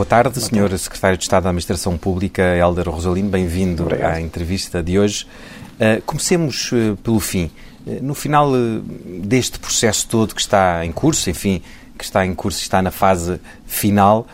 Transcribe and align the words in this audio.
Boa 0.00 0.06
tarde, 0.06 0.40
Sr. 0.40 0.78
Secretário 0.78 1.18
de 1.18 1.24
Estado 1.24 1.42
da 1.42 1.50
Administração 1.50 1.98
Pública, 1.98 2.42
Helder 2.56 2.88
Rosalino. 2.88 3.28
Bem-vindo 3.28 3.86
à 4.02 4.18
entrevista 4.18 4.82
de 4.82 4.98
hoje. 4.98 5.26
Uh, 5.74 6.00
comecemos 6.06 6.72
uh, 6.72 6.96
pelo 7.04 7.20
fim. 7.20 7.50
Uh, 7.86 7.98
no 8.00 8.14
final 8.14 8.50
deste 9.22 9.58
processo 9.58 10.08
todo 10.08 10.34
que 10.34 10.40
está 10.40 10.86
em 10.86 10.90
curso, 10.90 11.28
enfim, 11.28 11.60
que 11.98 12.02
está 12.02 12.24
em 12.24 12.34
curso, 12.34 12.62
está 12.62 12.80
na 12.80 12.90
fase 12.90 13.38
final, 13.66 14.26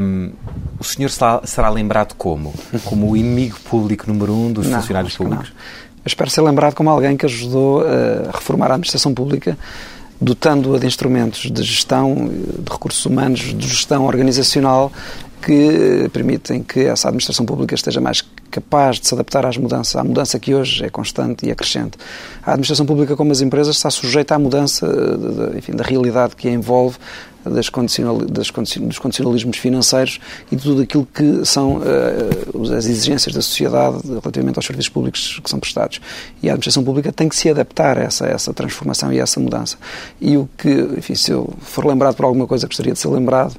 um, 0.00 0.30
o 0.78 0.84
senhor 0.84 1.10
será, 1.10 1.40
será, 1.42 1.68
lembrado 1.70 2.14
como? 2.14 2.54
Como 2.84 3.10
o 3.10 3.16
inimigo 3.16 3.58
público 3.68 4.04
número 4.06 4.32
um 4.32 4.52
dos 4.52 4.68
não, 4.68 4.78
funcionários 4.78 5.16
públicos? 5.16 5.48
Eu 5.48 6.06
espero 6.06 6.30
ser 6.30 6.42
lembrado 6.42 6.76
como 6.76 6.88
alguém 6.88 7.16
que 7.16 7.26
ajudou 7.26 7.82
a 7.84 8.30
reformar 8.30 8.66
a 8.66 8.74
administração 8.74 9.12
pública 9.12 9.58
dotando-a 10.20 10.78
de 10.78 10.86
instrumentos 10.86 11.50
de 11.50 11.62
gestão, 11.62 12.28
de 12.28 12.70
recursos 12.70 13.04
humanos, 13.06 13.40
de 13.40 13.66
gestão 13.66 14.04
organizacional 14.04 14.92
que 15.40 16.08
permitem 16.12 16.62
que 16.62 16.80
essa 16.80 17.08
administração 17.08 17.46
pública 17.46 17.74
esteja 17.74 18.00
mais 18.00 18.22
capaz 18.50 19.00
de 19.00 19.08
se 19.08 19.14
adaptar 19.14 19.46
às 19.46 19.56
mudanças, 19.56 19.96
à 19.96 20.04
mudança 20.04 20.38
que 20.38 20.54
hoje 20.54 20.84
é 20.84 20.90
constante 20.90 21.46
e 21.46 21.50
é 21.50 21.54
crescente. 21.54 21.96
A 22.42 22.50
administração 22.50 22.84
pública, 22.84 23.16
como 23.16 23.32
as 23.32 23.40
empresas, 23.40 23.76
está 23.76 23.90
sujeita 23.90 24.34
à 24.34 24.38
mudança 24.38 24.86
enfim, 25.56 25.72
da 25.72 25.84
realidade 25.84 26.36
que 26.36 26.48
a 26.48 26.50
envolve, 26.50 26.98
das 27.44 27.70
das 28.28 28.50
dos 28.80 28.98
condicionalismos 28.98 29.56
financeiros 29.56 30.20
e 30.50 30.56
de 30.56 30.62
tudo 30.62 30.82
aquilo 30.82 31.06
que 31.06 31.44
são 31.44 31.78
uh, 31.78 32.62
as 32.76 32.86
exigências 32.86 33.34
da 33.34 33.42
sociedade 33.42 33.98
relativamente 34.06 34.58
aos 34.58 34.66
serviços 34.66 34.88
públicos 34.88 35.40
que 35.42 35.48
são 35.48 35.58
prestados. 35.58 36.00
E 36.42 36.48
a 36.48 36.52
administração 36.52 36.84
pública 36.84 37.12
tem 37.12 37.28
que 37.28 37.36
se 37.36 37.48
adaptar 37.48 37.98
a 37.98 38.02
essa, 38.02 38.26
a 38.26 38.28
essa 38.28 38.52
transformação 38.52 39.12
e 39.12 39.20
a 39.20 39.22
essa 39.22 39.40
mudança. 39.40 39.76
E 40.20 40.36
o 40.36 40.48
que, 40.56 40.70
enfim, 40.96 41.14
se 41.14 41.30
eu 41.30 41.52
for 41.60 41.86
lembrado 41.86 42.14
por 42.14 42.24
alguma 42.24 42.46
coisa, 42.46 42.66
gostaria 42.66 42.92
de 42.92 42.98
ser 42.98 43.08
lembrado 43.08 43.54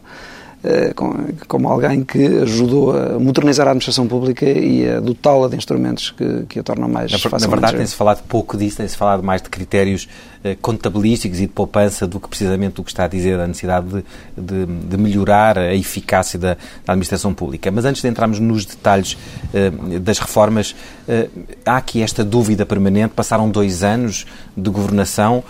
como 1.47 1.67
alguém 1.67 2.03
que 2.03 2.23
ajudou 2.43 2.95
a 2.95 3.19
modernizar 3.19 3.67
a 3.67 3.71
administração 3.71 4.07
pública 4.07 4.45
e 4.45 4.87
a 4.87 4.99
dotá-la 4.99 5.47
de 5.47 5.55
instrumentos 5.55 6.11
que, 6.11 6.45
que 6.47 6.59
a 6.59 6.63
tornam 6.63 6.87
mais 6.87 7.11
na, 7.11 7.17
fácil. 7.17 7.47
Na 7.47 7.55
verdade, 7.55 7.77
tem-se 7.77 7.95
falado 7.95 8.23
pouco 8.27 8.55
disso, 8.55 8.77
tem-se 8.77 8.95
falado 8.95 9.23
mais 9.23 9.41
de 9.41 9.49
critérios 9.49 10.07
eh, 10.43 10.55
contabilísticos 10.61 11.39
e 11.39 11.43
de 11.43 11.47
poupança 11.47 12.07
do 12.07 12.19
que 12.19 12.27
precisamente 12.27 12.79
o 12.79 12.83
que 12.83 12.91
está 12.91 13.05
a 13.05 13.07
dizer 13.07 13.37
da 13.37 13.47
necessidade 13.47 13.87
de, 13.87 14.03
de, 14.35 14.65
de 14.65 14.97
melhorar 14.97 15.57
a 15.57 15.75
eficácia 15.75 16.37
da, 16.37 16.53
da, 16.85 16.93
administração 16.93 17.33
pública. 17.33 17.71
Mas 17.71 17.85
antes 17.85 18.01
de 18.01 18.07
entrarmos 18.07 18.39
nos 18.39 18.65
detalhes 18.65 19.17
eh, 19.53 19.71
das 19.99 20.19
reformas, 20.19 20.75
eh, 21.07 21.27
há 21.65 21.77
aqui 21.77 22.01
esta 22.01 22.23
dúvida 22.23 22.65
permanente. 22.65 23.13
Passaram 23.15 23.49
dois 23.49 23.83
anos 23.83 24.25
de 24.55 24.69
governação, 24.69 25.43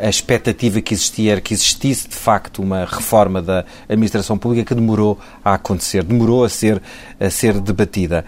a 0.00 0.08
expectativa 0.08 0.80
que 0.80 0.92
existia 0.92 1.32
era 1.32 1.40
que 1.40 1.54
existisse 1.54 2.08
de 2.08 2.16
facto 2.16 2.62
uma 2.62 2.84
reforma 2.84 3.40
da 3.40 3.64
administração 3.88 4.36
pública 4.36 4.64
que 4.64 4.74
demorou 4.74 5.18
a 5.44 5.54
acontecer, 5.54 6.02
demorou 6.02 6.44
a 6.44 6.48
ser, 6.48 6.82
a 7.20 7.30
ser 7.30 7.60
debatida. 7.60 8.24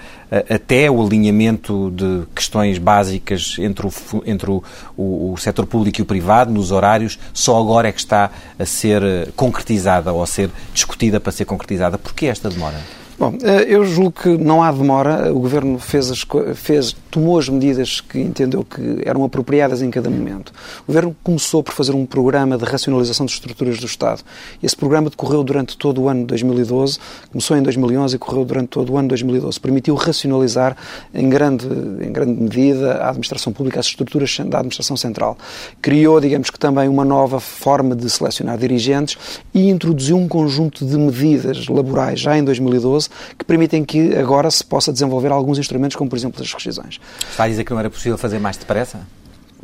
Até 0.49 0.91
o 0.91 1.05
alinhamento 1.05 1.91
de 1.91 2.23
questões 2.35 2.79
básicas 2.79 3.57
entre 3.59 3.87
o, 3.87 3.93
entre 4.25 4.51
o, 4.51 4.63
o, 4.97 5.33
o 5.33 5.37
setor 5.37 5.67
público 5.67 6.01
e 6.01 6.03
o 6.03 6.07
privado, 6.07 6.53
nos 6.53 6.71
horários, 6.71 7.19
só 7.33 7.59
agora 7.59 7.89
é 7.89 7.93
que 7.93 8.01
está 8.01 8.31
a 8.59 8.65
ser 8.65 9.03
concretizada 9.35 10.13
ou 10.13 10.23
a 10.23 10.27
ser 10.27 10.51
discutida 10.73 11.19
para 11.19 11.33
ser 11.33 11.47
concretizada. 11.47 11.99
Porquê 11.99 12.27
esta 12.27 12.49
demora? 12.49 13.00
Bom, 13.21 13.35
eu 13.69 13.85
julgo 13.85 14.13
que 14.13 14.29
não 14.39 14.63
há 14.63 14.73
demora. 14.73 15.31
O 15.31 15.41
Governo 15.41 15.79
fez, 15.79 16.11
as, 16.11 16.25
fez 16.55 16.97
tomou 17.11 17.39
as 17.39 17.51
medidas 17.51 18.01
que 18.01 18.19
entendeu 18.19 18.65
que 18.65 19.03
eram 19.05 19.23
apropriadas 19.23 19.83
em 19.83 19.91
cada 19.91 20.09
momento. 20.09 20.55
O 20.85 20.87
Governo 20.87 21.15
começou 21.23 21.63
por 21.63 21.75
fazer 21.75 21.95
um 21.95 22.07
programa 22.07 22.57
de 22.57 22.65
racionalização 22.65 23.27
das 23.27 23.35
estruturas 23.35 23.79
do 23.79 23.85
Estado. 23.85 24.23
Esse 24.63 24.75
programa 24.75 25.11
decorreu 25.11 25.45
durante 25.45 25.77
todo 25.77 26.01
o 26.01 26.09
ano 26.09 26.21
de 26.21 26.29
2012, 26.29 26.99
começou 27.31 27.59
em 27.59 27.63
2011 27.63 28.17
e 28.17 28.19
correu 28.19 28.43
durante 28.43 28.69
todo 28.69 28.95
o 28.95 28.97
ano 28.97 29.09
de 29.09 29.09
2012. 29.09 29.61
Permitiu 29.61 29.97
racionalizar 29.97 30.75
em 31.13 31.29
grande, 31.29 31.67
em 32.01 32.11
grande 32.11 32.41
medida 32.41 32.95
a 33.03 33.11
administração 33.11 33.53
pública, 33.53 33.81
as 33.81 33.87
estruturas 33.87 34.35
da 34.47 34.61
administração 34.61 34.97
central. 34.97 35.37
Criou, 35.83 36.23
digamos 36.23 36.49
que 36.49 36.59
também, 36.59 36.89
uma 36.89 37.05
nova 37.05 37.39
forma 37.39 37.95
de 37.95 38.09
selecionar 38.09 38.57
dirigentes 38.57 39.19
e 39.53 39.69
introduziu 39.69 40.17
um 40.17 40.27
conjunto 40.27 40.87
de 40.87 40.97
medidas 40.97 41.69
laborais 41.69 42.19
já 42.19 42.39
em 42.39 42.43
2012 42.43 43.10
que 43.39 43.45
permitem 43.45 43.85
que 43.85 44.17
agora 44.17 44.51
se 44.51 44.65
possa 44.65 44.93
desenvolver 44.93 45.31
alguns 45.33 45.59
instrumentos, 45.59 45.97
como 45.97 46.09
por 46.09 46.17
exemplo 46.17 46.43
as 46.43 46.53
rescisões. 46.53 47.01
Está 47.31 47.45
a 47.45 47.49
dizer 47.49 47.65
que 47.65 47.73
não 47.73 47.81
era 47.81 47.91
possível 47.91 48.19
fazer 48.19 48.39
mais 48.39 48.57
depressa? 48.57 49.01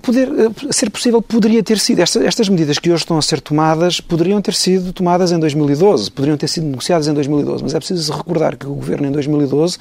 Poder, 0.02 0.28
eh, 0.28 0.72
ser 0.72 0.90
possível 0.90 1.22
poderia 1.22 1.62
ter 1.62 1.78
sido. 1.78 2.00
Estas, 2.00 2.22
estas, 2.22 2.48
medidas 2.48 2.78
que 2.78 2.90
hoje 2.90 3.02
estão 3.02 3.16
a 3.16 3.22
ser 3.22 3.40
tomadas 3.40 4.00
poderiam 4.00 4.40
ter 4.42 4.54
sido 4.54 4.92
tomadas 4.92 5.32
em 5.32 5.38
2012, 5.38 6.10
poderiam 6.10 6.36
ter 6.36 6.48
sido 6.48 6.66
negociadas 6.66 7.08
em 7.08 7.14
2012, 7.14 7.62
mas 7.62 7.74
é 7.74 7.78
preciso 7.78 8.12
recordar 8.12 8.56
que 8.56 8.66
o 8.66 8.74
Governo 8.74 9.06
em 9.06 9.12
2012 9.12 9.78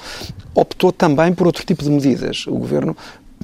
optou 0.54 0.92
também 0.92 1.34
por 1.34 1.48
outro 1.48 1.66
tipo 1.66 1.84
de 1.84 1.90
medidas. 1.90 2.48
O 2.48 2.56
Governo, 2.56 2.96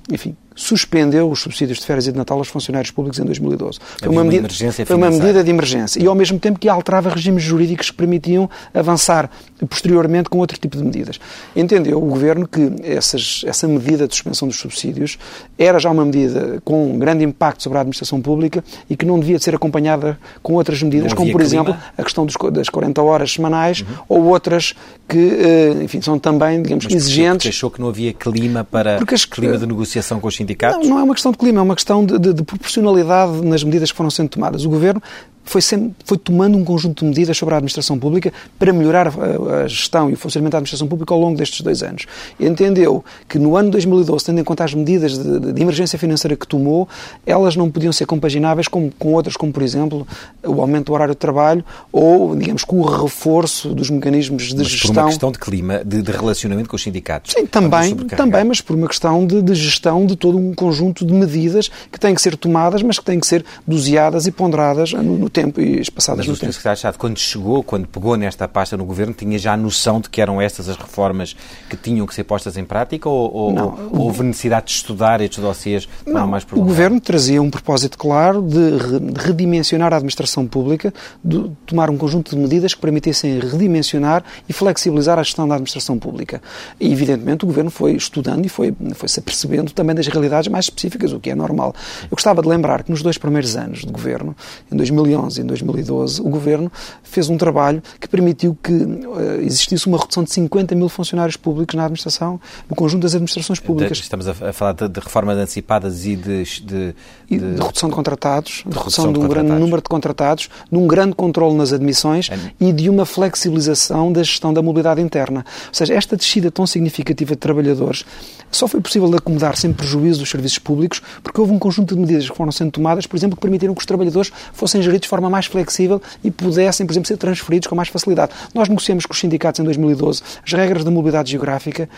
enfim, 0.09 0.35
suspendeu 0.61 1.29
os 1.29 1.41
subsídios 1.41 1.79
de 1.79 1.85
férias 1.85 2.07
e 2.07 2.11
de 2.11 2.17
Natal 2.17 2.37
aos 2.37 2.47
funcionários 2.47 2.91
públicos 2.91 3.19
em 3.19 3.25
2012. 3.25 3.79
Foi 3.97 4.09
uma, 4.09 4.23
medida, 4.23 4.47
uma 4.61 4.71
foi 4.71 4.95
uma 4.95 5.09
medida 5.09 5.43
de 5.43 5.49
emergência 5.49 6.01
e, 6.01 6.05
ao 6.05 6.13
mesmo 6.13 6.39
tempo, 6.39 6.59
que 6.59 6.69
alterava 6.69 7.09
regimes 7.09 7.43
jurídicos 7.43 7.89
que 7.89 7.97
permitiam 7.97 8.49
avançar 8.73 9.29
posteriormente 9.67 10.29
com 10.29 10.37
outro 10.37 10.59
tipo 10.59 10.77
de 10.77 10.83
medidas. 10.83 11.19
Entendeu 11.55 11.97
o 11.97 12.05
Governo 12.05 12.47
que 12.47 12.73
essas, 12.83 13.43
essa 13.45 13.67
medida 13.67 14.07
de 14.07 14.13
suspensão 14.13 14.47
dos 14.47 14.57
subsídios 14.57 15.17
era 15.57 15.79
já 15.79 15.89
uma 15.89 16.05
medida 16.05 16.61
com 16.63 16.93
um 16.93 16.99
grande 16.99 17.23
impacto 17.23 17.63
sobre 17.63 17.77
a 17.77 17.81
administração 17.81 18.21
pública 18.21 18.63
e 18.89 18.95
que 18.95 19.05
não 19.05 19.19
devia 19.19 19.39
ser 19.39 19.55
acompanhada 19.55 20.17
com 20.43 20.53
outras 20.53 20.81
medidas, 20.83 21.13
como, 21.13 21.31
por 21.31 21.41
clima. 21.41 21.63
exemplo, 21.63 21.77
a 21.97 22.03
questão 22.03 22.25
dos, 22.25 22.35
das 22.51 22.69
40 22.69 23.01
horas 23.01 23.31
semanais 23.31 23.81
uhum. 23.81 23.87
ou 24.07 24.23
outras 24.25 24.73
que, 25.07 25.17
eh, 25.17 25.83
enfim, 25.83 26.01
são 26.01 26.17
também, 26.17 26.61
digamos, 26.61 26.85
Mas 26.85 26.93
exigentes. 26.93 27.43
Porque 27.43 27.49
achou 27.49 27.69
que 27.69 27.81
não 27.81 27.89
havia 27.89 28.13
clima 28.13 28.63
para 28.63 28.97
as, 29.11 29.25
clima 29.25 29.57
de 29.57 29.65
negociação 29.65 30.19
com 30.19 30.27
os 30.27 30.35
sindicatos? 30.35 30.50
Não, 30.83 30.89
não 30.89 30.99
é 30.99 31.03
uma 31.03 31.13
questão 31.13 31.31
de 31.31 31.37
clima, 31.37 31.59
é 31.59 31.63
uma 31.63 31.75
questão 31.75 32.05
de, 32.05 32.17
de, 32.19 32.33
de 32.33 32.43
proporcionalidade 32.43 33.45
nas 33.45 33.63
medidas 33.63 33.91
que 33.91 33.97
foram 33.97 34.09
sendo 34.09 34.29
tomadas. 34.29 34.65
O 34.65 34.69
Governo 34.69 35.01
foi, 35.43 35.61
sempre, 35.61 35.93
foi 36.05 36.17
tomando 36.17 36.57
um 36.57 36.63
conjunto 36.63 37.03
de 37.03 37.09
medidas 37.09 37.37
sobre 37.37 37.55
a 37.55 37.57
administração 37.57 37.97
pública 37.97 38.31
para 38.57 38.71
melhorar 38.71 39.07
a, 39.07 39.63
a, 39.63 39.67
gestão 39.67 40.09
e 40.09 40.13
o 40.13 40.17
funcionamento 40.17 40.51
da 40.51 40.57
administração 40.59 40.87
pública 40.87 41.13
ao 41.13 41.19
longo 41.19 41.37
destes 41.37 41.61
dois 41.61 41.83
anos. 41.83 42.05
Entendeu 42.39 43.03
que 43.27 43.39
no 43.39 43.55
ano 43.55 43.71
2012, 43.71 44.25
tendo 44.25 44.39
em 44.39 44.43
conta 44.43 44.63
as 44.63 44.73
medidas 44.73 45.17
de, 45.17 45.53
de 45.53 45.61
emergência 45.61 45.97
financeira 45.97 46.35
que 46.35 46.47
tomou, 46.47 46.87
elas 47.25 47.55
não 47.55 47.69
podiam 47.69 47.91
ser 47.91 48.05
compagináveis 48.05 48.67
com, 48.67 48.89
com, 48.91 49.13
outras, 49.13 49.35
como 49.35 49.51
por 49.51 49.63
exemplo 49.63 50.07
o 50.43 50.61
aumento 50.61 50.87
do 50.87 50.93
horário 50.93 51.13
de 51.13 51.19
trabalho 51.19 51.65
ou, 51.91 52.35
digamos, 52.35 52.63
com 52.63 52.79
o 52.79 52.85
reforço 52.85 53.73
dos 53.73 53.89
mecanismos 53.89 54.43
de 54.43 54.57
mas 54.57 54.67
gestão. 54.67 54.93
por 54.93 55.01
uma 55.01 55.09
questão 55.09 55.31
de 55.31 55.39
clima, 55.39 55.81
de, 55.83 56.01
de 56.01 56.11
relacionamento 56.11 56.69
com 56.69 56.75
os 56.75 56.83
sindicatos. 56.83 57.33
Sim, 57.33 57.45
também, 57.45 57.95
também 57.95 58.43
mas 58.43 58.61
por 58.61 58.75
uma 58.75 58.87
questão 58.87 59.25
de, 59.25 59.41
de 59.41 59.55
gestão 59.55 60.05
de 60.05 60.15
todo 60.15 60.37
um 60.37 60.53
conjunto 60.53 61.05
de 61.05 61.13
medidas 61.13 61.69
que 61.91 61.99
têm 61.99 62.13
que 62.13 62.21
ser 62.21 62.35
tomadas, 62.35 62.81
mas 62.83 62.99
que 62.99 63.05
têm 63.05 63.19
que 63.19 63.27
ser 63.27 63.43
doseadas 63.65 64.27
e 64.27 64.31
ponderadas 64.31 64.93
no, 64.93 65.17
no 65.17 65.29
tempo 65.31 65.61
e 65.61 65.79
espaçadas 65.79 66.25
Mas 66.25 66.27
no 66.27 66.39
tempo. 66.39 66.53
Secretário 66.53 66.75
de 66.75 66.79
Estado, 66.79 66.97
quando 66.97 67.17
chegou, 67.17 67.63
quando 67.63 67.87
pegou 67.87 68.15
nesta 68.15 68.47
pasta 68.47 68.77
no 68.77 68.85
Governo, 68.85 69.13
tinha 69.13 69.37
já 69.39 69.53
a 69.53 69.57
noção 69.57 69.99
de 69.99 70.09
que 70.09 70.21
eram 70.21 70.41
estas 70.41 70.69
as 70.69 70.75
reformas 70.75 71.35
que 71.69 71.75
tinham 71.75 72.05
que 72.05 72.13
ser 72.13 72.23
postas 72.23 72.57
em 72.57 72.63
prática 72.63 73.09
ou, 73.09 73.33
ou, 73.33 73.53
não, 73.53 73.89
ou 73.91 74.01
houve 74.01 74.23
necessidade 74.23 74.67
de 74.67 74.71
estudar 74.73 75.21
estes 75.21 75.39
dossiês 75.39 75.87
não, 76.05 76.27
mais 76.27 76.45
O 76.51 76.61
Governo 76.61 76.99
trazia 76.99 77.41
um 77.41 77.49
propósito 77.49 77.97
claro 77.97 78.41
de 78.41 79.21
redimensionar 79.21 79.93
a 79.93 79.97
administração 79.97 80.45
pública, 80.45 80.93
de 81.23 81.49
tomar 81.65 81.89
um 81.89 81.97
conjunto 81.97 82.35
de 82.35 82.41
medidas 82.41 82.73
que 82.73 82.81
permitissem 82.81 83.39
redimensionar 83.39 84.23
e 84.47 84.53
flexibilizar 84.53 85.17
a 85.17 85.23
gestão 85.23 85.47
da 85.47 85.55
administração 85.55 85.97
pública. 85.97 86.41
E, 86.79 86.91
evidentemente, 86.91 87.43
o 87.43 87.47
Governo 87.47 87.71
foi 87.71 87.93
estudando 87.93 88.45
e 88.45 88.49
foi, 88.49 88.73
foi 88.93 89.07
se 89.07 89.19
apercebendo 89.19 89.71
também 89.71 89.95
das 89.95 90.07
realidades 90.07 90.51
mais 90.51 90.65
específicas, 90.65 91.13
o 91.13 91.19
que 91.19 91.29
é 91.29 91.35
normal. 91.35 91.73
Eu 92.03 92.09
gostava 92.11 92.41
de 92.41 92.47
lembrar 92.47 92.83
que 92.83 92.91
nos 92.91 93.01
dois 93.01 93.17
primeiros 93.17 93.55
anos 93.55 93.79
de 93.79 93.91
Governo, 93.91 94.35
em 94.71 94.75
2011 94.75 95.20
2011 95.21 95.39
e 95.39 95.43
em 95.43 95.45
2012, 95.45 96.21
o 96.21 96.29
Governo 96.29 96.71
fez 97.03 97.29
um 97.29 97.37
trabalho 97.37 97.81
que 97.99 98.07
permitiu 98.07 98.57
que 98.61 98.71
uh, 98.71 99.41
existisse 99.41 99.87
uma 99.87 99.97
redução 99.97 100.23
de 100.23 100.31
50 100.31 100.75
mil 100.75 100.89
funcionários 100.89 101.35
públicos 101.37 101.75
na 101.75 101.83
administração, 101.83 102.39
no 102.69 102.75
conjunto 102.75 103.03
das 103.03 103.13
administrações 103.13 103.59
públicas. 103.59 103.97
Estamos 103.97 104.27
a 104.27 104.53
falar 104.53 104.73
de, 104.73 104.87
de 104.87 104.99
reformas 104.99 105.37
antecipadas 105.37 106.05
e 106.05 106.15
de... 106.15 106.43
de, 106.43 106.61
de... 106.61 106.93
de 107.29 107.61
redução 107.61 107.89
de 107.89 107.95
contratados, 107.95 108.63
de, 108.65 108.77
redução 108.77 109.11
de 109.11 109.19
um 109.19 109.27
grande 109.27 109.51
número 109.51 109.81
de 109.81 109.89
contratados, 109.89 110.49
de 110.71 110.77
um 110.77 110.87
grande 110.87 111.15
controle 111.15 111.55
nas 111.55 111.73
admissões 111.73 112.29
é. 112.29 112.37
e 112.59 112.71
de 112.71 112.89
uma 112.89 113.05
flexibilização 113.05 114.11
da 114.11 114.23
gestão 114.23 114.53
da 114.53 114.61
mobilidade 114.61 115.01
interna. 115.01 115.45
Ou 115.67 115.73
seja, 115.73 115.93
esta 115.93 116.15
descida 116.15 116.49
tão 116.51 116.65
significativa 116.65 117.31
de 117.31 117.37
trabalhadores 117.37 118.05
só 118.51 118.67
foi 118.67 118.81
possível 118.81 119.09
de 119.09 119.17
acomodar 119.17 119.55
sem 119.55 119.71
prejuízo 119.71 120.19
dos 120.19 120.29
serviços 120.29 120.59
públicos 120.59 121.01
porque 121.23 121.39
houve 121.39 121.53
um 121.53 121.59
conjunto 121.59 121.95
de 121.95 122.01
medidas 122.01 122.29
que 122.29 122.35
foram 122.35 122.51
sendo 122.51 122.71
tomadas, 122.71 123.07
por 123.07 123.15
exemplo, 123.15 123.35
que 123.35 123.41
permitiram 123.41 123.73
que 123.73 123.79
os 123.79 123.85
trabalhadores 123.85 124.31
fossem 124.53 124.81
geridos 124.81 125.03
de 125.03 125.09
forma 125.11 125.29
mais 125.29 125.45
flexível 125.45 126.01
e 126.23 126.31
pudessem, 126.31 126.85
por 126.85 126.93
exemplo, 126.93 127.07
ser 127.07 127.17
transferidos 127.17 127.67
com 127.67 127.75
mais 127.75 127.89
facilidade. 127.89 128.31
Nós 128.53 128.69
negociamos 128.69 129.05
com 129.05 129.13
os 129.13 129.19
sindicatos 129.19 129.59
em 129.59 129.63
2012 129.63 130.21
as 130.45 130.53
regras 130.53 130.85
da 130.85 130.91
mobilidade 130.91 131.31
geográfica 131.31 131.89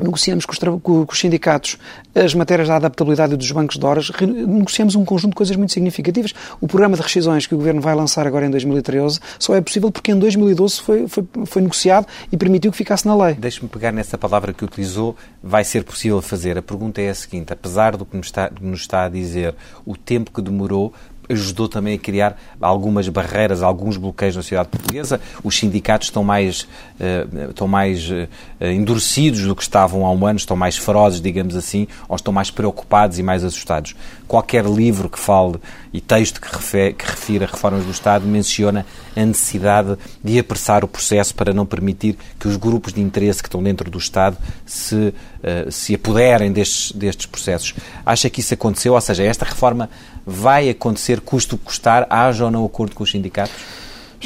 negociamos 0.00 0.46
com 0.46 0.52
os, 0.52 0.58
com 0.82 1.06
os, 1.10 1.18
sindicatos 1.18 1.76
as 2.14 2.34
matérias 2.34 2.68
da 2.68 2.76
adaptabilidade 2.76 3.36
dos 3.36 3.50
bancos 3.50 3.78
de 3.78 3.84
horas, 3.84 4.10
negociamos 4.20 4.94
um 4.94 5.04
conjunto 5.04 5.30
de 5.30 5.36
coisas 5.36 5.56
muito 5.56 5.72
significativas. 5.72 6.32
O 6.60 6.66
programa 6.66 6.96
de 6.96 7.02
rescisões 7.02 7.46
que 7.46 7.54
o 7.54 7.58
Governo 7.58 7.80
vai 7.80 7.94
lançar 7.94 8.26
agora 8.26 8.46
em 8.46 8.50
2013 8.50 9.20
só 9.38 9.54
é 9.54 9.60
possível 9.60 9.90
porque 9.90 10.12
em 10.12 10.18
2012 10.18 10.80
foi, 10.80 11.08
foi, 11.08 11.24
foi 11.46 11.62
negociado 11.62 12.06
e 12.30 12.36
permitiu 12.36 12.70
que 12.70 12.76
ficasse 12.76 13.06
na 13.06 13.14
lei. 13.14 13.34
Deixe-me 13.34 13.68
pegar 13.68 13.92
nessa 13.92 14.16
palavra 14.16 14.52
que 14.52 14.64
utilizou, 14.64 15.16
vai 15.42 15.64
ser 15.64 15.84
possível 15.84 16.20
fazer. 16.22 16.56
A 16.56 16.62
pergunta 16.62 17.00
é 17.00 17.10
a 17.10 17.14
seguinte, 17.14 17.52
apesar 17.52 17.96
do 17.96 18.04
que 18.04 18.16
nos 18.16 18.26
está, 18.26 18.50
nos 18.60 18.80
está 18.80 19.04
a 19.04 19.08
dizer, 19.08 19.54
o 19.84 19.96
tempo 19.96 20.30
que 20.30 20.40
demorou, 20.40 20.92
ajudou 21.32 21.68
também 21.68 21.94
a 21.94 21.98
criar 21.98 22.40
algumas 22.60 23.08
barreiras, 23.08 23.62
alguns 23.62 23.96
bloqueios 23.96 24.36
na 24.36 24.42
sociedade 24.42 24.68
portuguesa. 24.68 25.20
Os 25.42 25.58
sindicatos 25.58 26.08
estão 26.08 26.22
mais, 26.22 26.62
uh, 27.00 27.50
estão 27.50 27.66
mais 27.66 28.08
uh, 28.10 28.28
endurecidos 28.60 29.42
do 29.42 29.56
que 29.56 29.62
estavam 29.62 30.06
há 30.06 30.12
um 30.12 30.26
ano, 30.26 30.38
estão 30.38 30.56
mais 30.56 30.76
ferozes, 30.76 31.20
digamos 31.20 31.56
assim, 31.56 31.86
ou 32.08 32.16
estão 32.16 32.32
mais 32.32 32.50
preocupados 32.50 33.18
e 33.18 33.22
mais 33.22 33.44
assustados. 33.44 33.94
Qualquer 34.26 34.64
livro 34.64 35.08
que 35.08 35.18
fale 35.18 35.56
e 35.92 36.00
texto 36.00 36.40
que, 36.40 36.54
refere, 36.54 36.94
que 36.94 37.04
refira 37.04 37.46
reformas 37.46 37.84
do 37.84 37.90
Estado 37.90 38.26
menciona 38.26 38.86
a 39.14 39.24
necessidade 39.24 39.96
de 40.22 40.38
apressar 40.38 40.84
o 40.84 40.88
processo 40.88 41.34
para 41.34 41.52
não 41.52 41.66
permitir 41.66 42.16
que 42.38 42.48
os 42.48 42.56
grupos 42.56 42.92
de 42.92 43.00
interesse 43.00 43.42
que 43.42 43.48
estão 43.48 43.62
dentro 43.62 43.90
do 43.90 43.98
Estado 43.98 44.36
se, 44.66 44.94
uh, 44.94 45.70
se 45.70 45.94
apoderem 45.94 46.52
destes, 46.52 46.92
destes 46.92 47.26
processos. 47.26 47.74
Acha 48.04 48.30
que 48.30 48.40
isso 48.40 48.54
aconteceu? 48.54 48.94
Ou 48.94 49.00
seja, 49.00 49.22
esta 49.22 49.44
reforma 49.44 49.88
vai 50.26 50.68
acontecer 50.70 51.20
custo 51.20 51.58
custar, 51.58 52.06
haja 52.08 52.44
ou 52.44 52.50
não 52.50 52.64
acordo 52.64 52.94
com 52.94 53.04
os 53.04 53.10
sindicatos? 53.10 53.54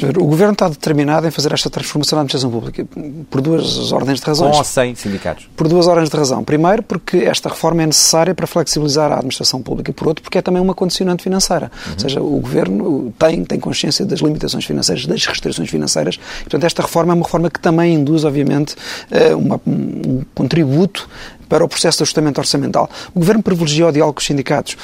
O 0.03 0.25
Governo 0.25 0.53
está 0.53 0.67
determinado 0.67 1.27
em 1.27 1.31
fazer 1.31 1.53
esta 1.53 1.69
transformação 1.69 2.17
da 2.17 2.21
administração 2.21 2.51
pública 2.51 2.87
por 3.29 3.41
duas 3.41 3.91
ordens 3.91 4.19
de 4.19 4.25
razões. 4.25 4.51
Com 4.51 4.57
ou 4.57 4.63
sem 4.63 4.93
sindicatos? 4.95 5.49
Por 5.55 5.67
duas 5.67 5.87
ordens 5.87 6.09
de 6.09 6.15
razão. 6.15 6.43
Primeiro, 6.43 6.83
porque 6.83 7.17
esta 7.17 7.49
reforma 7.49 7.83
é 7.83 7.85
necessária 7.87 8.35
para 8.35 8.45
flexibilizar 8.45 9.11
a 9.11 9.15
administração 9.15 9.61
pública. 9.61 9.91
Por 9.91 10.07
outro, 10.07 10.23
porque 10.23 10.37
é 10.37 10.41
também 10.41 10.61
uma 10.61 10.75
condicionante 10.75 11.23
financeira. 11.23 11.71
Uhum. 11.85 11.93
Ou 11.93 11.99
seja, 11.99 12.21
o 12.21 12.39
Governo 12.39 13.13
tem, 13.17 13.43
tem 13.43 13.59
consciência 13.59 14.05
das 14.05 14.19
limitações 14.19 14.65
financeiras, 14.65 15.05
das 15.05 15.25
restrições 15.25 15.69
financeiras. 15.69 16.15
E, 16.15 16.43
portanto, 16.43 16.63
esta 16.63 16.81
reforma 16.81 17.13
é 17.13 17.15
uma 17.15 17.25
reforma 17.25 17.49
que 17.49 17.59
também 17.59 17.95
induz, 17.95 18.23
obviamente, 18.23 18.75
eh, 19.09 19.33
uma, 19.33 19.59
um 19.65 20.21
contributo 20.35 21.09
para 21.49 21.63
o 21.63 21.67
processo 21.67 21.99
de 21.99 22.03
ajustamento 22.03 22.39
orçamental. 22.39 22.89
O 23.15 23.19
Governo 23.19 23.41
privilegiou 23.41 23.89
o 23.89 23.91
diálogo 23.91 24.15
com 24.15 24.19
os 24.19 24.25
sindicatos. 24.25 24.77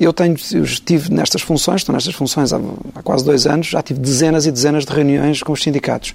Eu 0.00 0.12
tenho, 0.12 0.36
eu 0.52 0.62
estive 0.62 1.12
nestas 1.12 1.42
funções, 1.42 1.80
estou 1.80 1.92
nestas 1.92 2.14
funções 2.14 2.52
há, 2.52 2.60
há, 2.94 3.02
quase 3.02 3.24
dois 3.24 3.46
anos, 3.46 3.66
já 3.66 3.82
tive 3.82 3.98
dezenas 3.98 4.46
e 4.46 4.52
dezenas 4.52 4.84
de 4.84 4.92
reuniões 4.92 5.42
com 5.42 5.52
os 5.52 5.62
sindicatos. 5.62 6.14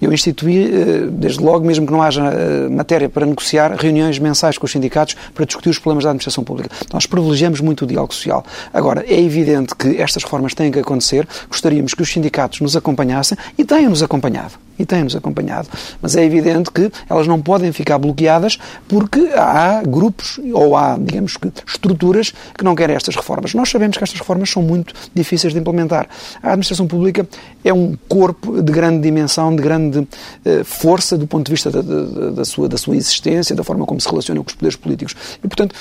Eu 0.00 0.12
instituí, 0.12 0.64
eh, 0.64 1.08
desde 1.10 1.42
logo, 1.42 1.66
mesmo 1.66 1.86
que 1.86 1.92
não 1.92 2.02
haja 2.02 2.24
eh, 2.24 2.68
matéria 2.68 3.08
para 3.08 3.26
negociar, 3.26 3.74
reuniões 3.74 4.18
mensais 4.18 4.56
com 4.56 4.64
os 4.64 4.72
sindicatos 4.72 5.14
para 5.34 5.44
discutir 5.44 5.68
os 5.68 5.78
problemas 5.78 6.04
da 6.04 6.10
administração 6.10 6.42
pública. 6.42 6.70
Nós 6.92 7.06
privilegiamos 7.06 7.60
muito 7.60 7.84
o 7.84 7.86
diálogo 7.86 8.14
social. 8.14 8.44
Agora, 8.72 9.04
é 9.06 9.20
evidente 9.20 9.74
que 9.74 10.00
estas 10.00 10.24
reformas 10.24 10.54
têm 10.54 10.70
que 10.70 10.78
acontecer, 10.78 11.28
gostaríamos 11.48 11.92
que 11.94 12.02
os 12.02 12.10
sindicatos 12.10 12.60
nos 12.60 12.76
acompanhassem 12.76 13.36
e 13.58 13.64
têm-nos 13.64 14.02
acompanhado 14.02 14.67
e 14.78 14.86
têm-nos 14.86 15.16
acompanhado. 15.16 15.68
Mas 16.00 16.16
é 16.16 16.24
evidente 16.24 16.70
que 16.70 16.90
elas 17.08 17.26
não 17.26 17.40
podem 17.40 17.72
ficar 17.72 17.98
bloqueadas 17.98 18.58
porque 18.86 19.20
há 19.34 19.82
grupos 19.86 20.38
ou 20.52 20.76
há, 20.76 20.96
digamos 20.98 21.36
que, 21.36 21.50
estruturas 21.66 22.32
que 22.56 22.64
não 22.64 22.74
querem 22.74 22.96
estas 22.96 23.16
reformas. 23.16 23.54
Nós 23.54 23.68
sabemos 23.70 23.96
que 23.96 24.04
estas 24.04 24.18
reformas 24.18 24.50
são 24.50 24.62
muito 24.62 24.94
difíceis 25.14 25.52
de 25.52 25.58
implementar. 25.58 26.08
A 26.42 26.48
administração 26.48 26.86
pública 26.86 27.26
é 27.64 27.72
um 27.72 27.96
corpo 28.08 28.62
de 28.62 28.72
grande 28.72 29.02
dimensão, 29.02 29.54
de 29.54 29.62
grande 29.62 30.06
eh, 30.44 30.62
força 30.64 31.16
do 31.16 31.26
ponto 31.26 31.46
de 31.46 31.52
vista 31.52 31.70
da, 31.70 31.82
da, 31.82 32.30
da, 32.30 32.44
sua, 32.44 32.68
da 32.68 32.76
sua 32.76 32.96
existência, 32.96 33.54
da 33.54 33.64
forma 33.64 33.84
como 33.84 34.00
se 34.00 34.08
relaciona 34.08 34.40
com 34.40 34.48
os 34.48 34.54
poderes 34.54 34.76
políticos. 34.76 35.14
E, 35.42 35.48
portanto, 35.48 35.74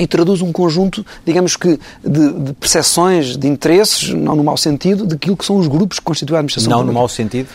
e 0.00 0.06
traduz 0.06 0.42
um 0.42 0.50
conjunto, 0.50 1.04
digamos 1.24 1.56
que, 1.56 1.78
de, 2.04 2.32
de 2.32 2.52
percepções, 2.54 3.36
de 3.36 3.46
interesses, 3.46 4.12
não 4.12 4.34
no 4.34 4.42
mau 4.42 4.56
sentido, 4.56 5.06
daquilo 5.06 5.36
que 5.36 5.44
são 5.44 5.56
os 5.56 5.68
grupos 5.68 5.98
que 5.98 6.04
constituem 6.04 6.36
a 6.36 6.40
administração 6.40 6.70
não 6.70 6.78
pública. 6.78 6.92
Não 6.92 6.94
no 6.94 7.00
mau 7.00 7.08
sentido? 7.08 7.48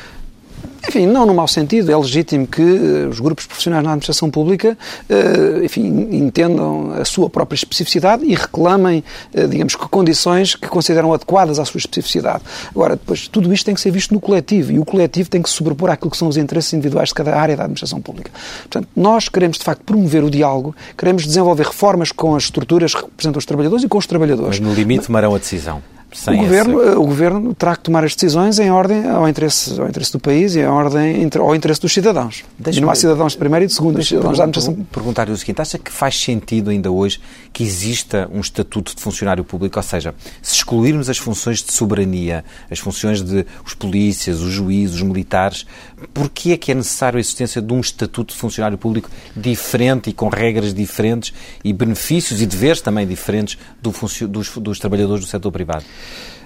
Enfim, 0.88 1.06
não 1.06 1.26
no 1.26 1.34
mau 1.34 1.48
sentido. 1.48 1.92
É 1.92 1.98
legítimo 1.98 2.48
que 2.48 2.62
uh, 2.62 3.10
os 3.10 3.20
grupos 3.20 3.46
profissionais 3.46 3.84
na 3.84 3.92
administração 3.92 4.30
pública, 4.30 4.78
uh, 5.10 5.64
enfim, 5.64 5.86
entendam 6.12 6.94
a 6.94 7.06
sua 7.06 7.30
própria 7.30 7.56
especificidade 7.56 8.26
e 8.26 8.34
reclamem, 8.34 9.04
uh, 9.34 9.48
digamos 9.48 9.76
que, 9.76 9.88
condições 9.90 10.56
que 10.56 10.68
consideram 10.68 11.14
adequadas 11.14 11.60
à 11.60 11.66
sua 11.66 11.80
especificidade. 11.80 12.44
Agora, 12.72 12.96
depois, 12.96 13.28
tudo 13.28 13.54
isto 13.54 13.66
tem 13.66 13.76
que 13.76 13.81
ser 13.81 13.92
visto 13.92 14.14
no 14.14 14.20
coletivo 14.20 14.72
e 14.72 14.80
o 14.80 14.86
coletivo 14.86 15.30
tem 15.30 15.42
que 15.42 15.50
sobrepor 15.50 15.90
àquilo 15.90 16.12
que 16.12 16.18
são 16.18 16.28
os 16.28 16.38
interesses 16.38 16.74
individuais 16.74 17.10
de 17.10 17.16
cada 17.16 17.36
área 17.36 17.56
da 17.56 17.64
administração 17.64 18.02
pública. 18.02 18.31
Portanto, 18.62 18.88
nós 18.96 19.28
queremos, 19.28 19.58
de 19.58 19.64
facto, 19.64 19.84
promover 19.84 20.24
o 20.24 20.30
diálogo, 20.30 20.76
queremos 20.98 21.26
desenvolver 21.26 21.68
reformas 21.68 22.12
com 22.12 22.36
as 22.36 22.44
estruturas 22.44 22.94
que 22.94 23.02
representam 23.02 23.40
os 23.40 23.46
trabalhadores 23.46 23.84
e 23.84 23.88
com 23.88 23.98
os 23.98 24.08
trabalhadores. 24.08 24.60
Mas, 24.60 24.68
no 24.68 24.74
limite, 24.74 25.08
tomarão 25.08 25.36
a 25.36 25.38
decisão. 25.38 25.81
O 26.27 26.38
governo, 26.38 26.81
essa... 26.81 27.00
o 27.00 27.06
governo 27.06 27.53
terá 27.53 27.75
que 27.75 27.83
tomar 27.83 28.03
as 28.03 28.15
decisões 28.15 28.57
em 28.57 28.71
ordem 28.71 29.07
ao 29.07 29.29
interesse, 29.29 29.79
ao 29.79 29.88
interesse 29.88 30.11
do 30.11 30.19
país 30.19 30.56
e 30.56 30.59
em 30.59 30.65
ordem 30.65 31.29
ao 31.38 31.56
interesse 31.56 31.79
dos 31.79 31.94
cidadãos. 31.94 32.44
E 32.71 32.81
não 32.81 32.89
há 32.89 32.95
cidadãos 32.95 33.33
de 33.33 33.38
primeira 33.38 33.63
e 33.63 33.67
de 33.67 33.73
segunda, 33.73 34.01
cidadãos 34.01 34.38
da 34.38 34.44
administração. 34.44 34.85
Perguntar-lhe 34.91 35.31
o 35.31 35.38
seguinte: 35.38 35.61
acha 35.61 35.77
que 35.77 35.91
faz 35.91 36.19
sentido 36.19 36.71
ainda 36.71 36.91
hoje 36.91 37.21
que 37.53 37.63
exista 37.63 38.27
um 38.33 38.39
estatuto 38.39 38.95
de 38.95 39.01
funcionário 39.01 39.44
público? 39.44 39.77
Ou 39.77 39.83
seja, 39.83 40.15
se 40.41 40.56
excluirmos 40.56 41.09
as 41.09 41.17
funções 41.19 41.61
de 41.61 41.71
soberania, 41.71 42.44
as 42.71 42.79
funções 42.79 43.21
de 43.21 43.45
os 43.63 43.75
polícias, 43.75 44.41
os 44.41 44.51
juízes, 44.51 44.95
os 44.95 45.03
militares, 45.03 45.65
por 46.13 46.30
que 46.30 46.54
é 46.54 46.57
que 46.57 46.72
é 46.72 46.75
necessário 46.75 47.18
a 47.18 47.19
existência 47.19 47.62
de 47.62 47.74
um 47.74 47.80
estatuto 47.80 48.34
de 48.34 48.40
funcionário 48.40 48.78
público 48.78 49.10
diferente 49.36 50.10
e 50.10 50.13
com 50.13 50.30
regras 50.30 50.74
diferentes 50.74 51.34
e 51.63 51.74
benefícios 51.74 52.42
e 52.42 52.46
deveres 52.46 52.81
também 52.81 53.07
diferentes 53.07 53.57
do 53.81 53.92
dos, 54.28 54.57
dos 54.57 54.80
trabalhadores 54.80 55.25
do 55.25 55.30
setor 55.30 55.51
privado? 55.51 55.86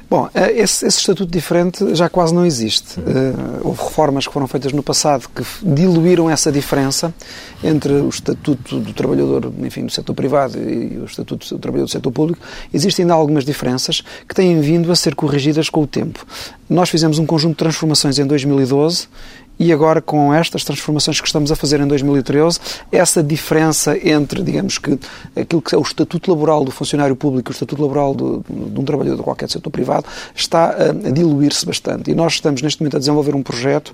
Bom, 0.09 0.29
eh, 0.33 0.61
esse, 0.61 0.85
esse, 0.85 0.99
estatuto 0.99 1.31
diferente 1.31 1.95
já 1.95 2.07
quase 2.07 2.35
não 2.35 2.45
existe. 2.45 2.99
Uh, 2.99 3.61
houve 3.63 3.81
reformas 3.81 4.27
que 4.27 4.33
foram 4.33 4.47
feitas 4.47 4.71
no 4.71 4.83
passado 4.83 5.27
que 5.27 5.43
diluíram 5.63 6.29
essa 6.29 6.51
diferença 6.51 7.11
entre 7.63 7.93
o 7.93 8.09
estatuto 8.09 8.79
do 8.79 8.93
trabalhador, 8.93 9.51
enfim, 9.63 9.85
do 9.85 9.91
setor 9.91 10.13
privado 10.13 10.59
e 10.59 10.99
o 10.99 11.05
estatuto 11.05 11.55
do 11.55 11.59
trabalhador 11.59 11.87
do 11.87 11.91
setor 11.91 12.11
público. 12.11 12.45
Existem 12.71 13.03
ainda 13.03 13.15
algumas 13.15 13.43
diferenças 13.43 14.03
que 14.27 14.35
têm 14.35 14.61
vindo 14.61 14.91
a 14.91 14.95
ser 14.95 15.15
corrigidas 15.15 15.67
com 15.67 15.81
o 15.81 15.87
tempo. 15.87 16.23
Nós 16.69 16.89
fizemos 16.89 17.17
um 17.17 17.25
conjunto 17.25 17.53
de 17.53 17.57
transformações 17.57 18.19
em 18.19 18.27
2012 18.27 19.07
e 19.63 19.71
agora 19.71 20.01
com 20.01 20.33
estas 20.33 20.65
transformações 20.65 21.21
que 21.21 21.27
estamos 21.27 21.49
a 21.49 21.55
fazer 21.55 21.79
em 21.79 21.87
2013, 21.87 22.59
essa 22.91 23.23
diferença 23.23 23.97
entre, 23.97 24.43
digamos 24.43 24.77
que, 24.77 24.99
aquilo 25.35 25.61
que 25.61 25.73
é 25.73 25.77
o 25.77 25.81
estatuto 25.81 26.29
laboral 26.29 26.65
do 26.65 26.71
funcionário 26.71 27.15
público 27.15 27.49
e 27.49 27.51
o 27.51 27.53
estatuto 27.53 27.81
laboral 27.81 28.13
de, 28.13 28.23
de 28.71 28.79
um 28.79 28.83
trabalhador 28.83 29.17
de 29.17 29.23
qualquer 29.23 29.49
setor 29.49 29.69
privado 29.69 30.05
está 30.35 30.65
a, 30.65 30.89
a 30.89 31.11
diluir-se 31.11 31.65
bastante. 31.65 32.11
E 32.11 32.15
nós 32.15 32.33
estamos 32.33 32.61
neste 32.61 32.81
momento 32.81 32.97
a 32.97 32.99
desenvolver 32.99 33.35
um 33.35 33.41
projeto 33.41 33.93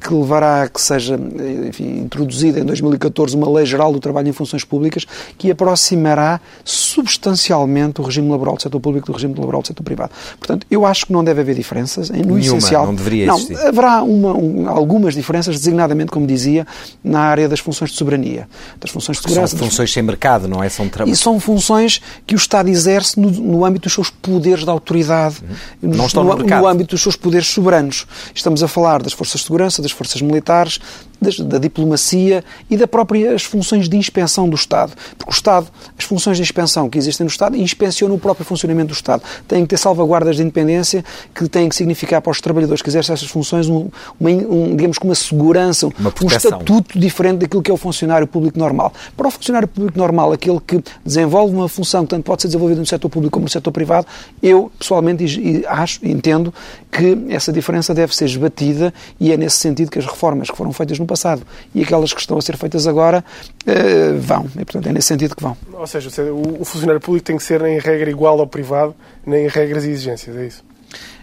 que 0.00 0.14
levará 0.14 0.62
a 0.62 0.68
que 0.68 0.80
seja, 0.80 1.20
enfim, 1.68 1.98
introduzida 1.98 2.58
em 2.58 2.64
2014 2.64 3.36
uma 3.36 3.50
lei 3.50 3.66
geral 3.66 3.92
do 3.92 4.00
trabalho 4.00 4.28
em 4.28 4.32
funções 4.32 4.64
públicas 4.64 5.06
que 5.36 5.50
aproximará 5.50 6.40
substancialmente 6.64 8.00
o 8.00 8.04
regime 8.04 8.30
laboral 8.30 8.56
do 8.56 8.62
setor 8.62 8.80
público 8.80 9.06
do 9.08 9.12
regime 9.12 9.34
laboral 9.34 9.60
do 9.60 9.66
setor 9.66 9.82
privado. 9.82 10.12
Portanto, 10.38 10.66
eu 10.70 10.86
acho 10.86 11.04
que 11.04 11.12
não 11.12 11.22
deve 11.22 11.42
haver 11.42 11.54
diferenças. 11.54 12.08
No 12.08 12.16
Nenhuma, 12.16 12.40
essencial, 12.40 12.86
não 12.86 12.94
deveria 12.94 13.26
não, 13.26 13.36
existir. 13.36 13.58
haverá 13.58 14.02
uma, 14.02 14.32
um, 14.34 14.68
algumas 14.68 15.09
algumas 15.10 15.14
diferenças, 15.14 15.56
designadamente, 15.56 16.10
como 16.10 16.26
dizia, 16.26 16.66
na 17.02 17.20
área 17.20 17.48
das 17.48 17.60
funções 17.60 17.90
de 17.90 17.96
soberania, 17.96 18.48
das 18.80 18.90
funções 18.90 19.18
de 19.18 19.22
segurança. 19.22 19.56
São 19.56 19.66
funções 19.66 19.92
sem 19.92 20.02
mercado, 20.02 20.48
não 20.48 20.62
é? 20.62 20.68
São 20.68 20.88
trabalho. 20.88 21.12
E 21.12 21.16
são 21.16 21.38
funções 21.40 22.00
que 22.26 22.34
o 22.34 22.36
Estado 22.36 22.68
exerce 22.68 23.18
no, 23.18 23.30
no 23.30 23.64
âmbito 23.64 23.84
dos 23.84 23.94
seus 23.94 24.10
poderes 24.10 24.64
de 24.64 24.70
autoridade, 24.70 25.36
uhum. 25.82 25.90
não 25.90 26.06
estão 26.06 26.24
no, 26.24 26.36
no, 26.36 26.44
no 26.44 26.66
âmbito 26.66 26.90
dos 26.94 27.02
seus 27.02 27.16
poderes 27.16 27.48
soberanos. 27.48 28.06
Estamos 28.34 28.62
a 28.62 28.68
falar 28.68 29.02
das 29.02 29.12
forças 29.12 29.40
de 29.40 29.46
segurança, 29.46 29.82
das 29.82 29.92
forças 29.92 30.20
militares, 30.22 30.78
da 31.20 31.58
diplomacia 31.58 32.42
e 32.68 32.76
da 32.76 32.86
própria 32.86 33.34
as 33.34 33.42
funções 33.42 33.88
de 33.88 33.96
inspeção 33.96 34.48
do 34.48 34.54
Estado. 34.54 34.92
Porque 35.18 35.30
o 35.30 35.34
Estado, 35.34 35.66
as 35.98 36.04
funções 36.04 36.36
de 36.36 36.42
inspeção 36.42 36.88
que 36.88 36.98
existem 36.98 37.24
no 37.24 37.30
Estado, 37.30 37.56
inspeciona 37.56 38.14
o 38.14 38.18
próprio 38.18 38.44
funcionamento 38.44 38.88
do 38.88 38.94
Estado. 38.94 39.22
Tem 39.46 39.62
que 39.62 39.68
ter 39.68 39.78
salvaguardas 39.78 40.36
de 40.36 40.42
independência 40.42 41.04
que 41.34 41.48
têm 41.48 41.68
que 41.68 41.76
significar 41.76 42.22
para 42.22 42.30
os 42.30 42.40
trabalhadores 42.40 42.82
que 42.82 42.88
exercem 42.88 43.12
essas 43.12 43.28
funções 43.28 43.68
um, 43.68 43.88
uma, 44.18 44.30
um, 44.30 44.74
digamos 44.76 44.98
que 44.98 45.04
uma 45.04 45.14
segurança, 45.14 45.88
uma 45.98 46.12
um 46.22 46.26
estatuto 46.26 46.98
diferente 46.98 47.38
daquilo 47.38 47.62
que 47.62 47.70
é 47.70 47.74
o 47.74 47.76
funcionário 47.76 48.26
público 48.26 48.58
normal. 48.58 48.92
Para 49.16 49.28
o 49.28 49.30
funcionário 49.30 49.68
público 49.68 49.98
normal, 49.98 50.32
aquele 50.32 50.60
que 50.60 50.82
desenvolve 51.04 51.54
uma 51.54 51.68
função 51.68 52.04
que 52.04 52.10
tanto 52.10 52.24
pode 52.24 52.42
ser 52.42 52.48
desenvolvida 52.48 52.80
no 52.80 52.86
setor 52.86 53.08
público 53.08 53.32
como 53.32 53.44
no 53.44 53.50
setor 53.50 53.72
privado, 53.72 54.06
eu 54.42 54.70
pessoalmente 54.78 55.64
acho, 55.68 56.00
entendo 56.06 56.52
que 56.90 57.26
essa 57.28 57.52
diferença 57.52 57.94
deve 57.94 58.14
ser 58.14 58.24
esbatida 58.24 58.92
e 59.18 59.32
é 59.32 59.36
nesse 59.36 59.56
sentido 59.56 59.90
que 59.90 59.98
as 59.98 60.06
reformas 60.06 60.50
que 60.50 60.56
foram 60.56 60.72
feitas 60.72 60.98
no 60.98 61.06
passado 61.10 61.42
e 61.74 61.82
aquelas 61.82 62.12
que 62.12 62.20
estão 62.20 62.38
a 62.38 62.42
ser 62.42 62.56
feitas 62.56 62.86
agora 62.86 63.24
uh, 63.66 64.20
vão. 64.20 64.46
E, 64.54 64.64
portanto, 64.64 64.86
é 64.86 64.92
nesse 64.92 65.08
sentido 65.08 65.34
que 65.34 65.42
vão. 65.42 65.56
Ou 65.72 65.86
seja, 65.86 66.08
o 66.32 66.64
funcionário 66.64 67.00
público 67.00 67.26
tem 67.26 67.36
que 67.36 67.42
ser 67.42 67.60
em 67.62 67.78
regra 67.78 68.08
igual 68.08 68.38
ao 68.38 68.46
privado, 68.46 68.94
nem 69.26 69.44
em 69.46 69.48
regras 69.48 69.84
e 69.84 69.90
exigências, 69.90 70.36
é 70.36 70.46
isso? 70.46 70.64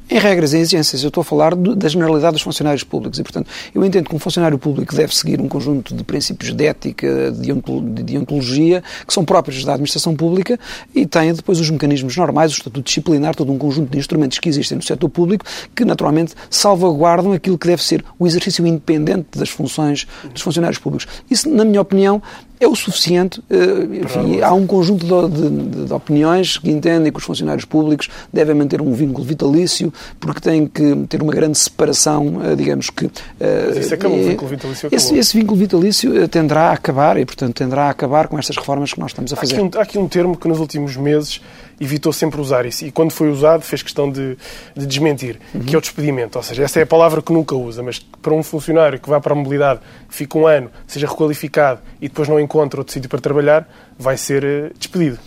Em 0.10 0.18
regras 0.20 0.54
e 0.54 0.58
exigências. 0.58 1.04
Eu 1.04 1.10
estou 1.10 1.22
a 1.22 1.26
falar 1.26 1.56
da 1.56 1.88
generalidade 1.88 2.34
dos 2.34 2.42
funcionários 2.42 2.84
públicos 2.84 3.20
e, 3.20 3.24
portanto, 3.24 3.50
eu 3.74 3.84
entendo 3.84 4.10
que 4.10 4.16
um 4.16 4.20
funcionário 4.20 4.58
público 4.58 4.96
deve 4.96 5.16
seguir 5.16 5.42
um 5.42 5.48
conjunto 5.48 5.94
de 5.94 6.04
princípios 6.04 6.54
de 6.54 6.66
ética, 6.66 7.32
de 7.32 8.04
deontologia, 8.04 8.84
que 9.06 9.14
são 9.14 9.26
próprios 9.26 9.64
da 9.64 9.74
administração 9.74 10.16
pública 10.16 10.60
e 10.96 11.06
tem 11.06 11.34
depois 11.34 11.60
os 11.60 11.70
mecanismos 11.70 12.16
normais, 12.16 12.52
o 12.52 12.56
estatuto 12.56 12.82
disciplinar, 12.82 13.36
todo 13.36 13.52
um 13.52 13.58
conjunto 13.58 13.92
de 13.92 13.98
instrumentos 13.98 14.40
que 14.40 14.50
existem 14.50 14.78
no 14.78 14.84
setor 14.84 15.10
público 15.10 15.46
que, 15.76 15.84
naturalmente, 15.84 16.34
salvaguardam 16.50 17.34
aquilo 17.34 17.58
que 17.58 17.68
deve 17.68 17.84
ser 17.84 18.04
o 18.18 18.26
exercício 18.26 18.66
independente 18.66 19.28
das 19.36 19.50
funções 19.50 20.08
dos 20.34 20.42
funcionários 20.42 20.80
públicos. 20.80 21.08
Isso, 21.30 21.50
na 21.50 21.66
minha 21.66 21.82
opinião, 21.82 22.22
é 22.60 22.68
o 22.68 22.76
suficiente. 22.76 23.42
Eh, 23.50 24.04
enfim, 24.04 24.42
há 24.42 24.54
um 24.54 24.66
conjunto 24.66 25.06
de, 25.06 25.50
de, 25.50 25.86
de, 25.86 25.94
opiniões 25.94 26.58
que 26.58 26.70
entendem 26.70 27.12
que 27.12 27.20
os 27.20 27.24
funcionários 27.24 27.66
públicos 27.66 28.10
devem 28.32 28.56
manter 28.56 28.82
um 28.82 28.94
vínculo 28.94 29.26
vitalício 29.26 29.94
porque 30.20 30.40
têm 30.40 30.68
que 30.68 30.96
ter 31.08 31.22
uma 31.22 31.34
grande 31.34 31.58
separação, 31.58 32.42
eh, 32.44 32.56
digamos 32.56 32.90
que... 32.90 33.06
Eh, 33.40 33.66
Mas 33.68 33.78
isso 33.78 33.94
acabou, 33.94 34.20
o 34.20 34.24
vínculo 34.24 34.50
vitalício 34.50 34.88
acabou. 34.88 34.98
Esse, 34.98 35.18
esse, 35.18 35.38
vínculo 35.38 35.60
vitalício 35.60 36.28
tenderá 36.28 36.70
a 36.70 36.74
acabar 36.74 37.18
e, 37.18 37.26
portanto, 37.26 37.56
tenderá 37.56 37.86
a 37.86 37.90
acabar 37.90 38.28
com 38.28 38.38
estas 38.38 38.56
reformas 38.58 38.94
que 38.94 39.00
nós 39.00 39.12
estamos 39.12 39.34
a 39.34 39.36
fazer. 39.36 39.56
Há 39.56 39.58
aqui 39.58 39.78
um, 39.78 39.80
há 39.80 39.84
aqui 39.84 39.98
um 40.00 40.08
termo 40.08 40.38
que 40.38 40.48
nos 40.48 40.60
últimos 40.60 40.96
meses 40.96 41.42
evitou 41.80 42.12
sempre 42.12 42.42
usar 42.42 42.66
isso. 42.66 42.86
E 42.86 42.92
quando 42.92 43.12
foi 43.12 43.30
usado, 43.30 43.62
fez 43.62 43.82
questão 43.82 44.12
de, 44.12 44.38
de 44.76 44.86
desmentir, 44.86 45.40
uhum. 45.54 45.62
que 45.62 45.76
é 45.76 45.78
o 45.78 45.82
despedimento. 45.82 46.38
Ou 46.38 46.44
seja, 46.44 46.64
essa 46.64 46.80
é 46.80 46.84
a 46.84 46.88
palavra 46.88 47.22
que 47.22 47.32
nunca 47.32 47.56
usa, 47.56 47.84
mas 47.84 48.00
para 48.00 48.34
um 48.34 48.44
funcionário 48.44 49.00
que 49.00 49.10
vai 49.10 49.22
para 49.22 49.34
a 49.34 49.36
mobilidade, 49.36 49.80
fica 50.10 50.38
um 50.38 50.48
ano, 50.48 50.70
seja 50.88 51.08
requalificado 51.08 51.82
e 52.02 52.08
depois 52.08 52.28
não 52.28 52.40
encontra 52.40 52.80
outro 52.80 52.94
sítio 52.94 53.10
para 53.10 53.20
trabalhar, 53.20 53.68
vai 53.98 54.18
ser 54.18 54.44
eh, 54.44 54.72
despedido. 54.78 55.20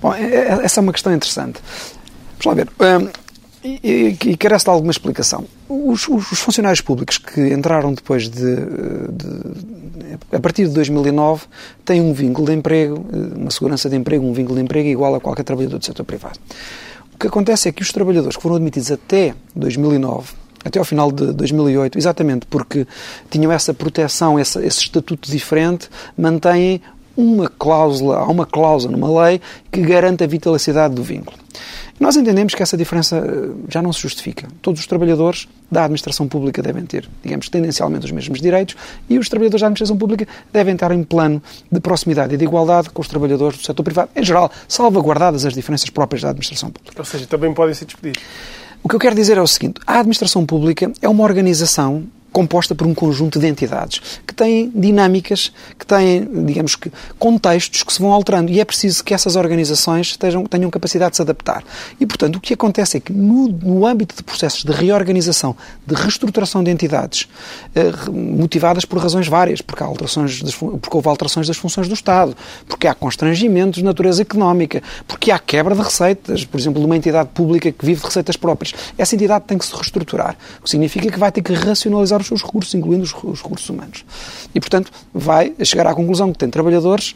Bom, 0.00 0.14
é, 0.14 0.22
é, 0.22 0.48
essa 0.64 0.80
é 0.80 0.82
uma 0.82 0.92
questão 0.92 1.14
interessante. 1.14 1.60
Vamos 2.38 2.46
lá 2.46 2.54
ver. 2.54 2.68
Um, 2.80 3.27
e, 3.82 4.16
e, 4.24 4.36
carece 4.36 4.64
de 4.64 4.70
alguma 4.70 4.90
explicação. 4.90 5.44
Os, 5.68 6.08
os, 6.08 6.38
funcionários 6.40 6.80
públicos 6.80 7.18
que 7.18 7.52
entraram 7.52 7.92
depois 7.92 8.28
de, 8.28 8.56
de, 8.56 10.16
a 10.32 10.40
partir 10.40 10.66
de 10.66 10.74
2009 10.74 11.46
têm 11.84 12.00
um 12.00 12.12
vínculo 12.12 12.46
de 12.46 12.54
emprego, 12.54 13.04
uma 13.36 13.50
segurança 13.50 13.88
de 13.88 13.96
emprego, 13.96 14.24
um 14.24 14.32
vínculo 14.32 14.56
de 14.56 14.64
emprego 14.64 14.88
igual 14.88 15.14
a 15.14 15.20
qualquer 15.20 15.42
trabalhador 15.42 15.78
do 15.78 15.84
setor 15.84 16.04
privado. 16.04 16.38
O 17.14 17.18
que 17.18 17.26
acontece 17.26 17.68
é 17.68 17.72
que 17.72 17.82
os 17.82 17.92
trabalhadores 17.92 18.36
que 18.36 18.42
foram 18.42 18.56
admitidos 18.56 18.90
até 18.90 19.34
2009 19.54 20.32
até 20.64 20.78
ao 20.78 20.84
final 20.84 21.10
de 21.12 21.32
2008, 21.32 21.96
exatamente 21.96 22.46
porque 22.46 22.86
tinham 23.30 23.50
essa 23.50 23.72
proteção, 23.72 24.38
esse, 24.38 24.58
esse 24.58 24.80
estatuto 24.80 25.30
diferente, 25.30 25.88
mantêm 26.16 26.82
uma 27.16 27.48
cláusula, 27.48 28.18
há 28.18 28.26
uma 28.26 28.46
cláusula 28.46 28.96
numa 28.96 29.24
lei 29.24 29.40
que 29.72 29.80
garante 29.80 30.22
a 30.22 30.26
vitalidade 30.26 30.94
do 30.94 31.02
vínculo. 31.02 31.36
Nós 31.98 32.16
entendemos 32.16 32.54
que 32.54 32.62
essa 32.62 32.76
diferença 32.76 33.16
eh, 33.16 33.50
já 33.68 33.82
não 33.82 33.92
se 33.92 34.00
justifica. 34.00 34.46
Todos 34.62 34.80
os 34.80 34.86
trabalhadores 34.86 35.48
da 35.70 35.84
administração 35.84 36.28
pública 36.28 36.62
devem 36.62 36.84
ter, 36.86 37.08
digamos, 37.22 37.48
tendencialmente 37.48 38.06
os 38.06 38.12
mesmos 38.12 38.40
direitos 38.40 38.76
e 39.08 39.18
os 39.18 39.28
trabalhadores 39.28 39.60
da 39.60 39.66
administração 39.66 39.96
pública 39.96 40.26
devem 40.52 40.74
estar 40.74 40.92
em 40.92 41.02
plano 41.02 41.42
de 41.70 41.80
proximidade 41.80 42.34
e 42.34 42.36
de 42.36 42.44
igualdade 42.44 42.90
com 42.90 43.02
os 43.02 43.08
trabalhadores 43.08 43.58
do 43.58 43.64
setor 43.64 43.82
privado, 43.82 44.10
em 44.14 44.22
geral, 44.22 44.50
salvaguardadas 44.68 45.44
as 45.44 45.54
diferenças 45.54 45.90
próprias 45.90 46.22
da 46.22 46.30
administração 46.30 46.70
pública. 46.70 46.94
Ou 46.98 47.04
seja, 47.04 47.26
também 47.26 47.52
podem 47.52 47.74
ser 47.74 47.84
despedidos. 47.84 48.22
O 48.82 48.88
que 48.88 48.94
eu 48.94 49.00
quero 49.00 49.16
dizer 49.16 49.36
é 49.36 49.42
o 49.42 49.46
seguinte: 49.46 49.80
a 49.86 49.98
administração 49.98 50.46
pública 50.46 50.92
é 51.02 51.08
uma 51.08 51.24
organização 51.24 52.06
composta 52.32 52.74
por 52.74 52.86
um 52.86 52.94
conjunto 52.94 53.38
de 53.38 53.46
entidades 53.46 54.00
que 54.26 54.34
têm 54.34 54.70
dinâmicas, 54.74 55.52
que 55.78 55.86
têm, 55.86 56.28
digamos 56.44 56.76
que, 56.76 56.92
contextos 57.18 57.82
que 57.82 57.92
se 57.92 58.00
vão 58.00 58.12
alterando 58.12 58.50
e 58.50 58.60
é 58.60 58.64
preciso 58.64 59.02
que 59.02 59.14
essas 59.14 59.36
organizações 59.36 60.08
estejam, 60.08 60.44
tenham 60.44 60.70
capacidade 60.70 61.12
de 61.12 61.16
se 61.16 61.22
adaptar. 61.22 61.64
E, 61.98 62.06
portanto, 62.06 62.36
o 62.36 62.40
que 62.40 62.54
acontece 62.54 62.98
é 62.98 63.00
que 63.00 63.12
no, 63.12 63.48
no 63.48 63.86
âmbito 63.86 64.14
de 64.14 64.22
processos 64.22 64.64
de 64.64 64.72
reorganização, 64.72 65.56
de 65.86 65.94
reestruturação 65.94 66.62
de 66.62 66.70
entidades, 66.70 67.28
eh, 67.74 67.92
motivadas 68.10 68.84
por 68.84 68.98
razões 68.98 69.26
várias, 69.26 69.60
porque, 69.60 69.82
há 69.82 69.86
alterações 69.86 70.42
das, 70.42 70.54
porque 70.54 70.96
houve 70.96 71.08
alterações 71.08 71.46
das 71.46 71.56
funções 71.56 71.88
do 71.88 71.94
Estado, 71.94 72.36
porque 72.68 72.86
há 72.86 72.94
constrangimentos 72.94 73.78
de 73.78 73.84
natureza 73.84 74.22
económica, 74.22 74.82
porque 75.06 75.30
há 75.30 75.38
quebra 75.38 75.74
de 75.74 75.82
receitas, 75.82 76.44
por 76.44 76.58
exemplo, 76.60 76.80
de 76.80 76.86
uma 76.86 76.96
entidade 76.96 77.30
pública 77.30 77.70
que 77.72 77.84
vive 77.84 78.00
de 78.00 78.06
receitas 78.06 78.36
próprias, 78.36 78.74
essa 78.96 79.14
entidade 79.14 79.44
tem 79.46 79.58
que 79.58 79.64
se 79.64 79.74
reestruturar, 79.74 80.36
o 80.60 80.64
que 80.64 80.70
significa 80.70 81.10
que 81.10 81.18
vai 81.18 81.32
ter 81.32 81.42
que 81.42 81.52
racionalizar 81.52 82.17
os 82.20 82.26
seus 82.26 82.42
recursos, 82.42 82.74
incluindo 82.74 83.04
os, 83.04 83.14
os 83.22 83.42
recursos 83.42 83.68
humanos. 83.68 84.04
E, 84.54 84.60
portanto, 84.60 84.90
vai 85.12 85.52
chegar 85.64 85.86
à 85.86 85.94
conclusão 85.94 86.32
que 86.32 86.38
tem 86.38 86.50
trabalhadores 86.50 87.14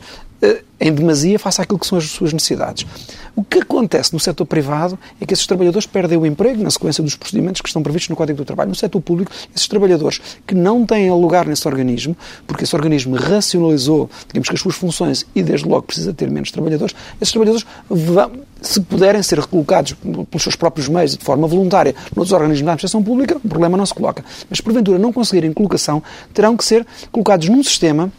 em 0.80 0.92
demasia 0.92 1.38
face 1.38 1.62
àquilo 1.62 1.78
que 1.78 1.86
são 1.86 1.96
as 1.96 2.04
suas 2.10 2.32
necessidades. 2.32 2.84
O 3.36 3.44
que 3.44 3.60
acontece 3.60 4.12
no 4.12 4.18
setor 4.18 4.44
privado 4.44 4.98
é 5.20 5.24
que 5.24 5.32
esses 5.32 5.46
trabalhadores 5.46 5.86
perdem 5.86 6.18
o 6.18 6.26
emprego 6.26 6.62
na 6.62 6.70
sequência 6.70 7.02
dos 7.02 7.14
procedimentos 7.14 7.60
que 7.60 7.68
estão 7.68 7.82
previstos 7.82 8.10
no 8.10 8.16
Código 8.16 8.36
do 8.36 8.44
Trabalho. 8.44 8.70
No 8.70 8.74
setor 8.74 9.00
público, 9.00 9.30
esses 9.54 9.68
trabalhadores 9.68 10.20
que 10.44 10.54
não 10.54 10.84
têm 10.84 11.08
lugar 11.12 11.46
nesse 11.46 11.66
organismo, 11.68 12.16
porque 12.46 12.64
esse 12.64 12.74
organismo 12.74 13.14
racionalizou, 13.14 14.10
digamos 14.26 14.48
que 14.48 14.54
as 14.56 14.60
suas 14.60 14.74
funções 14.74 15.24
e 15.34 15.42
desde 15.42 15.68
logo 15.68 15.82
precisa 15.82 16.12
ter 16.12 16.28
menos 16.28 16.50
trabalhadores, 16.50 16.94
esses 17.20 17.30
trabalhadores 17.30 17.64
vão, 17.88 18.32
se 18.60 18.80
puderem 18.80 19.22
ser 19.22 19.38
recolocados 19.38 19.92
pelos 19.92 20.42
seus 20.42 20.56
próprios 20.56 20.88
meios 20.88 21.16
de 21.16 21.24
forma 21.24 21.46
voluntária 21.46 21.94
noutros 22.16 22.32
organismos 22.32 22.66
da 22.66 22.72
administração 22.72 23.02
pública, 23.02 23.36
o 23.36 23.48
problema 23.48 23.76
não 23.76 23.86
se 23.86 23.94
coloca. 23.94 24.24
Mas 24.50 24.60
porventura 24.60 24.98
não 24.98 25.12
conseguirem 25.12 25.52
colocação, 25.52 26.02
terão 26.34 26.56
que 26.56 26.64
ser 26.64 26.84
colocados 27.12 27.48
num 27.48 27.62
sistema 27.62 28.10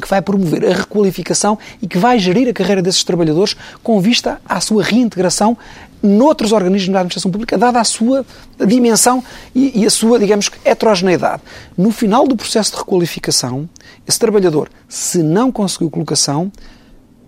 que 0.00 0.08
vai 0.08 0.20
promover 0.20 0.64
a 0.66 0.74
requalificação 0.74 1.58
e 1.80 1.86
que 1.86 1.98
vai 1.98 2.18
gerir 2.18 2.48
a 2.48 2.52
carreira 2.52 2.82
desses 2.82 3.04
trabalhadores 3.04 3.56
com 3.82 4.00
vista 4.00 4.40
à 4.46 4.60
sua 4.60 4.82
reintegração 4.82 5.56
noutros 6.02 6.52
organismos 6.52 6.92
da 6.92 7.00
administração 7.00 7.30
pública, 7.30 7.56
dada 7.56 7.80
a 7.80 7.84
sua 7.84 8.26
dimensão 8.66 9.24
e, 9.54 9.80
e, 9.80 9.86
a 9.86 9.90
sua, 9.90 10.18
digamos, 10.18 10.50
heterogeneidade. 10.62 11.42
No 11.78 11.90
final 11.90 12.28
do 12.28 12.36
processo 12.36 12.72
de 12.72 12.76
requalificação, 12.76 13.66
esse 14.06 14.18
trabalhador, 14.18 14.68
se 14.86 15.22
não 15.22 15.50
conseguiu 15.50 15.88
colocação, 15.88 16.52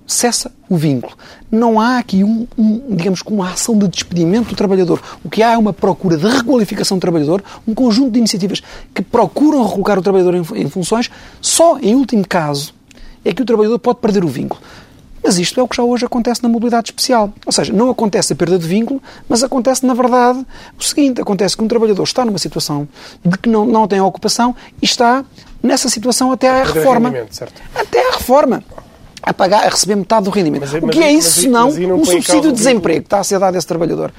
cessa 0.06 0.52
o 0.68 0.76
vínculo. 0.76 1.16
Não 1.50 1.80
há 1.80 1.98
aqui, 1.98 2.22
um, 2.22 2.46
um, 2.56 2.96
digamos, 2.96 3.22
uma 3.26 3.50
ação 3.50 3.76
de 3.76 3.88
despedimento 3.88 4.50
do 4.50 4.56
trabalhador. 4.56 5.00
O 5.24 5.28
que 5.28 5.42
há 5.42 5.52
é 5.52 5.58
uma 5.58 5.72
procura 5.72 6.16
de 6.16 6.26
requalificação 6.26 6.98
do 6.98 7.00
trabalhador, 7.00 7.42
um 7.66 7.74
conjunto 7.74 8.12
de 8.12 8.18
iniciativas 8.18 8.62
que 8.94 9.02
procuram 9.02 9.64
recolocar 9.64 9.98
o 9.98 10.02
trabalhador 10.02 10.34
em, 10.34 10.62
em 10.62 10.68
funções. 10.68 11.10
Só, 11.40 11.78
em 11.78 11.94
último 11.94 12.26
caso, 12.26 12.74
é 13.24 13.32
que 13.32 13.42
o 13.42 13.44
trabalhador 13.44 13.78
pode 13.78 13.98
perder 13.98 14.24
o 14.24 14.28
vínculo. 14.28 14.60
Mas 15.22 15.38
isto 15.38 15.58
é 15.58 15.62
o 15.62 15.66
que 15.66 15.76
já 15.76 15.82
hoje 15.82 16.04
acontece 16.06 16.40
na 16.40 16.48
mobilidade 16.48 16.90
especial. 16.90 17.32
Ou 17.44 17.50
seja, 17.50 17.72
não 17.72 17.90
acontece 17.90 18.32
a 18.32 18.36
perda 18.36 18.56
de 18.56 18.66
vínculo, 18.66 19.02
mas 19.28 19.42
acontece, 19.42 19.84
na 19.84 19.92
verdade, 19.92 20.46
o 20.78 20.84
seguinte: 20.84 21.20
acontece 21.20 21.56
que 21.56 21.64
um 21.64 21.66
trabalhador 21.66 22.04
está 22.04 22.24
numa 22.24 22.38
situação 22.38 22.86
de 23.24 23.36
que 23.36 23.48
não, 23.48 23.66
não 23.66 23.88
tem 23.88 24.00
ocupação 24.00 24.54
e 24.80 24.84
está 24.84 25.24
nessa 25.60 25.88
situação 25.88 26.30
até 26.30 26.48
à 26.48 26.62
reforma. 26.62 27.12
Até 27.74 28.08
à 28.08 28.12
reforma 28.12 28.62
a 29.22 29.34
pagar, 29.34 29.64
a 29.64 29.68
receber 29.68 29.96
metade 29.96 30.24
do 30.24 30.30
rendimento. 30.30 30.62
Mas, 30.62 30.74
o 30.74 30.88
que 30.88 31.02
é 31.02 31.12
isso, 31.12 31.40
senão 31.40 31.68
um 31.68 32.04
subsídio 32.04 32.52
de 32.52 32.52
desemprego 32.52 33.00
que 33.00 33.06
está 33.06 33.20
a 33.20 33.24
ser 33.24 33.38
dado 33.38 33.54
a 33.54 33.58
esse 33.58 33.66
trabalhador? 33.66 34.12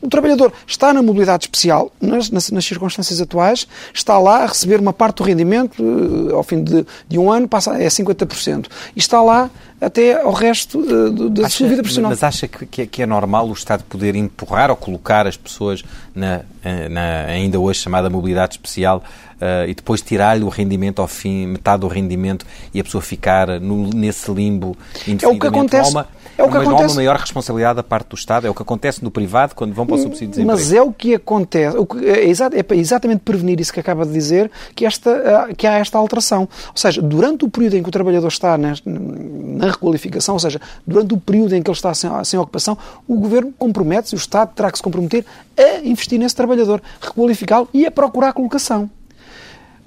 O 0.00 0.08
trabalhador 0.08 0.52
está 0.66 0.92
na 0.92 1.02
mobilidade 1.02 1.44
especial, 1.44 1.90
nas, 2.00 2.30
nas, 2.30 2.50
nas, 2.50 2.64
circunstâncias 2.64 3.20
atuais, 3.20 3.66
está 3.92 4.16
lá 4.18 4.44
a 4.44 4.46
receber 4.46 4.80
uma 4.80 4.92
parte 4.92 5.16
do 5.16 5.24
rendimento, 5.24 5.82
uh, 5.82 6.36
ao 6.36 6.42
fim 6.44 6.62
de, 6.62 6.86
de, 7.08 7.18
um 7.18 7.30
ano, 7.30 7.48
passa, 7.48 7.74
é 7.80 7.88
50%. 7.88 8.66
E 8.94 8.98
está 8.98 9.20
lá 9.20 9.50
até 9.80 10.20
ao 10.20 10.32
resto 10.32 10.78
uh, 10.78 11.30
da 11.30 11.48
sua 11.48 11.66
vida 11.68 11.82
profissional. 11.82 12.10
Mas 12.10 12.22
acha 12.22 12.46
que, 12.46 12.66
que, 12.66 12.82
é, 12.82 12.86
que, 12.86 13.02
é, 13.02 13.06
normal 13.06 13.48
o 13.48 13.52
Estado 13.52 13.82
poder 13.84 14.14
empurrar 14.14 14.70
ou 14.70 14.76
colocar 14.76 15.26
as 15.26 15.36
pessoas 15.36 15.82
na, 16.14 16.42
na 16.90 17.24
ainda 17.26 17.58
hoje 17.58 17.80
chamada 17.80 18.08
mobilidade 18.08 18.54
especial, 18.54 19.02
uh, 19.38 19.68
e 19.68 19.74
depois 19.74 20.00
tirar-lhe 20.00 20.44
o 20.44 20.48
rendimento 20.48 21.00
ao 21.00 21.08
fim, 21.08 21.46
metade 21.46 21.80
do 21.80 21.88
rendimento, 21.88 22.46
e 22.72 22.80
a 22.80 22.84
pessoa 22.84 23.02
ficar 23.02 23.60
no, 23.60 23.90
nesse 23.90 24.30
limbo 24.30 24.76
indefinidamente. 25.06 25.24
É 25.24 25.28
o 25.28 25.38
que 25.38 25.46
acontece. 25.46 25.90
Uma, 25.90 26.06
é 26.38 26.44
o 26.44 26.48
que 26.48 26.56
uma, 26.56 26.62
acontece. 26.62 26.84
Há 26.84 26.86
uma 26.86 26.94
maior 26.94 27.16
responsabilidade 27.16 27.76
da 27.76 27.82
parte 27.82 28.08
do 28.08 28.14
Estado, 28.14 28.46
é 28.46 28.50
o 28.50 28.54
que 28.54 28.62
acontece 28.62 29.02
no 29.02 29.10
privado 29.10 29.56
quando 29.56 29.74
vão 29.74 29.84
para 29.84 29.96
o 29.96 29.98
subsídio 29.98 30.28
de 30.28 30.32
desemprego. 30.36 30.58
Mas 30.58 30.72
é 30.72 30.80
o 30.80 30.92
que 30.92 31.14
acontece. 31.16 31.76
O 31.76 31.84
que, 31.84 31.98
é, 32.08 32.30
é 32.30 32.62
para 32.62 32.76
exatamente 32.76 33.20
prevenir 33.20 33.60
isso 33.60 33.72
que 33.72 33.80
acaba 33.80 34.06
de 34.06 34.12
dizer 34.12 34.48
que, 34.74 34.86
esta, 34.86 35.48
que 35.56 35.66
há 35.66 35.78
esta 35.78 35.98
alteração. 35.98 36.42
Ou 36.42 36.76
seja, 36.76 37.02
durante 37.02 37.44
o 37.44 37.48
período 37.50 37.76
em 37.76 37.82
que 37.82 37.88
o 37.88 37.92
trabalhador 37.92 38.28
está 38.28 38.56
na, 38.56 38.74
na 38.84 39.66
requalificação, 39.66 40.36
ou 40.36 40.38
seja, 40.38 40.60
durante 40.86 41.12
o 41.12 41.18
período 41.18 41.56
em 41.56 41.62
que 41.62 41.68
ele 41.68 41.76
está 41.76 41.92
sem, 41.92 42.08
sem 42.24 42.38
ocupação, 42.38 42.78
o 43.08 43.16
governo 43.16 43.52
compromete-se, 43.58 44.14
o 44.14 44.16
Estado 44.16 44.52
terá 44.54 44.70
que 44.70 44.78
se 44.78 44.82
comprometer 44.82 45.26
a 45.58 45.80
investir 45.84 46.20
nesse 46.20 46.36
trabalhador, 46.36 46.80
requalificá-lo 47.00 47.68
e 47.74 47.84
a 47.84 47.90
procurar 47.90 48.32
colocação. 48.32 48.88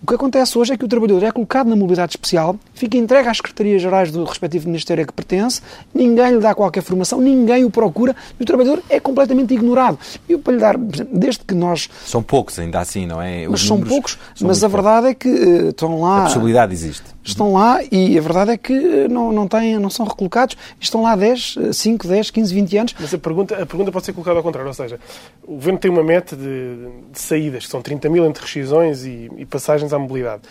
O 0.03 0.08
que 0.08 0.15
acontece 0.15 0.58
hoje 0.58 0.74
é 0.74 0.77
que 0.77 0.84
o 0.84 0.88
trabalhador 0.88 1.24
é 1.24 1.31
colocado 1.31 1.67
na 1.67 1.75
mobilidade 1.75 2.13
especial, 2.13 2.55
fica 2.74 2.98
entregue 2.98 3.29
às 3.29 3.38
secretarias-gerais 3.38 4.12
do 4.12 4.24
respectivo 4.24 4.65
ministério 4.65 5.03
a 5.03 5.05
que 5.05 5.13
pertence, 5.13 5.62
ninguém 5.93 6.31
lhe 6.31 6.39
dá 6.39 6.55
qualquer 6.55 6.81
formação, 6.81 7.22
ninguém 7.22 7.63
o 7.63 7.70
procura 7.70 8.15
e 8.39 8.41
o 8.41 8.46
trabalhador 8.46 8.81
é 8.89 9.00
completamente 9.00 9.53
ignorado. 9.53 10.00
E 10.27 10.36
para 10.38 10.53
lhe 10.53 10.60
dar, 10.60 10.75
desde 10.77 11.46
que 11.46 11.53
nós. 11.53 11.88
São 12.03 12.24
poucos 12.24 12.58
ainda 12.58 12.79
assim, 12.79 13.05
não 13.05 13.22
é? 13.22 13.43
Os 13.43 13.51
mas 13.51 13.62
são 13.62 13.79
poucos, 13.79 14.17
são 14.34 14.48
mas 14.48 14.63
a 14.63 14.67
verdade 14.67 15.05
poucos. 15.05 15.12
é 15.12 15.13
que 15.13 15.29
uh, 15.29 15.70
estão 15.70 16.01
lá. 16.01 16.22
A 16.22 16.24
possibilidade 16.24 16.74
existe. 16.74 17.03
Estão 17.24 17.53
lá 17.53 17.79
e 17.91 18.17
a 18.17 18.22
verdade 18.22 18.51
é 18.51 18.58
que 18.58 19.08
não, 19.08 19.31
não, 19.31 19.48
têm, 19.48 19.77
não 19.77 19.91
são 19.91 20.08
recolocados, 20.08 20.58
estão 20.79 21.03
lá 21.03 21.15
10, 21.15 21.58
5, 21.74 22.08
10, 22.08 22.31
15, 22.31 22.53
20 22.55 22.77
anos. 22.77 22.96
Mas 23.00 23.13
a 23.13 23.20
pergunta, 23.20 23.53
a 23.62 23.65
pergunta 23.67 23.91
pode 23.91 24.05
ser 24.05 24.13
colocada 24.13 24.38
ao 24.39 24.43
contrário, 24.43 24.67
ou 24.67 24.74
seja, 24.74 25.00
o 25.43 25.53
governo 25.53 25.77
tem 25.77 25.91
uma 25.91 26.03
meta 26.03 26.36
de, 26.36 26.77
de 27.12 27.20
saídas, 27.20 27.65
que 27.65 27.72
são 27.72 27.79
30 27.79 28.10
mil 28.10 28.25
entre 28.25 28.41
rescisões 28.43 29.05
e, 29.05 29.29
e 29.38 29.46
passagens 29.46 29.90
à 29.93 30.00
mobilidade. 30.00 30.41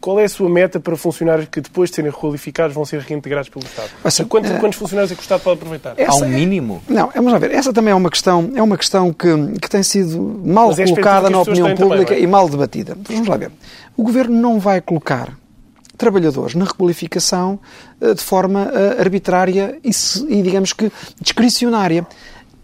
Qual 0.00 0.18
é 0.18 0.24
a 0.24 0.28
sua 0.28 0.48
meta 0.48 0.80
para 0.80 0.96
funcionários 0.96 1.48
que, 1.48 1.60
depois 1.60 1.90
de 1.90 1.96
serem 1.96 2.10
requalificados, 2.10 2.74
vão 2.74 2.84
ser 2.84 3.00
reintegrados 3.00 3.48
pelo 3.48 3.64
Estado? 3.64 3.88
Seja, 4.10 4.24
quantos, 4.24 4.50
é... 4.50 4.58
quantos, 4.58 4.78
funcionários 4.78 5.12
é 5.12 5.14
que 5.14 5.20
o 5.20 5.22
Estado 5.22 5.42
pode 5.42 5.58
aproveitar? 5.58 5.94
Essa, 5.96 6.24
Há 6.24 6.26
um 6.26 6.28
mínimo? 6.28 6.82
Não, 6.88 7.10
vamos 7.14 7.32
lá 7.32 7.38
ver. 7.38 7.52
Essa 7.52 7.72
também 7.72 7.92
é 7.92 7.94
uma 7.94 8.10
questão, 8.10 8.50
é 8.54 8.62
uma 8.62 8.76
questão 8.76 9.12
que, 9.12 9.28
que 9.60 9.70
tem 9.70 9.82
sido 9.82 10.20
mal 10.44 10.72
é 10.72 10.84
colocada 10.84 11.30
na 11.30 11.40
opinião 11.40 11.74
pública 11.74 12.06
também, 12.06 12.20
é? 12.20 12.24
e 12.24 12.26
mal 12.26 12.48
debatida. 12.48 12.96
Vamos 13.08 13.28
lá 13.28 13.36
ver. 13.36 13.52
O 13.96 14.02
Governo 14.02 14.34
não 14.40 14.58
vai 14.58 14.80
colocar 14.80 15.32
trabalhadores 15.96 16.54
na 16.54 16.64
requalificação 16.64 17.58
eh, 18.00 18.14
de 18.14 18.22
forma 18.22 18.70
eh, 18.72 19.00
arbitrária 19.00 19.78
e, 19.82 19.90
e 20.28 20.42
digamos 20.42 20.72
que, 20.72 20.90
discricionária. 21.20 22.06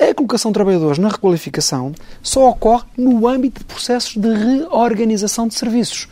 A 0.03 0.13
colocação 0.13 0.51
de 0.51 0.55
trabalhadores 0.55 0.99
na 0.99 1.09
requalificação 1.09 1.93
só 2.21 2.49
ocorre 2.49 2.83
no 2.99 3.29
âmbito 3.29 3.61
de 3.61 3.65
processos 3.65 4.17
de 4.17 4.29
reorganização 4.29 5.47
de 5.47 5.55
serviços. 5.55 6.09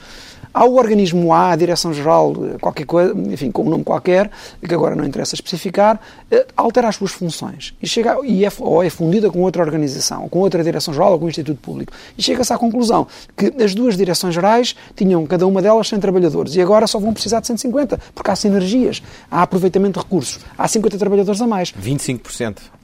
Há 0.55 0.65
o 0.65 0.77
organismo 0.77 1.33
A, 1.33 1.51
a 1.51 1.57
Direção-Geral, 1.57 2.35
qualquer 2.61 2.87
coisa, 2.87 3.13
enfim, 3.19 3.51
com 3.51 3.63
um 3.63 3.69
nome 3.69 3.83
qualquer, 3.83 4.31
que 4.65 4.73
agora 4.73 4.95
não 4.95 5.05
interessa 5.05 5.35
especificar, 5.35 6.01
eh, 6.31 6.47
altera 6.57 6.89
as 6.89 6.95
suas 6.97 7.11
funções 7.11 7.75
e 7.83 7.87
chega, 7.89 8.17
e 8.25 8.45
é, 8.45 8.53
ou 8.61 8.81
é 8.81 8.89
fundida 8.89 9.29
com 9.29 9.41
outra 9.41 9.61
organização, 9.61 10.29
com 10.29 10.39
outra 10.39 10.63
Direção-Geral 10.63 11.13
ou 11.13 11.19
com 11.19 11.25
um 11.27 11.29
Instituto 11.29 11.61
Público. 11.61 11.93
E 12.17 12.23
chega-se 12.23 12.53
à 12.53 12.59
conclusão 12.59 13.09
que 13.37 13.53
as 13.61 13.75
duas 13.75 13.97
Direções-Gerais 13.97 14.77
tinham 14.95 15.27
cada 15.27 15.49
uma 15.49 15.61
delas 15.61 15.89
100 15.89 15.99
trabalhadores 15.99 16.55
e 16.55 16.61
agora 16.61 16.87
só 16.87 17.01
vão 17.01 17.13
precisar 17.13 17.41
de 17.41 17.49
150, 17.49 17.99
porque 18.15 18.31
há 18.31 18.37
sinergias, 18.37 19.03
há 19.29 19.43
aproveitamento 19.43 19.99
de 19.99 20.05
recursos, 20.05 20.39
há 20.57 20.69
50 20.69 20.97
trabalhadores 20.97 21.41
a 21.41 21.47
mais. 21.47 21.73
25%. 21.73 22.80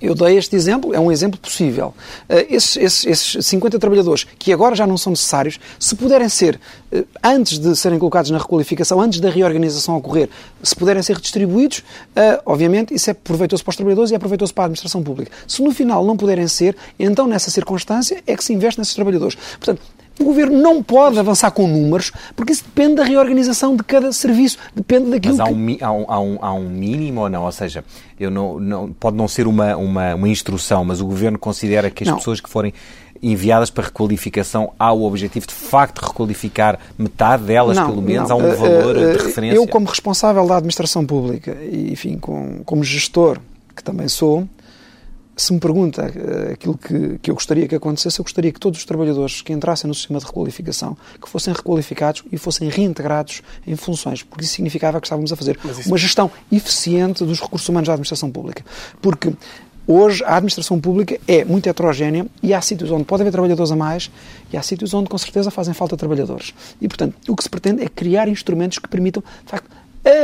Eu 0.00 0.14
dei 0.14 0.38
este 0.38 0.54
exemplo, 0.54 0.94
é 0.94 1.00
um 1.00 1.10
exemplo 1.10 1.38
possível. 1.38 1.94
Uh, 2.28 2.46
esses, 2.48 2.76
esses, 2.76 3.06
esses 3.06 3.46
50 3.46 3.78
trabalhadores, 3.78 4.24
que 4.38 4.52
agora 4.52 4.74
já 4.74 4.86
não 4.86 4.96
são 4.96 5.10
necessários, 5.10 5.58
se 5.78 5.94
puderem 5.96 6.28
ser, 6.28 6.60
uh, 6.92 7.04
antes 7.22 7.58
de 7.58 7.74
serem 7.74 7.98
colocados 7.98 8.30
na 8.30 8.38
requalificação, 8.38 9.00
antes 9.00 9.18
da 9.18 9.28
reorganização 9.28 9.96
ocorrer, 9.96 10.28
se 10.62 10.74
puderem 10.76 11.02
ser 11.02 11.14
redistribuídos, 11.14 11.78
uh, 11.78 12.42
obviamente 12.46 12.94
isso 12.94 13.10
é 13.10 13.14
proveitoso 13.14 13.64
para 13.64 13.70
os 13.70 13.76
trabalhadores 13.76 14.10
e 14.12 14.14
é 14.14 14.18
proveitoso 14.18 14.54
para 14.54 14.64
a 14.64 14.66
administração 14.66 15.02
pública. 15.02 15.32
Se 15.46 15.62
no 15.62 15.72
final 15.72 16.04
não 16.04 16.16
puderem 16.16 16.46
ser, 16.46 16.76
então 16.98 17.26
nessa 17.26 17.50
circunstância 17.50 18.22
é 18.26 18.36
que 18.36 18.44
se 18.44 18.52
investe 18.52 18.78
nesses 18.78 18.94
trabalhadores. 18.94 19.36
Portanto, 19.58 19.82
o 20.18 20.24
governo 20.24 20.60
não 20.60 20.82
pode 20.82 21.18
avançar 21.18 21.50
com 21.50 21.66
números, 21.66 22.12
porque 22.34 22.52
isso 22.52 22.64
depende 22.64 22.96
da 22.96 23.04
reorganização 23.04 23.76
de 23.76 23.82
cada 23.82 24.12
serviço, 24.12 24.58
depende 24.74 25.10
daquilo 25.10 25.36
mas 25.36 25.46
há 25.46 25.50
um, 25.50 25.66
que... 25.66 25.84
há 25.84 25.92
um, 25.92 26.04
há 26.08 26.20
um, 26.20 26.38
há 26.40 26.52
um 26.52 26.68
mínimo 26.68 27.22
ou 27.22 27.28
não? 27.28 27.44
Ou 27.44 27.52
seja, 27.52 27.84
eu 28.18 28.30
não, 28.30 28.58
não, 28.58 28.92
pode 28.92 29.16
não 29.16 29.28
ser 29.28 29.46
uma, 29.46 29.76
uma, 29.76 30.14
uma 30.14 30.28
instrução, 30.28 30.84
mas 30.84 31.00
o 31.00 31.06
governo 31.06 31.38
considera 31.38 31.90
que 31.90 32.02
as 32.02 32.08
não. 32.08 32.16
pessoas 32.16 32.40
que 32.40 32.48
forem 32.48 32.72
enviadas 33.22 33.70
para 33.70 33.84
requalificação 33.84 34.72
há 34.78 34.92
o 34.92 35.04
objetivo 35.04 35.46
de 35.46 35.54
facto 35.54 36.00
de 36.00 36.06
requalificar 36.06 36.78
metade 36.96 37.44
delas, 37.44 37.76
não, 37.76 37.90
pelo 37.90 38.02
menos, 38.02 38.28
não. 38.28 38.36
há 38.36 38.38
um 38.38 38.54
valor 38.54 38.96
uh, 38.96 39.00
uh, 39.00 39.16
de 39.16 39.24
referência? 39.24 39.56
Eu, 39.56 39.66
como 39.66 39.86
responsável 39.86 40.46
da 40.46 40.56
administração 40.56 41.04
pública 41.04 41.56
e, 41.62 41.92
enfim, 41.92 42.16
com, 42.18 42.62
como 42.64 42.84
gestor, 42.84 43.38
que 43.74 43.82
também 43.82 44.08
sou, 44.08 44.48
se 45.38 45.52
me 45.52 45.60
pergunta 45.60 46.02
uh, 46.02 46.52
aquilo 46.52 46.76
que, 46.76 47.18
que 47.22 47.30
eu 47.30 47.34
gostaria 47.34 47.68
que 47.68 47.74
acontecesse, 47.74 48.18
eu 48.18 48.24
gostaria 48.24 48.52
que 48.52 48.58
todos 48.58 48.80
os 48.80 48.84
trabalhadores 48.84 49.40
que 49.40 49.52
entrassem 49.52 49.86
no 49.86 49.94
sistema 49.94 50.18
de 50.18 50.26
requalificação, 50.26 50.96
que 51.22 51.28
fossem 51.28 51.54
requalificados 51.54 52.24
e 52.30 52.36
fossem 52.36 52.68
reintegrados 52.68 53.42
em 53.66 53.76
funções, 53.76 54.22
porque 54.22 54.44
isso 54.44 54.54
significava 54.54 55.00
que 55.00 55.06
estávamos 55.06 55.32
a 55.32 55.36
fazer 55.36 55.56
isso... 55.64 55.88
uma 55.88 55.96
gestão 55.96 56.30
eficiente 56.50 57.24
dos 57.24 57.40
recursos 57.40 57.68
humanos 57.68 57.86
da 57.86 57.94
administração 57.94 58.30
pública. 58.30 58.64
Porque 59.00 59.32
Hoje, 59.90 60.22
a 60.22 60.36
administração 60.36 60.78
pública 60.78 61.18
é 61.26 61.46
muito 61.46 61.66
heterogénea 61.66 62.26
e 62.42 62.52
há 62.52 62.60
sítios 62.60 62.90
onde 62.90 63.04
pode 63.04 63.22
haver 63.22 63.30
trabalhadores 63.32 63.72
a 63.72 63.76
mais 63.76 64.10
e 64.52 64.56
há 64.58 64.60
sítios 64.60 64.92
onde, 64.92 65.08
com 65.08 65.16
certeza, 65.16 65.50
fazem 65.50 65.72
falta 65.72 65.96
trabalhadores. 65.96 66.52
E, 66.78 66.86
portanto, 66.86 67.16
o 67.26 67.34
que 67.34 67.42
se 67.42 67.48
pretende 67.48 67.82
é 67.82 67.88
criar 67.88 68.28
instrumentos 68.28 68.78
que 68.78 68.86
permitam, 68.86 69.22
de 69.22 69.50
facto, 69.50 69.70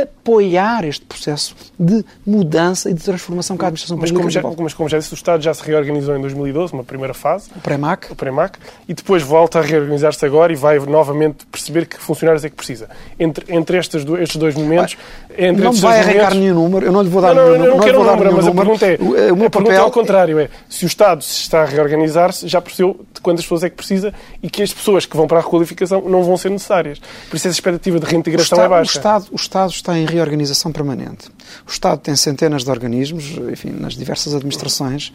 apoiar 0.01 0.83
este 0.83 1.05
processo 1.05 1.55
de 1.79 2.03
mudança 2.25 2.89
e 2.89 2.93
de 2.93 3.03
transformação 3.03 3.55
que 3.55 3.63
a 3.63 3.67
administração 3.67 3.97
mas 3.97 4.09
pública 4.11 4.41
como 4.41 4.55
já, 4.55 4.63
Mas 4.63 4.73
como 4.73 4.89
já 4.89 4.97
disse, 4.97 5.13
o 5.13 5.15
Estado 5.15 5.43
já 5.43 5.53
se 5.53 5.63
reorganizou 5.63 6.15
em 6.15 6.21
2012, 6.21 6.73
uma 6.73 6.83
primeira 6.83 7.13
fase. 7.13 7.49
O 7.55 7.59
PREMAC. 7.59 8.11
O 8.11 8.15
PREMAC. 8.15 8.57
E 8.87 8.93
depois 8.93 9.21
volta 9.21 9.59
a 9.59 9.61
reorganizar-se 9.61 10.25
agora 10.25 10.51
e 10.51 10.55
vai 10.55 10.79
novamente 10.79 11.45
perceber 11.45 11.85
que 11.85 11.97
funcionários 11.97 12.43
é 12.43 12.49
que 12.49 12.55
precisa. 12.55 12.89
Entre, 13.19 13.45
entre 13.53 13.77
estes, 13.77 14.03
dois, 14.03 14.23
estes 14.23 14.37
dois 14.37 14.55
momentos... 14.55 14.97
Entre 15.37 15.63
não 15.63 15.73
vai 15.73 15.99
arrancar 15.99 16.13
momentos... 16.13 16.37
nenhum 16.37 16.53
número, 16.55 16.85
eu 16.85 16.91
não 16.91 17.01
lhe 17.01 17.09
vou 17.09 17.21
dar 17.21 17.35
não, 17.35 17.43
não, 17.43 17.51
não, 17.51 17.57
não, 17.57 17.77
não 17.77 17.79
quero 17.79 17.99
um 17.99 18.03
número, 18.03 18.35
mas 18.35 18.45
número. 18.45 18.73
a 18.73 18.77
pergunta 18.77 18.85
é, 18.85 19.31
o, 19.31 19.33
o 19.33 19.37
meu 19.37 19.49
papel... 19.49 19.71
é 19.71 19.77
ao 19.77 19.91
contrário, 19.91 20.39
é 20.39 20.49
se 20.69 20.85
o 20.85 20.87
Estado 20.87 21.23
se 21.23 21.41
está 21.41 21.61
a 21.61 21.65
reorganizar-se, 21.65 22.47
já 22.47 22.61
percebeu 22.61 23.05
de 23.13 23.21
quantas 23.21 23.43
pessoas 23.43 23.63
é 23.63 23.69
que 23.69 23.75
precisa 23.75 24.13
e 24.41 24.49
que 24.49 24.63
as 24.63 24.73
pessoas 24.73 25.05
que 25.05 25.15
vão 25.15 25.27
para 25.27 25.39
a 25.39 25.41
requalificação 25.41 26.01
não 26.01 26.23
vão 26.23 26.37
ser 26.37 26.49
necessárias. 26.49 26.99
Por 27.29 27.35
isso 27.35 27.47
essa 27.47 27.55
expectativa 27.55 27.99
de 27.99 28.05
reintegração 28.05 28.57
Estado, 28.57 28.65
é 28.65 28.69
baixa. 28.69 28.91
O 28.91 28.97
Estado, 28.97 29.25
o 29.31 29.35
Estado 29.35 29.74
está 29.75 29.97
em 29.97 30.05
reorganização 30.05 30.71
permanente. 30.71 31.29
O 31.67 31.71
Estado 31.71 31.99
tem 31.99 32.15
centenas 32.15 32.63
de 32.63 32.69
organismos, 32.69 33.25
enfim, 33.51 33.71
nas 33.71 33.93
diversas 33.93 34.33
administrações, 34.33 35.13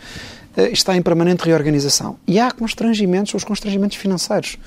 eh, 0.56 0.70
está 0.70 0.96
em 0.96 1.02
permanente 1.02 1.44
reorganização. 1.44 2.18
E 2.26 2.38
há 2.38 2.50
constrangimentos, 2.50 3.34
os 3.34 3.44
constrangimentos 3.44 3.96
financeiros. 3.96 4.58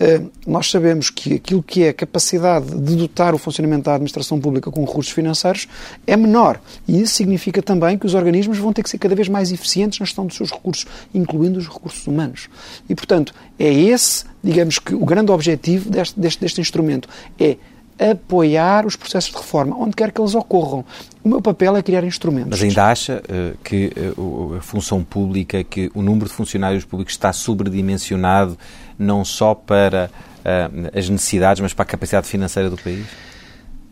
Eh, 0.00 0.22
nós 0.46 0.70
sabemos 0.70 1.10
que 1.10 1.34
aquilo 1.34 1.62
que 1.62 1.84
é 1.84 1.90
a 1.90 1.92
capacidade 1.92 2.66
de 2.70 2.96
dotar 2.96 3.34
o 3.34 3.38
funcionamento 3.38 3.84
da 3.84 3.94
administração 3.94 4.40
pública 4.40 4.70
com 4.70 4.82
recursos 4.82 5.12
financeiros 5.12 5.68
é 6.06 6.16
menor. 6.16 6.58
E 6.88 7.02
isso 7.02 7.14
significa 7.14 7.60
também 7.60 7.98
que 7.98 8.06
os 8.06 8.14
organismos 8.14 8.56
vão 8.56 8.72
ter 8.72 8.82
que 8.82 8.88
ser 8.88 8.96
cada 8.96 9.14
vez 9.14 9.28
mais 9.28 9.52
eficientes 9.52 9.98
na 10.00 10.06
gestão 10.06 10.24
dos 10.24 10.36
seus 10.36 10.50
recursos, 10.50 10.86
incluindo 11.12 11.58
os 11.58 11.68
recursos 11.68 12.06
humanos. 12.06 12.48
E, 12.88 12.94
portanto, 12.94 13.34
é 13.58 13.70
esse, 13.70 14.24
digamos 14.42 14.78
que, 14.78 14.94
o 14.94 15.04
grande 15.04 15.30
objetivo 15.30 15.90
deste, 15.90 16.18
deste, 16.18 16.40
deste 16.40 16.60
instrumento. 16.62 17.06
É 17.38 17.58
apoiar 18.00 18.86
os 18.86 18.96
processos 18.96 19.30
de 19.30 19.36
reforma, 19.36 19.76
onde 19.76 19.94
quer 19.94 20.10
que 20.10 20.20
eles 20.20 20.34
ocorram. 20.34 20.84
O 21.22 21.28
meu 21.28 21.42
papel 21.42 21.76
é 21.76 21.82
criar 21.82 22.02
instrumentos. 22.02 22.50
Mas 22.50 22.62
ainda 22.62 22.86
acha 22.86 23.22
uh, 23.28 23.58
que 23.62 23.92
uh, 24.16 24.56
a 24.56 24.62
função 24.62 25.04
pública, 25.04 25.62
que 25.62 25.90
o 25.94 26.00
número 26.00 26.26
de 26.26 26.32
funcionários 26.32 26.84
públicos 26.84 27.12
está 27.12 27.32
sobredimensionado 27.32 28.58
não 28.98 29.24
só 29.24 29.54
para 29.54 30.10
uh, 30.38 30.98
as 30.98 31.08
necessidades, 31.10 31.60
mas 31.60 31.74
para 31.74 31.82
a 31.82 31.86
capacidade 31.86 32.26
financeira 32.26 32.70
do 32.70 32.78
país? 32.78 33.04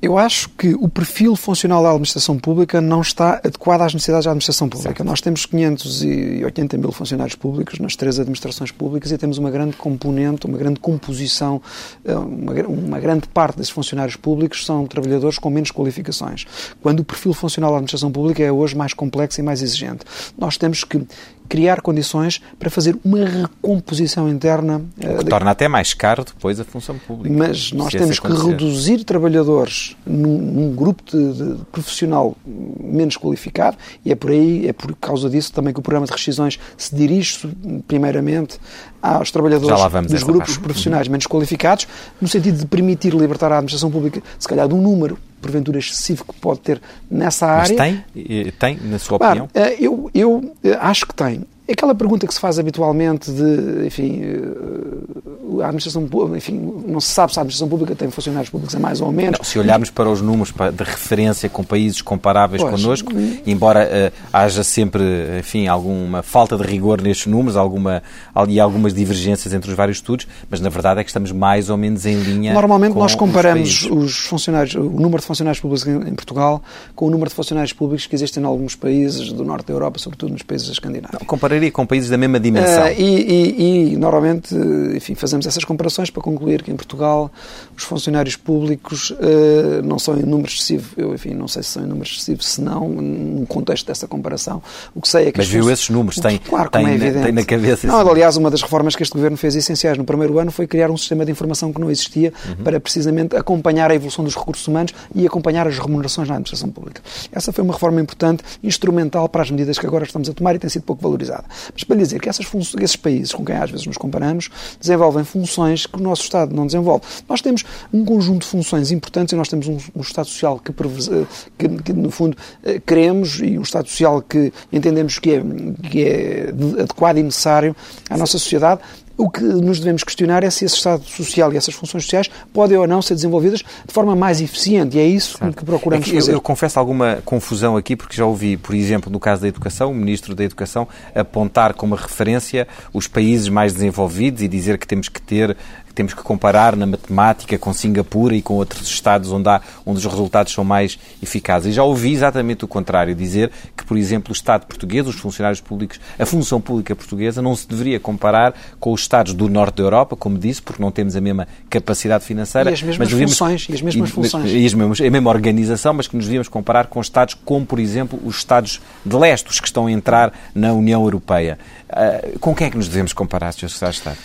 Eu 0.00 0.16
acho 0.16 0.48
que 0.50 0.74
o 0.74 0.88
perfil 0.88 1.34
funcional 1.34 1.82
da 1.82 1.88
administração 1.88 2.38
pública 2.38 2.80
não 2.80 3.00
está 3.00 3.40
adequado 3.44 3.80
às 3.80 3.92
necessidades 3.92 4.26
da 4.26 4.30
administração 4.30 4.68
pública. 4.68 4.90
Certo. 4.90 5.04
Nós 5.04 5.20
temos 5.20 5.44
580 5.44 6.78
mil 6.78 6.92
funcionários 6.92 7.34
públicos 7.34 7.80
nas 7.80 7.96
três 7.96 8.20
administrações 8.20 8.70
públicas 8.70 9.10
e 9.10 9.18
temos 9.18 9.38
uma 9.38 9.50
grande 9.50 9.76
componente, 9.76 10.46
uma 10.46 10.56
grande 10.56 10.78
composição, 10.78 11.60
eh, 12.04 12.14
uma, 12.14 12.52
uma 12.68 13.00
grande 13.00 13.26
parte 13.26 13.56
desses 13.56 13.72
funcionários 13.72 14.14
públicos 14.14 14.64
são 14.64 14.86
trabalhadores 14.86 15.36
com 15.36 15.50
menos 15.50 15.72
qualificações. 15.72 16.46
Quando 16.80 17.00
o 17.00 17.04
perfil 17.04 17.34
funcional 17.34 17.72
da 17.72 17.78
administração 17.78 18.12
pública 18.12 18.40
é 18.40 18.52
hoje 18.52 18.76
mais 18.76 18.94
complexo 18.94 19.40
e 19.40 19.42
mais 19.42 19.62
exigente. 19.62 20.04
Nós 20.38 20.56
temos 20.56 20.84
que 20.84 21.04
criar 21.48 21.80
condições 21.80 22.40
para 22.58 22.68
fazer 22.68 22.96
uma 23.04 23.24
recomposição 23.24 24.28
interna. 24.28 24.82
O 24.98 25.18
que 25.18 25.24
torna 25.24 25.50
até 25.50 25.66
mais 25.66 25.94
caro 25.94 26.24
depois 26.24 26.60
a 26.60 26.64
função 26.64 26.98
pública. 26.98 27.34
Mas 27.36 27.72
nós 27.72 27.90
temos 27.92 28.20
que 28.20 28.28
reduzir 28.32 29.04
trabalhadores 29.04 29.96
num, 30.06 30.38
num 30.38 30.74
grupo 30.74 31.02
de, 31.04 31.32
de, 31.32 31.64
profissional 31.66 32.36
menos 32.46 33.16
qualificado 33.16 33.76
e 34.04 34.12
é 34.12 34.14
por 34.14 34.30
aí, 34.30 34.68
é 34.68 34.72
por 34.72 34.94
causa 34.96 35.30
disso 35.30 35.52
também 35.52 35.72
que 35.72 35.80
o 35.80 35.82
programa 35.82 36.06
de 36.06 36.12
rescisões 36.12 36.58
se 36.76 36.94
dirige 36.94 37.48
primeiramente 37.86 38.58
aos 39.00 39.30
trabalhadores 39.30 39.78
dos 40.10 40.22
grupos 40.22 40.54
parte. 40.54 40.60
profissionais 40.60 41.08
menos 41.08 41.26
qualificados, 41.26 41.86
no 42.20 42.28
sentido 42.28 42.58
de 42.58 42.66
permitir 42.66 43.14
libertar 43.14 43.52
a 43.52 43.56
administração 43.56 43.90
pública, 43.90 44.22
se 44.38 44.46
calhar, 44.46 44.68
de 44.68 44.74
um 44.74 44.82
número 44.82 45.18
porventura 45.40 45.78
excessivo 45.78 46.24
que 46.24 46.34
pode 46.34 46.60
ter 46.60 46.80
nessa 47.10 47.46
área. 47.46 47.76
Mas 47.76 48.04
tem, 48.14 48.50
tem 48.52 48.78
na 48.82 48.98
sua 48.98 49.16
opinião? 49.16 49.48
Eh, 49.54 49.76
eu, 49.80 50.10
eu 50.14 50.54
eh, 50.62 50.76
acho 50.80 51.06
que 51.06 51.14
tem. 51.14 51.44
Aquela 51.70 51.94
pergunta 51.94 52.26
que 52.26 52.32
se 52.32 52.40
faz 52.40 52.58
habitualmente 52.58 53.30
de, 53.30 53.86
enfim, 53.86 54.22
eh, 54.22 55.62
a 55.62 55.66
administração 55.66 56.08
enfim, 56.36 56.82
não 56.86 57.00
se 57.00 57.08
sabe 57.08 57.32
se 57.32 57.38
a 57.38 57.42
administração 57.42 57.68
pública 57.68 57.94
tem 57.94 58.10
funcionários 58.10 58.50
públicos 58.50 58.74
a 58.74 58.78
mais 58.78 59.00
ou 59.00 59.12
menos. 59.12 59.38
Não, 59.38 59.44
se 59.44 59.58
olharmos 59.58 59.90
para 59.90 60.08
os 60.08 60.20
números 60.20 60.52
de 60.52 60.84
referência 60.84 61.48
com 61.48 61.64
países 61.64 62.02
comparáveis 62.02 62.62
pois, 62.62 62.74
connosco, 62.74 63.12
hum. 63.14 63.38
embora 63.46 63.88
uh, 63.88 64.28
haja 64.32 64.62
sempre, 64.62 65.02
enfim, 65.38 65.66
alguma 65.66 66.22
falta 66.22 66.56
de 66.56 66.62
rigor 66.62 67.00
nestes 67.00 67.26
números, 67.26 67.56
alguma, 67.56 68.02
e 68.48 68.60
algumas 68.60 68.94
divergências 68.94 69.52
entre 69.52 69.70
os 69.70 69.76
vários 69.76 69.98
estudos, 69.98 70.26
mas 70.50 70.60
na 70.60 70.68
verdade 70.68 71.00
é 71.00 71.04
que 71.04 71.10
estamos 71.10 71.32
mais 71.32 71.70
ou 71.70 71.76
menos 71.76 72.06
em 72.06 72.20
linha. 72.20 72.52
Normalmente 72.52 72.94
nós 72.94 73.14
comparamos 73.14 73.84
os, 73.84 73.90
os, 73.90 74.16
funcionários, 74.26 74.74
o 74.74 74.82
número 74.82 75.20
de 75.20 75.26
funcionários 75.26 75.60
públicos 75.60 75.86
em, 75.86 76.08
em, 76.08 76.14
Portugal 76.14 76.62
com 76.94 77.06
o 77.06 77.10
número 77.10 77.28
de 77.28 77.34
funcionários 77.34 77.72
públicos 77.72 78.06
que 78.06 78.14
existem 78.14 78.42
em 78.42 78.46
alguns 78.46 78.74
países 78.74 79.32
do 79.32 79.44
norte 79.44 79.66
da 79.66 79.74
Europa, 79.74 79.98
sobretudo 79.98 80.32
nos 80.32 80.42
países 80.42 80.68
escandinavos. 80.68 81.18
Não, 81.18 81.26
compararia 81.58 81.72
com 81.72 81.86
países 81.86 82.08
da 82.08 82.16
mesma 82.16 82.38
dimensão. 82.38 82.86
Uh, 82.86 82.94
e, 82.96 83.02
e, 83.02 83.92
e, 83.92 83.96
normalmente, 83.96 84.54
enfim, 84.94 85.14
fazemos 85.14 85.46
essas 85.46 85.64
comparações 85.64 86.10
para 86.10 86.22
concluir 86.22 86.62
que 86.62 86.70
em 86.70 86.76
Portugal 86.76 87.30
os 87.76 87.82
funcionários 87.82 88.36
públicos 88.36 89.10
uh, 89.10 89.82
não 89.84 89.98
são 89.98 90.16
em 90.16 90.22
número 90.22 90.48
excessivo. 90.48 90.90
Eu, 90.96 91.14
enfim, 91.14 91.34
não 91.34 91.48
sei 91.48 91.62
se 91.62 91.70
são 91.70 91.84
em 91.84 91.86
número 91.86 92.08
excessivo, 92.08 92.42
se 92.42 92.60
não, 92.60 92.88
no 92.88 93.46
contexto 93.46 93.86
dessa 93.86 94.06
comparação. 94.06 94.62
O 94.94 95.00
que 95.00 95.08
sei 95.08 95.28
é 95.28 95.32
que... 95.32 95.38
Mas 95.38 95.48
viu 95.48 95.70
esses 95.70 95.88
números? 95.90 96.18
Tem, 96.18 96.38
claro, 96.38 96.70
tem, 96.70 96.86
é 96.86 97.10
tem 97.10 97.32
na 97.32 97.44
cabeça... 97.44 97.86
Não, 97.86 98.08
aliás, 98.08 98.36
uma 98.36 98.50
das 98.50 98.62
reformas 98.62 98.94
que 98.94 99.02
este 99.02 99.12
Governo 99.12 99.36
fez 99.36 99.54
essenciais 99.54 99.98
no 99.98 100.04
primeiro 100.04 100.38
ano 100.38 100.50
foi 100.50 100.66
criar 100.66 100.90
um 100.90 100.96
sistema 100.96 101.24
de 101.24 101.32
informação 101.32 101.72
que 101.72 101.80
não 101.80 101.90
existia 101.90 102.32
uhum. 102.46 102.64
para 102.64 102.80
precisamente 102.80 103.36
acompanhar 103.36 103.90
a 103.90 103.94
evolução 103.94 104.24
dos 104.24 104.34
recursos 104.34 104.66
humanos 104.66 104.92
e 105.14 105.26
acompanhar 105.26 105.66
as 105.66 105.78
remunerações 105.78 106.28
na 106.28 106.34
administração 106.34 106.70
pública. 106.70 107.02
Essa 107.32 107.52
foi 107.52 107.64
uma 107.64 107.74
reforma 107.74 108.00
importante, 108.00 108.42
instrumental 108.62 109.28
para 109.28 109.42
as 109.42 109.50
medidas 109.50 109.78
que 109.78 109.86
agora 109.86 110.04
estamos 110.04 110.28
a 110.28 110.32
tomar 110.32 110.54
e 110.54 110.58
tem 110.58 110.70
sido 110.70 110.82
pouco 110.82 111.02
valorizada. 111.02 111.44
Mas 111.72 111.84
para 111.84 111.96
lhe 111.96 112.02
dizer 112.02 112.20
que 112.20 112.28
essas 112.28 112.46
esses 112.80 112.96
países 112.96 113.32
com 113.32 113.44
quem 113.44 113.56
às 113.56 113.70
vezes 113.70 113.86
nos 113.86 113.96
comparamos 113.96 114.50
desenvolvem 114.80 115.24
funções 115.24 115.86
que 115.86 115.98
o 115.98 116.02
nosso 116.02 116.22
Estado 116.22 116.54
não 116.54 116.66
desenvolve. 116.66 117.04
Nós 117.28 117.40
temos 117.40 117.64
um 117.92 118.04
conjunto 118.04 118.42
de 118.42 118.48
funções 118.48 118.90
importantes 118.90 119.32
e 119.32 119.36
nós 119.36 119.48
temos 119.48 119.66
um, 119.68 119.78
um 119.94 120.00
Estado 120.00 120.26
Social 120.28 120.58
que, 120.58 120.72
que, 120.72 121.82
que, 121.82 121.92
no 121.92 122.10
fundo, 122.10 122.36
eh, 122.62 122.80
queremos 122.84 123.40
e 123.40 123.58
um 123.58 123.62
Estado 123.62 123.88
Social 123.88 124.22
que 124.22 124.52
entendemos 124.72 125.18
que 125.18 125.32
é, 125.32 125.42
que 125.90 126.04
é 126.04 126.48
adequado 126.80 127.18
e 127.18 127.22
necessário 127.22 127.76
à 128.08 128.16
nossa 128.16 128.38
sociedade, 128.38 128.80
o 129.18 129.28
que 129.28 129.42
nos 129.42 129.80
devemos 129.80 130.04
questionar 130.04 130.44
é 130.44 130.48
se 130.48 130.64
esse 130.64 130.76
Estado 130.76 131.04
social 131.04 131.52
e 131.52 131.56
essas 131.56 131.74
funções 131.74 132.04
sociais 132.04 132.30
podem 132.52 132.78
ou 132.78 132.86
não 132.86 133.02
ser 133.02 133.14
desenvolvidas 133.14 133.58
de 133.58 133.92
forma 133.92 134.14
mais 134.14 134.40
eficiente 134.40 134.96
e 134.96 135.00
é 135.00 135.06
isso 135.06 135.36
certo. 135.36 135.56
que 135.56 135.64
procuramos 135.64 136.06
é 136.06 136.10
que 136.10 136.16
fazer. 136.16 136.30
Eu, 136.30 136.36
eu, 136.36 136.40
confesso 136.40 136.78
alguma 136.78 137.18
confusão 137.24 137.76
aqui 137.76 137.96
porque 137.96 138.16
já 138.16 138.24
ouvi, 138.24 138.56
por 138.56 138.74
exemplo, 138.74 139.10
no 139.10 139.18
caso 139.18 139.42
da 139.42 139.48
educação, 139.48 139.90
o 139.90 139.94
Ministro 139.94 140.36
da 140.36 140.44
Educação 140.44 140.86
apontar 141.12 141.74
como 141.74 141.96
referência 141.96 142.68
os 142.94 143.08
países 143.08 143.48
mais 143.48 143.72
desenvolvidos 143.72 144.40
e 144.40 144.48
dizer 144.48 144.78
que 144.78 144.86
temos 144.86 145.08
que 145.08 145.20
ter 145.20 145.56
temos 145.98 146.14
que 146.14 146.22
comparar 146.22 146.76
na 146.76 146.86
matemática 146.86 147.58
com 147.58 147.72
Singapura 147.72 148.32
e 148.36 148.40
com 148.40 148.54
outros 148.54 148.86
Estados 148.86 149.32
onde, 149.32 149.48
há, 149.48 149.60
onde 149.84 149.98
os 149.98 150.06
resultados 150.06 150.52
são 150.52 150.62
mais 150.62 150.96
eficazes. 151.20 151.72
E 151.72 151.72
já 151.72 151.82
ouvi 151.82 152.12
exatamente 152.12 152.64
o 152.64 152.68
contrário, 152.68 153.16
dizer 153.16 153.50
que, 153.76 153.84
por 153.84 153.96
exemplo, 153.96 154.30
o 154.30 154.32
Estado 154.32 154.64
português, 154.66 155.08
os 155.08 155.16
funcionários 155.16 155.60
públicos, 155.60 155.98
a 156.16 156.24
função 156.24 156.60
pública 156.60 156.94
portuguesa 156.94 157.42
não 157.42 157.56
se 157.56 157.66
deveria 157.66 157.98
comparar 157.98 158.54
com 158.78 158.92
os 158.92 159.00
Estados 159.00 159.34
do 159.34 159.48
Norte 159.48 159.78
da 159.78 159.82
Europa, 159.82 160.14
como 160.14 160.38
disse, 160.38 160.62
porque 160.62 160.80
não 160.80 160.92
temos 160.92 161.16
a 161.16 161.20
mesma 161.20 161.48
capacidade 161.68 162.24
financeira. 162.24 162.70
E 162.70 162.74
as 162.74 162.82
mesmas 162.82 163.12
mas 163.12 163.20
funções. 163.20 163.66
E 163.68 163.74
as 163.74 163.82
mesmas 163.82 164.10
funções. 164.10 164.52
E 164.52 164.66
as 164.66 164.74
mesmas, 164.74 165.00
a 165.00 165.10
mesma 165.10 165.30
organização, 165.30 165.94
mas 165.94 166.06
que 166.06 166.14
nos 166.14 166.26
devíamos 166.26 166.46
comparar 166.46 166.86
com 166.86 167.00
Estados 167.00 167.34
como, 167.44 167.66
por 167.66 167.80
exemplo, 167.80 168.20
os 168.24 168.36
Estados 168.36 168.80
de 169.04 169.16
leste, 169.16 169.50
os 169.50 169.58
que 169.58 169.66
estão 169.66 169.86
a 169.86 169.90
entrar 169.90 170.32
na 170.54 170.72
União 170.72 171.02
Europeia. 171.02 171.58
Uh, 171.90 172.38
com 172.38 172.54
quem 172.54 172.68
é 172.68 172.70
que 172.70 172.76
nos 172.76 172.86
devemos 172.86 173.12
comparar, 173.12 173.50
Sr. 173.50 173.68
Secretário 173.68 173.92
de 173.94 173.98
Estado? 173.98 174.18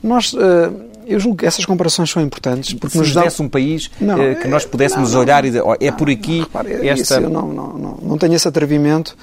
Nós... 0.00 0.32
Uh 0.32 0.96
eu 1.08 1.18
julgo 1.18 1.38
que 1.38 1.46
essas 1.46 1.64
comparações 1.64 2.10
são 2.10 2.22
importantes. 2.22 2.74
Porque 2.74 2.92
Se 2.92 2.98
nos 2.98 3.14
desse 3.14 3.42
um 3.42 3.48
país 3.48 3.90
não, 4.00 4.22
eh, 4.22 4.34
que 4.34 4.46
nós 4.46 4.64
pudéssemos 4.64 5.10
não, 5.10 5.16
não, 5.16 5.22
olhar 5.22 5.44
e 5.44 5.48
dizer, 5.48 5.62
oh, 5.64 5.74
é 5.80 5.90
por 5.90 6.10
aqui 6.10 6.40
repare, 6.40 6.86
esta... 6.86 7.14
eu 7.14 7.30
não, 7.30 7.48
não, 7.48 7.72
não, 7.72 7.98
não 8.02 8.18
tenho 8.18 8.34
esse 8.34 8.46
atrevimento 8.46 9.16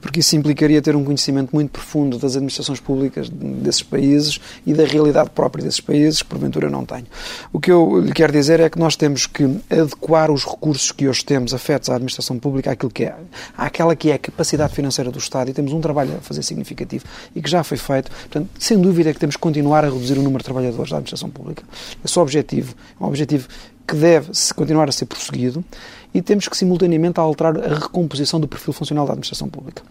porque 0.00 0.20
isso 0.20 0.36
implicaria 0.36 0.80
ter 0.80 0.96
um 0.96 1.04
conhecimento 1.04 1.50
muito 1.52 1.70
profundo 1.70 2.18
das 2.18 2.36
administrações 2.36 2.80
públicas 2.80 3.28
desses 3.28 3.82
países 3.82 4.40
e 4.66 4.72
da 4.72 4.84
realidade 4.84 5.30
própria 5.30 5.64
desses 5.64 5.80
países, 5.80 6.22
que 6.22 6.28
porventura 6.28 6.70
não 6.70 6.84
tenho. 6.84 7.06
O 7.52 7.60
que 7.60 7.70
eu 7.70 8.00
lhe 8.00 8.12
quero 8.12 8.32
dizer 8.32 8.60
é 8.60 8.70
que 8.70 8.78
nós 8.78 8.96
temos 8.96 9.26
que 9.26 9.44
adequar 9.70 10.30
os 10.30 10.44
recursos 10.44 10.90
que 10.92 11.08
hoje 11.08 11.24
temos 11.24 11.52
afetos 11.52 11.88
à 11.90 11.94
administração 11.94 12.38
pública 12.38 12.70
àquilo 12.70 12.90
que 12.90 13.04
é, 13.04 13.14
àquela 13.56 13.94
que 13.94 14.10
é 14.10 14.14
a 14.14 14.18
capacidade 14.18 14.74
financeira 14.74 15.10
do 15.10 15.18
Estado 15.18 15.50
e 15.50 15.52
temos 15.52 15.72
um 15.72 15.80
trabalho 15.80 16.16
a 16.16 16.20
fazer 16.20 16.42
significativo 16.42 17.04
e 17.34 17.42
que 17.42 17.50
já 17.50 17.62
foi 17.62 17.76
feito. 17.76 18.10
Portanto, 18.10 18.48
sem 18.58 18.80
dúvida 18.80 19.10
é 19.10 19.12
que 19.12 19.20
temos 19.20 19.36
que 19.36 19.42
continuar 19.42 19.84
a 19.84 19.88
reduzir 19.88 20.18
o 20.18 20.22
número 20.22 20.38
de 20.38 20.44
trabalhadores 20.44 20.90
da 20.90 20.96
administração 20.96 21.30
pública. 21.30 21.62
Esse 22.04 22.18
é 22.18 22.20
o 22.20 22.22
objetivo. 22.22 22.74
É 23.00 23.04
um 23.04 23.06
objetivo 23.06 23.48
que 23.86 23.96
deve 23.96 24.30
continuar 24.54 24.88
a 24.88 24.92
ser 24.92 25.06
prosseguido 25.06 25.64
e 26.12 26.20
temos 26.20 26.48
que, 26.48 26.56
simultaneamente, 26.56 27.20
alterar 27.20 27.56
a 27.58 27.74
recomposição 27.74 28.40
do 28.40 28.48
perfil 28.48 28.72
funcional 28.72 29.06
da 29.06 29.12
administração 29.12 29.48
pública. 29.48 29.82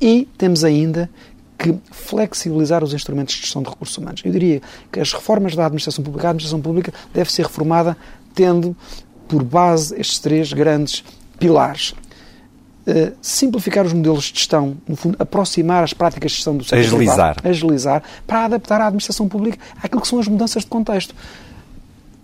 E 0.00 0.28
temos 0.36 0.64
ainda 0.64 1.10
que 1.58 1.74
flexibilizar 1.90 2.84
os 2.84 2.92
instrumentos 2.92 3.34
de 3.34 3.42
gestão 3.42 3.62
de 3.62 3.68
recursos 3.68 3.96
humanos. 3.96 4.22
Eu 4.24 4.32
diria 4.32 4.60
que 4.92 5.00
as 5.00 5.12
reformas 5.12 5.54
da 5.54 5.64
administração 5.64 6.04
pública, 6.04 6.28
a 6.28 6.30
administração 6.30 6.60
pública 6.60 6.92
deve 7.12 7.32
ser 7.32 7.42
reformada 7.42 7.96
tendo 8.34 8.76
por 9.26 9.42
base 9.42 9.98
estes 9.98 10.18
três 10.18 10.52
grandes 10.52 11.02
pilares. 11.38 11.94
Uh, 12.86 13.12
simplificar 13.20 13.84
os 13.84 13.92
modelos 13.92 14.24
de 14.24 14.38
gestão, 14.38 14.76
no 14.86 14.94
fundo, 14.94 15.16
aproximar 15.18 15.82
as 15.82 15.92
práticas 15.92 16.30
de 16.30 16.36
gestão 16.36 16.56
do 16.56 16.62
setor 16.62 16.78
agilizar. 16.78 17.34
Privado, 17.34 17.48
agilizar, 17.48 18.02
para 18.24 18.44
adaptar 18.44 18.80
a 18.80 18.86
administração 18.86 19.28
pública 19.28 19.58
àquilo 19.82 20.00
que 20.00 20.06
são 20.06 20.20
as 20.20 20.28
mudanças 20.28 20.62
de 20.62 20.68
contexto. 20.68 21.12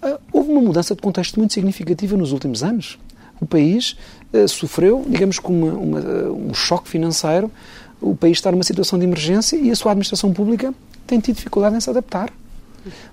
Uh, 0.04 0.18
houve 0.32 0.52
uma 0.52 0.60
mudança 0.60 0.94
de 0.94 1.02
contexto 1.02 1.36
muito 1.36 1.52
significativa 1.52 2.16
nos 2.16 2.30
últimos 2.30 2.62
anos 2.62 2.96
o 3.42 3.46
país 3.46 3.96
uh, 4.32 4.48
sofreu, 4.48 5.04
digamos, 5.08 5.38
com 5.38 5.52
uma, 5.52 5.72
uma, 5.72 6.00
um 6.30 6.54
choque 6.54 6.88
financeiro, 6.88 7.50
o 8.00 8.16
país 8.16 8.38
está 8.38 8.50
numa 8.50 8.64
situação 8.64 8.98
de 8.98 9.04
emergência 9.04 9.56
e 9.56 9.70
a 9.70 9.76
sua 9.76 9.92
administração 9.92 10.32
pública 10.32 10.72
tem 11.06 11.20
tido 11.20 11.36
dificuldade 11.36 11.76
em 11.76 11.80
se 11.80 11.90
adaptar. 11.90 12.30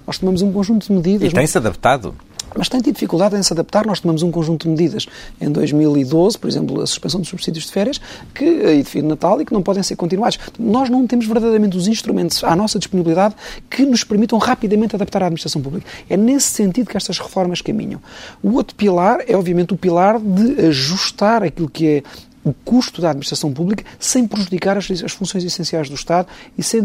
Nós 0.05 0.17
tomamos 0.17 0.41
um 0.41 0.51
conjunto 0.51 0.87
de 0.87 0.93
medidas. 0.93 1.31
E 1.31 1.33
tem-se 1.33 1.57
adaptado? 1.57 2.15
Mas 2.57 2.69
tem 2.69 2.81
tido 2.81 2.93
dificuldade 2.93 3.35
em 3.35 3.43
se 3.43 3.53
adaptar. 3.53 3.85
Nós 3.85 3.99
tomamos 3.99 4.23
um 4.23 4.31
conjunto 4.31 4.63
de 4.63 4.69
medidas 4.69 5.05
em 5.39 5.51
2012, 5.51 6.37
por 6.37 6.49
exemplo, 6.49 6.81
a 6.81 6.87
suspensão 6.87 7.19
dos 7.19 7.29
subsídios 7.29 7.65
de 7.65 7.71
férias 7.71 7.99
que, 8.33 8.45
e 8.45 8.83
de 8.83 8.89
fim 8.89 9.01
de 9.01 9.07
Natal 9.07 9.41
e 9.41 9.45
que 9.45 9.53
não 9.53 9.61
podem 9.61 9.83
ser 9.83 9.95
continuados. 9.95 10.39
Nós 10.57 10.89
não 10.89 11.05
temos 11.07 11.25
verdadeiramente 11.25 11.77
os 11.77 11.87
instrumentos 11.87 12.43
à 12.43 12.55
nossa 12.55 12.79
disponibilidade 12.79 13.35
que 13.69 13.85
nos 13.85 14.03
permitam 14.03 14.37
rapidamente 14.37 14.95
adaptar 14.95 15.23
à 15.23 15.25
administração 15.25 15.61
pública. 15.61 15.87
É 16.09 16.17
nesse 16.17 16.47
sentido 16.47 16.89
que 16.89 16.97
estas 16.97 17.19
reformas 17.19 17.61
caminham. 17.61 18.01
O 18.41 18.53
outro 18.53 18.75
pilar 18.75 19.19
é, 19.27 19.35
obviamente, 19.35 19.73
o 19.73 19.77
pilar 19.77 20.19
de 20.19 20.67
ajustar 20.67 21.43
aquilo 21.43 21.69
que 21.69 21.87
é 21.87 22.03
o 22.43 22.53
custo 22.53 23.01
da 23.01 23.09
administração 23.09 23.53
pública 23.53 23.83
sem 23.99 24.27
prejudicar 24.27 24.77
as, 24.77 24.89
as 24.89 25.11
funções 25.11 25.43
essenciais 25.43 25.89
do 25.89 25.95
Estado 25.95 26.27
e 26.57 26.63
sem 26.63 26.83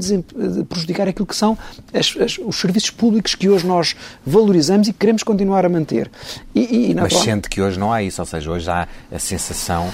prejudicar 0.68 1.08
aquilo 1.08 1.26
que 1.26 1.36
são 1.36 1.56
as, 1.92 2.16
as, 2.16 2.38
os 2.38 2.56
serviços 2.56 2.90
públicos 2.90 3.34
que 3.34 3.48
hoje 3.48 3.66
nós 3.66 3.94
valorizamos 4.26 4.88
e 4.88 4.92
queremos 4.92 5.22
continuar 5.22 5.64
a 5.64 5.68
manter. 5.68 6.10
E, 6.54 6.90
e 6.90 6.94
Mas 6.94 7.12
forma... 7.12 7.24
sente 7.24 7.48
que 7.48 7.60
hoje 7.60 7.78
não 7.78 7.92
há 7.92 8.02
isso, 8.02 8.20
ou 8.20 8.26
seja, 8.26 8.50
hoje 8.50 8.70
há 8.70 8.88
a 9.12 9.18
sensação 9.18 9.90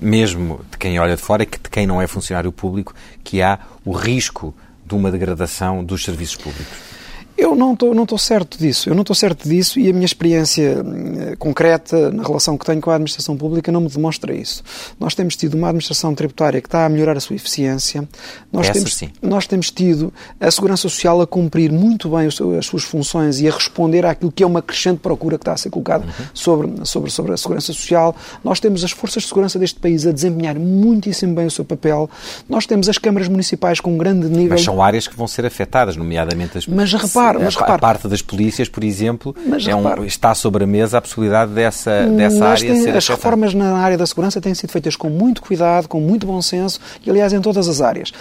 mesmo 0.00 0.60
de 0.70 0.76
quem 0.76 0.98
olha 0.98 1.16
de 1.16 1.22
fora, 1.22 1.46
que 1.46 1.58
de 1.58 1.70
quem 1.70 1.86
não 1.86 2.00
é 2.00 2.06
funcionário 2.06 2.52
público, 2.52 2.94
que 3.22 3.40
há 3.40 3.58
o 3.84 3.92
risco 3.92 4.54
de 4.84 4.94
uma 4.94 5.10
degradação 5.10 5.82
dos 5.82 6.04
serviços 6.04 6.36
públicos. 6.36 6.93
Eu 7.36 7.54
não 7.54 7.72
estou 7.72 7.94
não 7.94 8.06
certo 8.18 8.58
disso. 8.58 8.88
Eu 8.88 8.94
não 8.94 9.02
estou 9.02 9.14
certo 9.14 9.48
disso 9.48 9.78
e 9.80 9.90
a 9.90 9.92
minha 9.92 10.04
experiência 10.04 10.80
uh, 10.80 11.36
concreta 11.36 12.10
na 12.10 12.22
relação 12.22 12.56
que 12.56 12.64
tenho 12.64 12.80
com 12.80 12.90
a 12.90 12.94
administração 12.94 13.36
pública 13.36 13.72
não 13.72 13.80
me 13.80 13.88
demonstra 13.88 14.32
isso. 14.34 14.62
Nós 15.00 15.14
temos 15.14 15.36
tido 15.36 15.54
uma 15.54 15.68
administração 15.68 16.14
tributária 16.14 16.60
que 16.60 16.68
está 16.68 16.86
a 16.86 16.88
melhorar 16.88 17.16
a 17.16 17.20
sua 17.20 17.34
eficiência. 17.34 18.08
Nós, 18.52 18.66
Essa 18.66 18.74
temos, 18.74 18.94
sim. 18.94 19.10
nós 19.20 19.46
temos 19.46 19.70
tido 19.70 20.12
a 20.40 20.50
Segurança 20.50 20.82
Social 20.82 21.20
a 21.20 21.26
cumprir 21.26 21.72
muito 21.72 22.08
bem 22.08 22.26
as 22.26 22.66
suas 22.66 22.84
funções 22.84 23.40
e 23.40 23.48
a 23.48 23.50
responder 23.50 24.06
àquilo 24.06 24.30
que 24.30 24.42
é 24.42 24.46
uma 24.46 24.62
crescente 24.62 25.00
procura 25.00 25.36
que 25.36 25.42
está 25.42 25.52
a 25.52 25.56
ser 25.56 25.70
colocada 25.70 26.04
uhum. 26.04 26.26
sobre, 26.32 26.86
sobre, 26.86 27.10
sobre 27.10 27.32
a 27.32 27.36
Segurança 27.36 27.72
Social. 27.72 28.14
Nós 28.44 28.60
temos 28.60 28.84
as 28.84 28.92
forças 28.92 29.24
de 29.24 29.28
segurança 29.28 29.58
deste 29.58 29.80
país 29.80 30.06
a 30.06 30.12
desempenhar 30.12 30.58
muitíssimo 30.58 31.34
bem 31.34 31.46
o 31.46 31.50
seu 31.50 31.64
papel. 31.64 32.08
Nós 32.48 32.64
temos 32.66 32.88
as 32.88 32.98
câmaras 32.98 33.28
municipais 33.28 33.80
com 33.80 33.94
um 33.94 33.98
grande 33.98 34.28
nível. 34.28 34.50
Mas 34.50 34.62
são 34.62 34.80
áreas 34.80 35.08
que 35.08 35.16
vão 35.16 35.26
ser 35.26 35.44
afetadas, 35.44 35.96
nomeadamente 35.96 36.58
as 36.58 36.66
Mas 36.66 36.92
repare, 36.92 37.23
mas 37.32 37.56
a, 37.56 37.60
repare. 37.60 37.72
a 37.72 37.78
parte 37.78 38.08
das 38.08 38.20
polícias, 38.22 38.68
por 38.68 38.84
exemplo, 38.84 39.34
Mas 39.46 39.66
é 39.66 39.74
um, 39.74 39.82
repare. 39.82 40.06
está 40.06 40.34
sobre 40.34 40.64
a 40.64 40.66
mesa 40.66 40.98
a 40.98 41.00
possibilidade 41.00 41.52
dessa, 41.52 42.06
dessa 42.06 42.38
Mas 42.38 42.62
área 42.62 42.72
tem- 42.72 42.82
ser 42.82 42.90
as 42.90 42.96
afetada. 43.04 43.16
reformas 43.16 43.54
na 43.54 43.76
área 43.78 43.96
da 43.96 44.06
segurança 44.06 44.40
têm 44.40 44.54
sido 44.54 44.70
feitas 44.70 44.96
com 44.96 45.08
muito 45.08 45.40
cuidado, 45.42 45.88
com 45.88 46.00
muito 46.00 46.26
bom 46.26 46.40
senso 46.42 46.78
e, 47.04 47.10
aliás, 47.10 47.32
em 47.32 47.40
todas 47.40 47.68
as 47.68 47.80
áreas. 47.80 48.12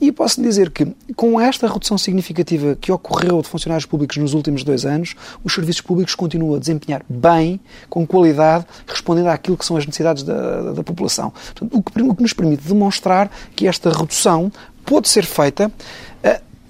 E 0.00 0.10
posso 0.10 0.42
dizer 0.42 0.70
que, 0.70 0.84
com 1.14 1.40
esta 1.40 1.68
redução 1.68 1.96
significativa 1.96 2.74
que 2.80 2.90
ocorreu 2.90 3.40
de 3.40 3.48
funcionários 3.48 3.86
públicos 3.86 4.16
nos 4.16 4.34
últimos 4.34 4.64
dois 4.64 4.84
anos, 4.84 5.14
os 5.44 5.54
serviços 5.54 5.80
públicos 5.80 6.16
continuam 6.16 6.56
a 6.56 6.58
desempenhar 6.58 7.02
bem, 7.08 7.60
com 7.88 8.04
qualidade, 8.04 8.66
respondendo 8.84 9.28
àquilo 9.28 9.56
que 9.56 9.64
são 9.64 9.76
as 9.76 9.86
necessidades 9.86 10.24
da, 10.24 10.60
da- 10.62 10.72
da 10.72 10.82
população. 10.82 11.30
Portanto, 11.30 11.70
o, 11.78 11.82
que, 11.84 12.02
o 12.02 12.14
que 12.16 12.22
nos 12.22 12.32
permite 12.32 12.66
demonstrar 12.66 13.30
que 13.54 13.68
esta 13.68 13.90
redução 13.90 14.50
pode 14.84 15.08
ser 15.08 15.24
feita. 15.24 15.70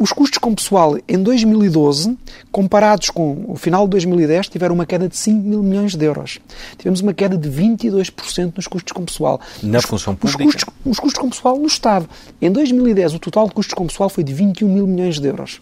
Os 0.02 0.12
custos 0.12 0.38
com 0.38 0.52
pessoal 0.54 0.98
em 1.08 1.22
2012, 1.22 2.18
comparados 2.50 3.08
com 3.10 3.44
o 3.46 3.54
final 3.56 3.84
de 3.84 3.90
2010, 3.92 4.48
tiveram 4.48 4.74
uma 4.74 4.84
queda 4.84 5.08
de 5.08 5.16
5 5.16 5.46
mil 5.46 5.62
milhões 5.62 5.94
de 5.94 6.04
euros. 6.04 6.40
Tivemos 6.76 7.00
uma 7.00 7.14
queda 7.14 7.36
de 7.36 7.48
22% 7.48 8.52
nos 8.56 8.66
custos 8.66 8.92
com 8.92 9.04
pessoal. 9.04 9.40
Na 9.62 9.78
Os- 9.78 9.84
função 9.84 10.14
os 10.14 10.18
pública? 10.18 10.44
custos, 10.44 10.64
os 10.84 10.98
custos 10.98 11.20
com 11.22 11.30
pessoal 11.30 11.56
no 11.56 11.66
Estado. 11.66 12.08
Em 12.40 12.50
2010, 12.50 13.14
o 13.14 13.18
total 13.18 13.46
de 13.46 13.54
custos 13.54 13.74
com 13.74 13.86
pessoal 13.86 14.08
foi 14.08 14.24
de 14.24 14.32
21 14.32 14.68
mil 14.68 14.86
milhões 14.86 15.18
de 15.20 15.28
euros. 15.28 15.60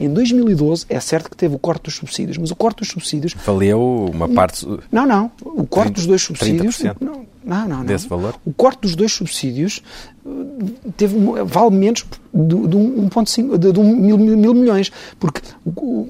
Em 0.00 0.08
2012, 0.08 0.86
é 0.88 0.98
certo 0.98 1.28
que 1.30 1.36
teve 1.36 1.54
o 1.54 1.58
corte 1.58 1.82
dos 1.84 1.94
subsídios, 1.94 2.38
mas 2.38 2.50
o 2.50 2.56
corte 2.56 2.78
dos 2.78 2.88
subsídios. 2.88 3.34
Valeu 3.44 4.10
uma 4.14 4.26
parte. 4.28 4.66
Não, 4.90 5.04
não. 5.06 5.30
O 5.44 5.66
corte 5.66 5.92
dos 5.92 6.06
dois 6.06 6.22
subsídios. 6.22 6.78
30%? 6.78 6.96
Não, 7.00 7.26
não, 7.44 7.68
não. 7.68 7.78
não. 7.78 7.84
Desse 7.84 8.08
valor? 8.08 8.34
O 8.46 8.52
corte 8.52 8.80
dos 8.80 8.96
dois 8.96 9.12
subsídios 9.12 9.82
uh, 10.24 10.70
teve, 10.96 11.14
vale 11.44 11.70
menos 11.76 12.06
de, 12.32 12.66
de 12.66 12.76
um 12.76 13.08
1,5 13.10 13.58
de, 13.58 13.72
de 13.72 13.78
um 13.78 13.94
mil, 13.94 14.16
mil, 14.16 14.36
mil 14.38 14.54
milhões. 14.54 14.90
Porque 15.18 15.42
o- 15.66 16.08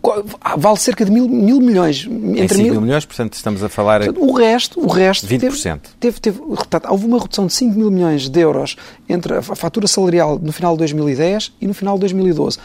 co- 0.00 0.24
vale 0.56 0.76
cerca 0.78 1.04
de 1.04 1.10
mil, 1.12 1.28
mil 1.28 1.60
milhões. 1.60 2.08
Entre 2.10 2.56
5 2.56 2.70
mil 2.72 2.80
milhões, 2.80 3.04
portanto, 3.04 3.34
estamos 3.34 3.62
a 3.62 3.68
falar. 3.68 4.08
O 4.08 4.32
resto, 4.32 4.80
o 4.80 4.88
resto 4.88 5.26
20%. 5.28 5.80
Teve, 6.00 6.18
teve, 6.20 6.20
teve, 6.20 6.40
houve 6.88 7.06
uma 7.06 7.20
redução 7.20 7.46
de 7.46 7.52
5 7.52 7.78
mil 7.78 7.90
milhões 7.92 8.28
de 8.28 8.40
euros 8.40 8.76
entre 9.08 9.34
a 9.36 9.42
fa- 9.42 9.54
fatura 9.54 9.86
salarial 9.86 10.36
no 10.42 10.50
final 10.52 10.72
de 10.72 10.78
2010 10.78 11.52
e 11.60 11.66
no 11.68 11.74
final 11.74 11.94
de 11.94 12.00
2012. 12.00 12.58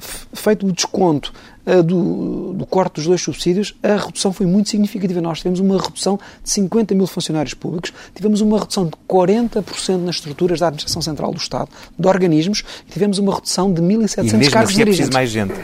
Feito 0.00 0.66
o 0.66 0.72
desconto 0.72 1.32
ah, 1.66 1.82
do, 1.82 2.52
do 2.54 2.66
corte 2.66 2.94
dos 2.94 3.06
dois 3.06 3.20
subsídios, 3.20 3.74
a 3.82 3.96
redução 3.96 4.32
foi 4.32 4.46
muito 4.46 4.70
significativa. 4.70 5.20
Nós 5.20 5.38
tivemos 5.38 5.60
uma 5.60 5.80
redução 5.80 6.18
de 6.42 6.50
50 6.50 6.94
mil 6.94 7.06
funcionários 7.06 7.54
públicos, 7.54 7.92
tivemos 8.14 8.40
uma 8.40 8.58
redução 8.58 8.86
de 8.86 8.92
40% 9.08 9.98
nas 9.98 10.16
estruturas 10.16 10.60
da 10.60 10.68
Administração 10.68 11.02
Central 11.02 11.32
do 11.32 11.38
Estado, 11.38 11.68
de 11.98 12.08
organismos, 12.08 12.64
e 12.88 12.92
tivemos 12.92 13.18
uma 13.18 13.34
redução 13.34 13.72
de 13.72 13.80
E 13.80 13.84
1.700 13.84 14.32
mesmo 14.36 14.50
cargos 14.50 14.72
assim 14.72 14.82
é 14.82 14.84
preciso 14.84 15.10
dirigentes. 15.10 15.10
mais 15.10 15.30
gente. 15.30 15.54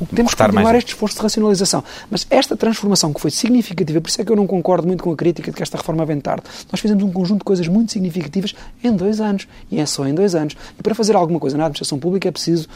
O 0.00 0.06
que 0.06 0.14
temos 0.14 0.34
que 0.34 0.42
continuar 0.42 0.72
gente. 0.72 0.78
este 0.78 0.88
esforço 0.88 1.16
de 1.16 1.22
racionalização. 1.22 1.84
Mas 2.10 2.26
esta 2.30 2.56
transformação 2.56 3.12
que 3.12 3.20
foi 3.20 3.30
significativa, 3.30 4.00
por 4.00 4.08
isso 4.08 4.20
é 4.20 4.24
que 4.24 4.32
eu 4.32 4.36
não 4.36 4.46
concordo 4.46 4.86
muito 4.86 5.02
com 5.02 5.12
a 5.12 5.16
crítica 5.16 5.50
de 5.50 5.56
que 5.56 5.62
esta 5.62 5.76
reforma 5.76 6.04
vem 6.04 6.20
tarde. 6.20 6.44
Nós 6.70 6.80
fizemos 6.80 7.02
um 7.04 7.12
conjunto 7.12 7.38
de 7.38 7.44
coisas 7.44 7.68
muito 7.68 7.92
significativas 7.92 8.54
em 8.82 8.94
dois 8.94 9.20
anos. 9.20 9.46
E 9.70 9.80
é 9.80 9.86
só 9.86 10.06
em 10.06 10.14
dois 10.14 10.34
anos. 10.34 10.56
E 10.78 10.82
para 10.82 10.94
fazer 10.94 11.16
alguma 11.16 11.38
coisa 11.38 11.56
na 11.56 11.64
administração 11.64 11.98
pública 11.98 12.28
é 12.28 12.32
preciso 12.32 12.68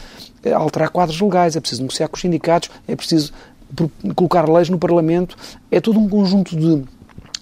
eh, 0.43 0.53
alterar 0.53 0.89
quadros 0.89 1.19
legais, 1.19 1.55
é 1.55 1.59
preciso 1.59 1.81
negociar 1.81 2.07
com 2.07 2.15
os 2.15 2.21
sindicatos, 2.21 2.69
é 2.87 2.95
preciso 2.95 3.33
colocar 4.15 4.49
leis 4.49 4.69
no 4.69 4.77
Parlamento. 4.77 5.37
É 5.69 5.79
todo 5.81 5.99
um 5.99 6.07
conjunto 6.07 6.55
de 6.55 6.83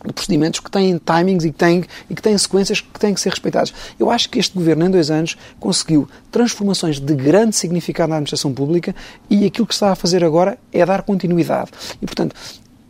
de 0.08 0.14
procedimentos 0.14 0.60
que 0.60 0.70
têm 0.70 1.00
timings 1.00 1.46
e 1.46 1.52
que 1.52 1.58
têm, 1.58 1.84
e 2.10 2.16
que 2.16 2.22
têm 2.22 2.38
sequências 2.38 2.82
que 2.82 3.00
têm 3.00 3.14
que 3.14 3.22
ser 3.22 3.30
respeitadas. 3.30 3.74
Eu 4.00 4.10
acho 4.10 4.30
que 4.30 4.40
este 4.40 4.54
governo, 4.54 4.86
em 4.86 4.92
dois 4.92 5.10
anos, 5.10 5.38
conseguiu 5.60 6.08
transformações 6.32 7.00
de 7.00 7.16
grande 7.16 7.56
significado 7.56 8.10
na 8.10 8.16
administração 8.18 8.54
pública 8.54 8.96
e 9.30 9.46
aquilo 9.46 9.68
que 9.68 9.74
está 9.74 9.92
a 9.92 9.96
fazer 9.96 10.24
agora 10.24 10.58
é 10.72 10.86
dar 10.86 11.02
continuidade. 11.02 11.72
E, 12.02 12.06
portanto, 12.06 12.36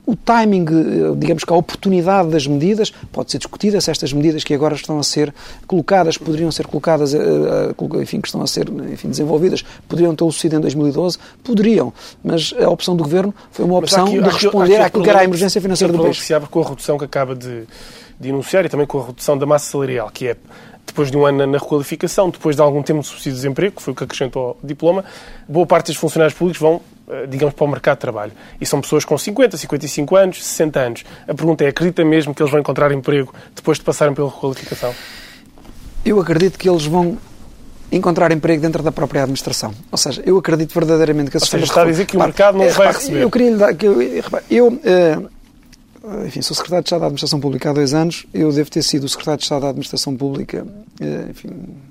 o 0.05 0.15
timing, 0.15 0.65
eh, 0.69 1.15
digamos 1.17 1.43
que 1.43 1.51
a 1.51 1.55
oportunidade 1.55 2.29
das 2.29 2.45
medidas, 2.45 2.91
pode 3.11 3.31
ser 3.31 3.37
discutida 3.39 3.81
se 3.81 3.89
estas 3.89 4.13
medidas 4.13 4.43
que 4.43 4.53
agora 4.53 4.75
estão 4.75 4.99
a 4.99 5.03
ser 5.03 5.33
colocadas, 5.65 6.17
poderiam 6.17 6.51
ser 6.51 6.67
colocadas, 6.67 7.13
eh, 7.13 7.17
eh, 7.19 8.01
enfim, 8.01 8.21
que 8.21 8.27
estão 8.27 8.41
a 8.41 8.47
ser 8.47 8.69
enfim, 8.91 9.09
desenvolvidas, 9.09 9.63
poderiam 9.87 10.15
ter 10.15 10.25
sucedido 10.25 10.57
em 10.57 10.61
2012? 10.61 11.17
Poderiam, 11.43 11.91
mas 12.23 12.53
a 12.61 12.69
opção 12.69 12.95
do 12.95 13.03
Governo 13.03 13.33
foi 13.51 13.65
uma 13.65 13.77
opção 13.77 14.05
aqui- 14.05 14.21
de 14.21 14.29
responder 14.29 14.81
àquilo 14.81 15.03
que 15.03 15.09
era 15.09 15.19
a 15.19 15.23
emergência 15.23 15.59
financeira 15.59 15.91
do 15.91 16.01
país. 16.03 16.19
que 16.19 16.23
se 16.25 16.33
abre 16.33 16.49
com 16.49 16.61
a 16.61 16.69
redução 16.69 16.97
que 16.97 17.05
acaba 17.05 17.35
de, 17.35 17.63
de 18.19 18.29
enunciar 18.29 18.63
e 18.65 18.69
também 18.69 18.85
com 18.85 18.99
a 19.01 19.05
redução 19.07 19.37
da 19.37 19.45
massa 19.45 19.71
salarial, 19.71 20.09
que 20.13 20.27
é 20.27 20.35
depois 20.85 21.09
de 21.09 21.17
um 21.17 21.25
ano 21.25 21.47
na 21.47 21.57
requalificação, 21.57 22.29
depois 22.29 22.55
de 22.55 22.61
algum 22.61 22.83
tempo 22.83 22.99
de 23.01 23.07
subsídio 23.07 23.31
de 23.31 23.37
desemprego, 23.37 23.75
que 23.77 23.81
foi 23.81 23.91
o 23.91 23.95
que 23.95 24.03
acrescentou 24.03 24.49
ao 24.49 24.57
diploma, 24.63 25.03
boa 25.49 25.65
parte 25.65 25.87
dos 25.87 25.95
funcionários 25.95 26.37
públicos 26.37 26.61
vão, 26.61 26.79
digamos, 27.27 27.53
para 27.53 27.65
o 27.65 27.67
mercado 27.67 27.97
de 27.97 28.01
trabalho. 28.01 28.31
E 28.59 28.65
são 28.65 28.81
pessoas 28.81 29.05
com 29.05 29.17
50, 29.17 29.57
55 29.57 30.15
anos, 30.15 30.45
60 30.45 30.79
anos. 30.79 31.03
A 31.27 31.33
pergunta 31.33 31.63
é, 31.63 31.67
acredita 31.67 32.03
mesmo 32.03 32.33
que 32.33 32.41
eles 32.41 32.51
vão 32.51 32.59
encontrar 32.59 32.91
emprego 32.91 33.33
depois 33.55 33.77
de 33.77 33.83
passarem 33.83 34.13
pela 34.13 34.29
requalificação? 34.29 34.93
Eu 36.03 36.19
acredito 36.19 36.57
que 36.57 36.69
eles 36.69 36.85
vão 36.85 37.17
encontrar 37.91 38.31
emprego 38.31 38.61
dentro 38.61 38.83
da 38.83 38.91
própria 38.91 39.21
administração. 39.21 39.73
Ou 39.91 39.97
seja, 39.97 40.21
eu 40.25 40.37
acredito 40.37 40.73
verdadeiramente 40.73 41.31
que 41.31 41.37
a 41.37 41.39
sistema 41.39 41.63
está 41.63 41.83
a 41.83 41.85
dizer 41.85 42.05
que 42.05 42.17
o 42.17 42.19
mercado 42.19 42.57
não 42.57 42.65
eh, 42.65 42.69
os 42.69 42.75
vai 42.75 42.87
receber. 42.87 43.21
Eu 43.21 43.29
queria 43.29 43.51
lhe 43.51 43.57
dar... 43.57 43.73
Que 43.75 43.85
eu, 43.85 43.97
repare, 43.97 44.43
eu 44.49 44.79
eh, 44.83 45.19
enfim, 46.25 46.41
sou 46.41 46.55
secretário 46.55 46.83
de 46.83 46.87
Estado 46.87 46.99
da 47.01 47.05
Administração 47.07 47.39
Pública 47.39 47.69
há 47.69 47.73
dois 47.73 47.93
anos. 47.93 48.25
Eu 48.33 48.51
devo 48.51 48.69
ter 48.69 48.83
sido 48.83 49.05
o 49.05 49.09
secretário 49.09 49.37
de 49.39 49.43
Estado 49.43 49.61
da 49.61 49.69
Administração 49.69 50.15
Pública, 50.15 50.65
eh, 50.99 51.27
enfim, 51.29 51.49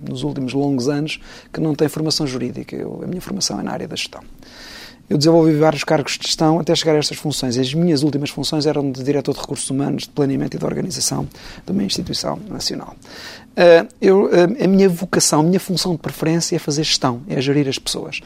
nos 0.09 0.23
últimos 0.23 0.53
longos 0.53 0.89
anos, 0.89 1.21
que 1.53 1.61
não 1.61 1.75
tem 1.75 1.89
formação 1.89 2.27
jurídica. 2.27 2.77
Eu, 2.77 3.01
a 3.03 3.07
minha 3.07 3.21
formação 3.21 3.59
é 3.59 3.63
na 3.63 3.73
área 3.73 3.89
da 3.89 3.97
gestão. 3.97 4.23
Eu 5.09 5.19
desenvolvi 5.19 5.55
vários 5.55 5.85
cargos 5.85 6.19
de 6.19 6.27
gestão 6.27 6.59
até 6.59 6.75
chegar 6.75 6.95
a 6.95 6.99
estas 6.99 7.19
funções. 7.19 7.59
As 7.59 7.75
minhas 7.75 8.03
últimas 8.03 8.31
funções 8.31 8.65
eram 8.65 8.91
de 8.91 9.03
diretor 9.03 9.35
de 9.35 9.41
recursos 9.41 9.69
humanos, 9.69 10.05
de 10.05 10.09
planeamento 10.11 10.57
e 10.57 10.59
de 10.59 10.65
organização 10.65 11.29
de 11.65 11.73
uma 11.73 11.83
instituição 11.83 12.39
nacional. 12.49 12.97
Uh, 13.53 13.87
eu, 14.01 14.25
uh, 14.25 14.65
a 14.65 14.67
minha 14.67 14.89
vocação, 14.89 15.41
a 15.41 15.43
minha 15.43 15.61
função 15.61 15.93
de 15.93 15.99
preferência 15.99 16.57
é 16.57 16.59
fazer 16.59 16.85
gestão, 16.85 17.23
é 17.29 17.41
gerir 17.41 17.69
as 17.69 17.79
pessoas. 17.79 18.21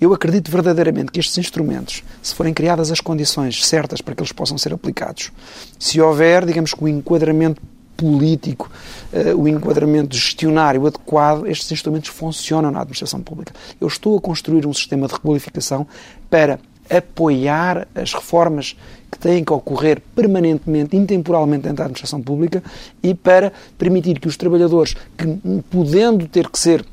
Eu 0.00 0.12
acredito 0.12 0.50
verdadeiramente 0.50 1.12
que 1.12 1.20
estes 1.20 1.36
instrumentos, 1.38 2.02
se 2.22 2.34
forem 2.34 2.54
criadas 2.54 2.90
as 2.90 3.00
condições 3.00 3.64
certas 3.64 4.00
para 4.00 4.14
que 4.14 4.22
eles 4.22 4.32
possam 4.32 4.56
ser 4.58 4.72
aplicados, 4.72 5.30
se 5.78 6.00
houver, 6.00 6.44
digamos 6.46 6.72
que 6.72 6.82
o 6.82 6.88
enquadramento 6.88 7.60
político, 8.02 8.68
uh, 9.12 9.40
o 9.40 9.46
enquadramento 9.46 10.16
gestionário 10.16 10.84
adequado, 10.84 11.46
estes 11.46 11.70
instrumentos 11.70 12.10
funcionam 12.10 12.72
na 12.72 12.80
administração 12.80 13.20
pública. 13.20 13.54
Eu 13.80 13.86
estou 13.86 14.18
a 14.18 14.20
construir 14.20 14.66
um 14.66 14.74
sistema 14.74 15.06
de 15.06 15.12
requalificação 15.12 15.86
para 16.28 16.58
apoiar 16.90 17.86
as 17.94 18.12
reformas 18.12 18.76
que 19.10 19.18
têm 19.18 19.44
que 19.44 19.52
ocorrer 19.52 20.02
permanentemente, 20.16 20.96
intemporalmente 20.96 21.62
dentro 21.62 21.76
da 21.76 21.84
administração 21.84 22.20
pública 22.20 22.60
e 23.00 23.14
para 23.14 23.52
permitir 23.78 24.18
que 24.18 24.26
os 24.26 24.36
trabalhadores, 24.36 24.94
que 25.16 25.62
podendo 25.70 26.26
ter 26.26 26.48
que 26.48 26.58
ser 26.58 26.84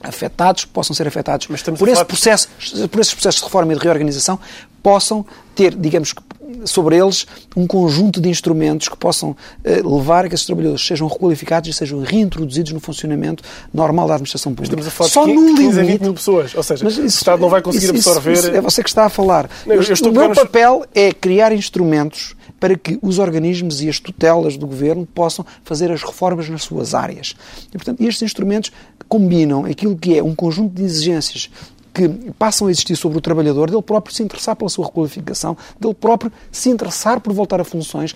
afetados, 0.00 0.64
possam 0.64 0.94
ser 0.94 1.08
afetados 1.08 1.48
por, 1.48 1.88
esse 1.88 2.04
processo, 2.04 2.48
por 2.90 3.00
esses 3.00 3.12
processos 3.12 3.40
de 3.40 3.44
reforma 3.44 3.72
e 3.72 3.76
de 3.76 3.82
reorganização, 3.82 4.38
possam 4.84 5.24
ter, 5.56 5.74
digamos 5.74 6.12
que, 6.12 6.22
sobre 6.66 6.96
eles 6.98 7.26
um 7.56 7.66
conjunto 7.66 8.20
de 8.20 8.28
instrumentos 8.28 8.88
que 8.88 8.96
possam 8.96 9.34
eh, 9.64 9.80
levar 9.82 10.24
a 10.26 10.28
que 10.28 10.34
esses 10.34 10.46
trabalhadores 10.46 10.86
sejam 10.86 11.08
requalificados 11.08 11.68
e 11.68 11.72
sejam 11.72 12.00
reintroduzidos 12.02 12.72
no 12.72 12.80
funcionamento 12.80 13.42
normal 13.72 14.06
da 14.06 14.14
administração 14.14 14.52
pública. 14.54 14.74
Estamos 14.78 14.86
a 14.86 14.90
falar 14.90 15.10
Só 15.10 15.24
de 15.26 15.32
no 15.32 15.56
15 15.56 15.62
a 15.64 15.70
20 15.82 15.86
limite, 15.86 16.02
mil 16.04 16.14
pessoas. 16.14 16.54
Ou 16.54 16.62
seja, 16.62 16.84
mas 16.84 16.98
o 16.98 17.04
Estado 17.06 17.40
não 17.40 17.48
vai 17.48 17.62
conseguir 17.62 17.86
isso- 17.86 17.94
isso- 17.96 18.08
absorver... 18.10 18.32
isso 18.34 18.48
é 18.50 18.60
você 18.60 18.82
que 18.82 18.88
está 18.90 19.06
a 19.06 19.08
falar. 19.08 19.48
Não, 19.66 19.74
o 19.76 20.12
meu 20.12 20.28
nos- 20.28 20.38
papel 20.38 20.84
é 20.94 21.12
criar 21.12 21.50
instrumentos 21.52 22.34
para 22.60 22.76
que 22.76 22.98
os 23.02 23.18
organismos 23.18 23.82
e 23.82 23.88
as 23.88 23.98
tutelas 23.98 24.56
do 24.56 24.66
governo 24.66 25.06
possam 25.06 25.44
fazer 25.64 25.90
as 25.90 26.02
reformas 26.02 26.48
nas 26.48 26.62
suas 26.62 26.94
áreas. 26.94 27.34
E, 27.68 27.72
portanto, 27.72 28.00
estes 28.02 28.22
instrumentos 28.22 28.70
combinam 29.08 29.64
aquilo 29.64 29.96
que 29.96 30.16
é 30.16 30.22
um 30.22 30.34
conjunto 30.34 30.74
de 30.74 30.82
exigências 30.82 31.50
que 31.94 32.08
passam 32.38 32.66
a 32.66 32.70
existir 32.70 32.96
sobre 32.96 33.16
o 33.18 33.20
trabalhador, 33.20 33.70
dele 33.70 33.82
próprio 33.82 34.14
se 34.14 34.22
interessar 34.22 34.56
pela 34.56 34.68
sua 34.68 34.86
requalificação, 34.86 35.56
dele 35.78 35.94
próprio 35.94 36.32
se 36.50 36.68
interessar 36.68 37.20
por 37.20 37.32
voltar 37.32 37.60
a 37.60 37.64
funções 37.64 38.14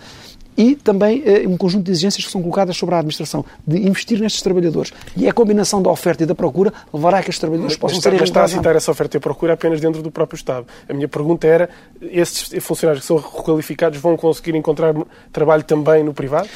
e 0.59 0.75
também 0.75 1.21
uh, 1.21 1.49
um 1.49 1.57
conjunto 1.57 1.85
de 1.85 1.93
exigências 1.93 2.25
que 2.25 2.33
são 2.33 2.43
colocadas 2.43 2.77
sobre 2.77 2.97
a 2.97 2.99
administração 2.99 3.45
de 3.65 3.79
investir 3.79 4.21
nestes 4.21 4.43
trabalhadores. 4.43 4.93
E 5.17 5.29
a 5.29 5.33
combinação 5.33 5.81
da 5.81 5.89
oferta 5.89 6.25
e 6.25 6.27
da 6.27 6.35
procura 6.35 6.73
levará 6.93 7.19
a 7.19 7.23
que 7.23 7.31
estes 7.31 7.39
trabalhadores 7.39 7.77
mas, 7.77 7.81
possam 7.81 8.01
ser 8.01 8.11
ser 8.11 8.25
está 8.25 8.43
a 8.43 8.49
citar 8.49 8.75
essa 8.75 8.91
oferta 8.91 9.17
e 9.17 9.19
a 9.19 9.21
procura 9.21 9.53
apenas 9.53 9.81
dentro 9.81 10.03
do 10.03 10.11
próprio 10.11 10.37
Estado. 10.37 10.67
A 10.89 10.93
minha 10.93 11.07
pergunta 11.07 11.47
era, 11.47 11.71
esses 12.03 12.53
funcionários 12.65 13.03
que 13.03 13.07
são 13.07 13.19
requalificados 13.19 14.01
vão 14.01 14.17
conseguir 14.17 14.57
encontrar 14.57 14.97
trabalho 15.33 15.63
também 15.63 16.03
no 16.03 16.13
privado? 16.13 16.49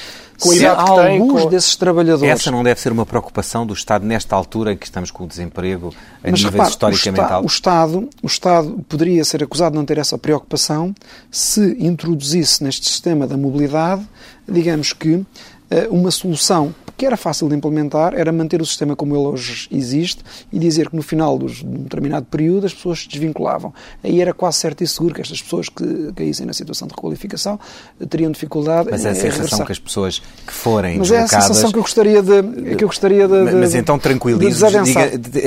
Com 0.42 0.50
que 0.50 0.66
alguns 0.66 1.42
com... 1.42 1.48
desses 1.48 1.76
trabalhadores... 1.76 2.28
Essa 2.28 2.50
não 2.50 2.64
deve 2.64 2.80
ser 2.80 2.90
uma 2.90 3.06
preocupação 3.06 3.64
do 3.64 3.72
Estado 3.72 4.04
nesta 4.04 4.34
altura 4.34 4.72
em 4.72 4.76
que 4.76 4.84
estamos 4.84 5.10
com 5.12 5.22
o 5.22 5.26
desemprego 5.26 5.94
a 6.22 6.30
Mas, 6.30 6.40
níveis 6.40 6.52
repare, 6.52 6.70
historicamente 6.70 7.32
altos? 7.32 7.52
O 7.52 7.54
Estado, 7.54 8.10
o 8.22 8.26
Estado 8.26 8.84
poderia 8.88 9.24
ser 9.24 9.44
acusado 9.44 9.72
de 9.72 9.78
não 9.78 9.84
ter 9.84 9.98
essa 9.98 10.18
preocupação 10.18 10.92
se 11.30 11.76
introduzisse 11.78 12.64
neste 12.64 12.88
sistema 12.88 13.24
da 13.24 13.36
mobilidade, 13.36 14.02
digamos 14.48 14.92
que, 14.92 15.24
eh, 15.70 15.86
uma 15.88 16.10
solução 16.10 16.74
que 17.02 17.06
era 17.06 17.16
fácil 17.16 17.48
de 17.48 17.56
implementar 17.56 18.14
era 18.14 18.30
manter 18.30 18.62
o 18.62 18.64
sistema 18.64 18.94
como 18.94 19.16
ele 19.16 19.26
hoje 19.26 19.66
existe 19.72 20.22
e 20.52 20.56
dizer 20.56 20.88
que 20.88 20.94
no 20.94 21.02
final 21.02 21.36
de 21.36 21.66
um 21.66 21.82
determinado 21.82 22.26
período 22.26 22.64
as 22.64 22.72
pessoas 22.72 23.00
se 23.00 23.08
desvinculavam. 23.08 23.74
Aí 24.04 24.20
era 24.20 24.32
quase 24.32 24.58
certo 24.58 24.84
e 24.84 24.86
seguro 24.86 25.12
que 25.12 25.20
estas 25.20 25.42
pessoas 25.42 25.68
que 25.68 26.12
caíssem 26.14 26.46
na 26.46 26.52
situação 26.52 26.86
de 26.86 26.94
requalificação 26.94 27.58
teriam 28.08 28.30
dificuldade 28.30 28.88
Mas 28.88 29.04
é 29.04 29.10
a 29.10 29.14
sensação 29.16 29.66
que 29.66 29.72
as 29.72 29.80
pessoas 29.80 30.22
que 30.46 30.52
forem 30.52 30.98
Mas 30.98 31.08
deslocadas... 31.08 31.32
é 31.32 31.36
a 31.36 31.40
sensação 31.40 31.72
que 31.72 31.78
eu 31.78 31.82
gostaria 31.82 32.22
de... 32.22 32.76
Que 32.76 32.84
eu 32.84 32.88
gostaria 32.88 33.26
de, 33.26 33.34
mas, 33.34 33.54
mas 33.54 33.74
então 33.74 33.98
tranquilize-nos, 33.98 34.90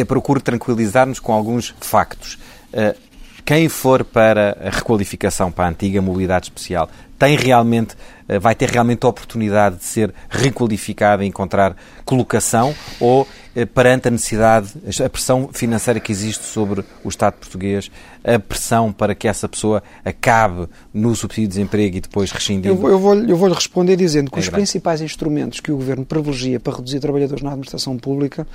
procure 0.10 0.42
tranquilizar-nos 0.42 1.22
com 1.22 1.32
alguns 1.32 1.74
factos. 1.80 2.38
Uh, 2.74 3.00
quem 3.46 3.70
for 3.70 4.04
para 4.04 4.58
a 4.60 4.70
requalificação 4.72 5.52
para 5.52 5.66
a 5.66 5.70
antiga 5.70 6.02
mobilidade 6.02 6.46
especial 6.48 6.90
tem 7.18 7.38
realmente, 7.38 7.96
eh, 8.28 8.40
vai 8.40 8.54
ter 8.56 8.70
realmente 8.70 9.06
a 9.06 9.10
oportunidade 9.10 9.78
de 9.78 9.86
ser 9.86 10.14
requalificado 10.30 11.24
e 11.24 11.28
encontrar 11.28 11.76
colocação 12.04 12.76
ou 13.00 13.26
eh, 13.56 13.66
perante 13.66 14.08
a 14.10 14.12
necessidade, 14.12 14.74
a 15.04 15.10
pressão 15.10 15.50
financeira 15.54 16.00
que 16.00 16.12
existe 16.12 16.44
sobre 16.44 16.84
o 17.04 17.10
Estado 17.10 17.36
português, 17.36 17.90
a 18.24 18.38
pressão 18.38 18.92
para 18.92 19.16
que 19.16 19.28
essa 19.28 19.48
pessoa 19.48 19.82
acabe 20.04 20.68
no 20.94 21.16
subsídio 21.16 21.48
de 21.48 21.56
desemprego 21.56 21.98
e 21.98 22.02
depois 22.02 22.32
rescindindo? 22.32 22.68
Eu, 22.68 22.90
eu 22.90 23.00
vou-lhe 23.00 23.34
vou 23.34 23.50
responder 23.50 23.96
dizendo 23.96 24.30
que 24.30 24.38
é 24.38 24.40
os 24.40 24.48
grande. 24.48 24.62
principais 24.62 25.00
instrumentos 25.02 25.62
que 25.62 25.72
o 25.72 25.78
Governo 25.78 26.06
privilegia 26.06 26.60
para 26.60 26.76
reduzir 26.76 27.00
trabalhadores 27.00 27.44
na 27.44 27.52
administração 27.52 27.98
pública 27.98 28.46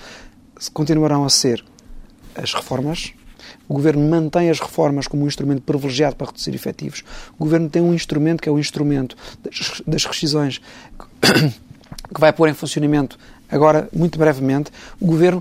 continuarão 0.75 1.25
a 1.25 1.31
ser 1.31 1.65
as 2.35 2.53
reformas 2.53 3.15
o 3.71 3.75
Governo 3.75 4.03
mantém 4.11 4.51
as 4.51 4.59
reformas 4.59 5.07
como 5.07 5.23
um 5.23 5.29
instrumento 5.29 5.63
privilegiado 5.63 6.17
para 6.17 6.27
reduzir 6.27 6.53
efetivos. 6.53 7.05
O 7.39 7.45
Governo 7.45 7.71
tem 7.71 7.81
um 7.81 7.95
instrumento 7.95 8.43
que 8.43 8.49
é 8.49 8.53
o 8.53 8.59
instrumento 8.59 9.17
das, 9.45 9.81
das 9.87 10.05
rescisões 10.05 10.61
que 12.13 12.21
vai 12.21 12.33
pôr 12.33 12.49
em 12.49 12.53
funcionamento 12.53 13.17
agora, 13.49 13.89
muito 13.95 14.19
brevemente. 14.19 14.73
O 15.01 15.07
Governo 15.07 15.41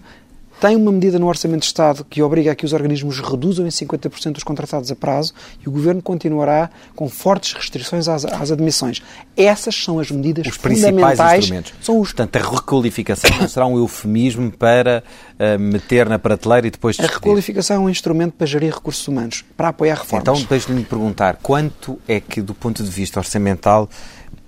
tem 0.59 0.75
uma 0.75 0.91
medida 0.91 1.17
no 1.17 1.27
Orçamento 1.27 1.61
de 1.61 1.67
Estado 1.67 2.05
que 2.09 2.21
obriga 2.21 2.51
a 2.51 2.55
que 2.55 2.65
os 2.65 2.73
organismos 2.73 3.19
reduzam 3.19 3.65
em 3.65 3.69
50% 3.69 4.37
os 4.37 4.43
contratados 4.43 4.91
a 4.91 4.95
prazo 4.95 5.33
e 5.63 5.69
o 5.69 5.71
Governo 5.71 6.01
continuará 6.01 6.69
com 6.95 7.07
fortes 7.07 7.53
restrições 7.53 8.07
às, 8.07 8.25
às 8.25 8.51
admissões. 8.51 9.01
Essas 9.37 9.75
são 9.75 9.99
as 9.99 10.11
medidas 10.11 10.45
os 10.47 10.55
fundamentais. 10.57 11.45
Instrumentos. 11.45 11.73
São 11.81 11.99
os... 11.99 12.09
Portanto, 12.09 12.35
a 12.35 12.55
requalificação 12.55 13.31
não 13.39 13.47
será 13.47 13.65
um 13.65 13.77
eufemismo 13.77 14.51
para 14.51 15.03
uh, 15.39 15.59
meter 15.59 16.09
na 16.09 16.19
prateleira 16.19 16.67
e 16.67 16.71
depois... 16.71 16.97
Despedir. 16.97 17.15
A 17.15 17.19
requalificação 17.19 17.75
é 17.77 17.79
um 17.79 17.89
instrumento 17.89 18.33
para 18.33 18.45
gerir 18.45 18.73
recursos 18.73 19.07
humanos, 19.07 19.45
para 19.55 19.69
apoiar 19.69 19.95
reformas. 19.95 20.39
Então, 20.39 20.47
deixe-me 20.49 20.83
perguntar, 20.83 21.39
quanto 21.41 21.99
é 22.07 22.19
que, 22.19 22.41
do 22.41 22.53
ponto 22.53 22.83
de 22.83 22.89
vista 22.89 23.19
orçamental, 23.19 23.89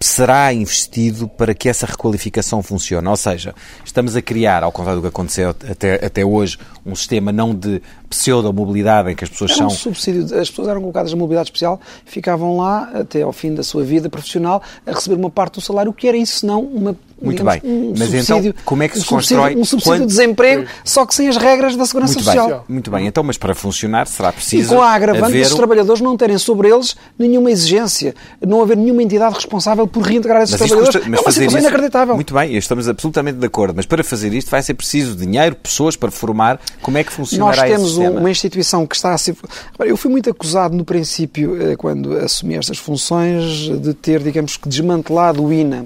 será 0.02 0.52
investido 0.52 1.28
para 1.28 1.54
que 1.54 1.70
essa 1.70 1.86
requalificação 1.86 2.62
funcione. 2.64 3.08
Ou 3.08 3.16
seja, 3.16 3.54
estamos 3.86 4.16
a 4.16 4.22
criar, 4.22 4.64
ao 4.64 4.72
contrário 4.72 5.00
do 5.00 5.04
que 5.04 5.14
aconteceu 5.14 5.50
até, 5.50 6.06
até 6.06 6.26
hoje, 6.26 6.58
um 6.86 6.96
sistema 6.96 7.32
não 7.32 7.54
de 7.54 7.82
pseudo-mobilidade 8.12 9.10
em 9.12 9.16
que 9.16 9.24
as 9.24 9.30
pessoas 9.30 9.52
Era 9.52 9.58
são... 9.58 9.68
Um 9.68 9.70
subsídio, 9.72 10.24
as 10.38 10.50
pessoas 10.50 10.68
eram 10.68 10.82
colocadas 10.82 11.12
na 11.12 11.18
mobilidade 11.18 11.48
especial, 11.48 11.80
ficavam 12.06 12.58
lá 12.58 12.92
até 12.94 13.22
ao 13.22 13.32
fim 13.32 13.56
da 13.56 13.64
sua 13.64 13.84
vida 13.84 14.10
profissional 14.10 14.62
a 14.86 14.92
receber 14.92 15.16
uma 15.16 15.30
parte 15.30 15.56
do 15.56 15.62
salário, 15.62 15.92
que 15.94 16.08
era 16.08 16.18
isso 16.18 16.40
senão 16.40 16.62
uma 16.62 16.96
muito 17.22 17.38
digamos, 17.38 17.62
bem. 17.62 17.72
Um 17.72 17.90
Mas 17.92 18.10
subsídio, 18.10 18.50
então, 18.50 18.64
como 18.66 18.84
é 18.84 18.88
que 18.88 18.98
se 18.98 19.06
um 19.06 19.08
constrói... 19.08 19.56
Um 19.56 19.64
subsídio 19.64 19.94
quando... 19.94 20.02
de 20.02 20.08
desemprego, 20.08 20.66
só 20.84 21.06
que 21.06 21.14
sem 21.14 21.28
as 21.28 21.38
regras 21.38 21.76
da 21.76 21.86
Segurança 21.86 22.16
muito 22.16 22.26
Social. 22.26 22.48
Bem, 22.48 22.62
muito 22.68 22.90
bem. 22.90 23.06
Então, 23.06 23.24
mas 23.24 23.38
para 23.38 23.54
funcionar 23.54 24.08
será 24.08 24.32
preciso 24.32 24.74
E 24.74 24.76
com 24.76 24.82
a 24.82 24.90
agravante 24.90 25.26
haver... 25.26 25.44
dos 25.44 25.54
trabalhadores 25.54 26.02
não 26.02 26.18
terem 26.18 26.38
sobre 26.40 26.70
eles 26.70 26.96
nenhuma 27.20 27.52
exigência, 27.52 28.16
não 28.46 28.60
haver 28.62 28.76
nenhuma 28.76 29.04
entidade 29.04 29.36
responsável 29.36 29.86
por 29.86 30.02
reintegrar 30.02 30.42
esses 30.42 30.60
mas 30.60 30.68
trabalhadores. 30.68 30.96
Custa... 30.96 31.10
Mas 31.10 31.20
é 31.20 31.24
uma 31.24 31.32
situação 31.32 31.60
isso... 31.60 31.68
inacreditável. 31.68 32.16
Muito 32.16 32.34
bem, 32.34 32.58
estamos 32.58 32.90
absolutamente 32.90 33.38
de 33.38 33.46
acordo. 33.46 33.76
Mas 33.76 33.86
para 33.86 34.04
fazer 34.04 34.34
isto 34.34 34.50
vai 34.50 34.64
ser 34.64 34.74
preciso 34.74 35.16
dinheiro, 35.16 35.56
pessoas 35.56 35.96
para 35.96 36.10
formar. 36.10 36.60
Como 36.82 36.98
é 36.98 37.04
que 37.04 37.12
funcionará 37.12 37.68
Nós 37.68 37.80
uma 38.10 38.30
instituição 38.30 38.86
que 38.86 38.96
está 38.96 39.14
a 39.14 39.18
ser... 39.18 39.36
Eu 39.80 39.98
fui 39.98 40.10
muito 40.12 40.30
acusado 40.30 40.76
no 40.76 40.84
princípio, 40.84 41.62
eh, 41.62 41.76
quando 41.76 42.18
assumi 42.18 42.56
estas 42.56 42.78
funções, 42.78 43.70
de 43.82 43.94
ter, 43.94 44.22
digamos 44.22 44.58
que, 44.58 44.68
desmantelado 44.68 45.44
o 45.44 45.52
INA 45.52 45.86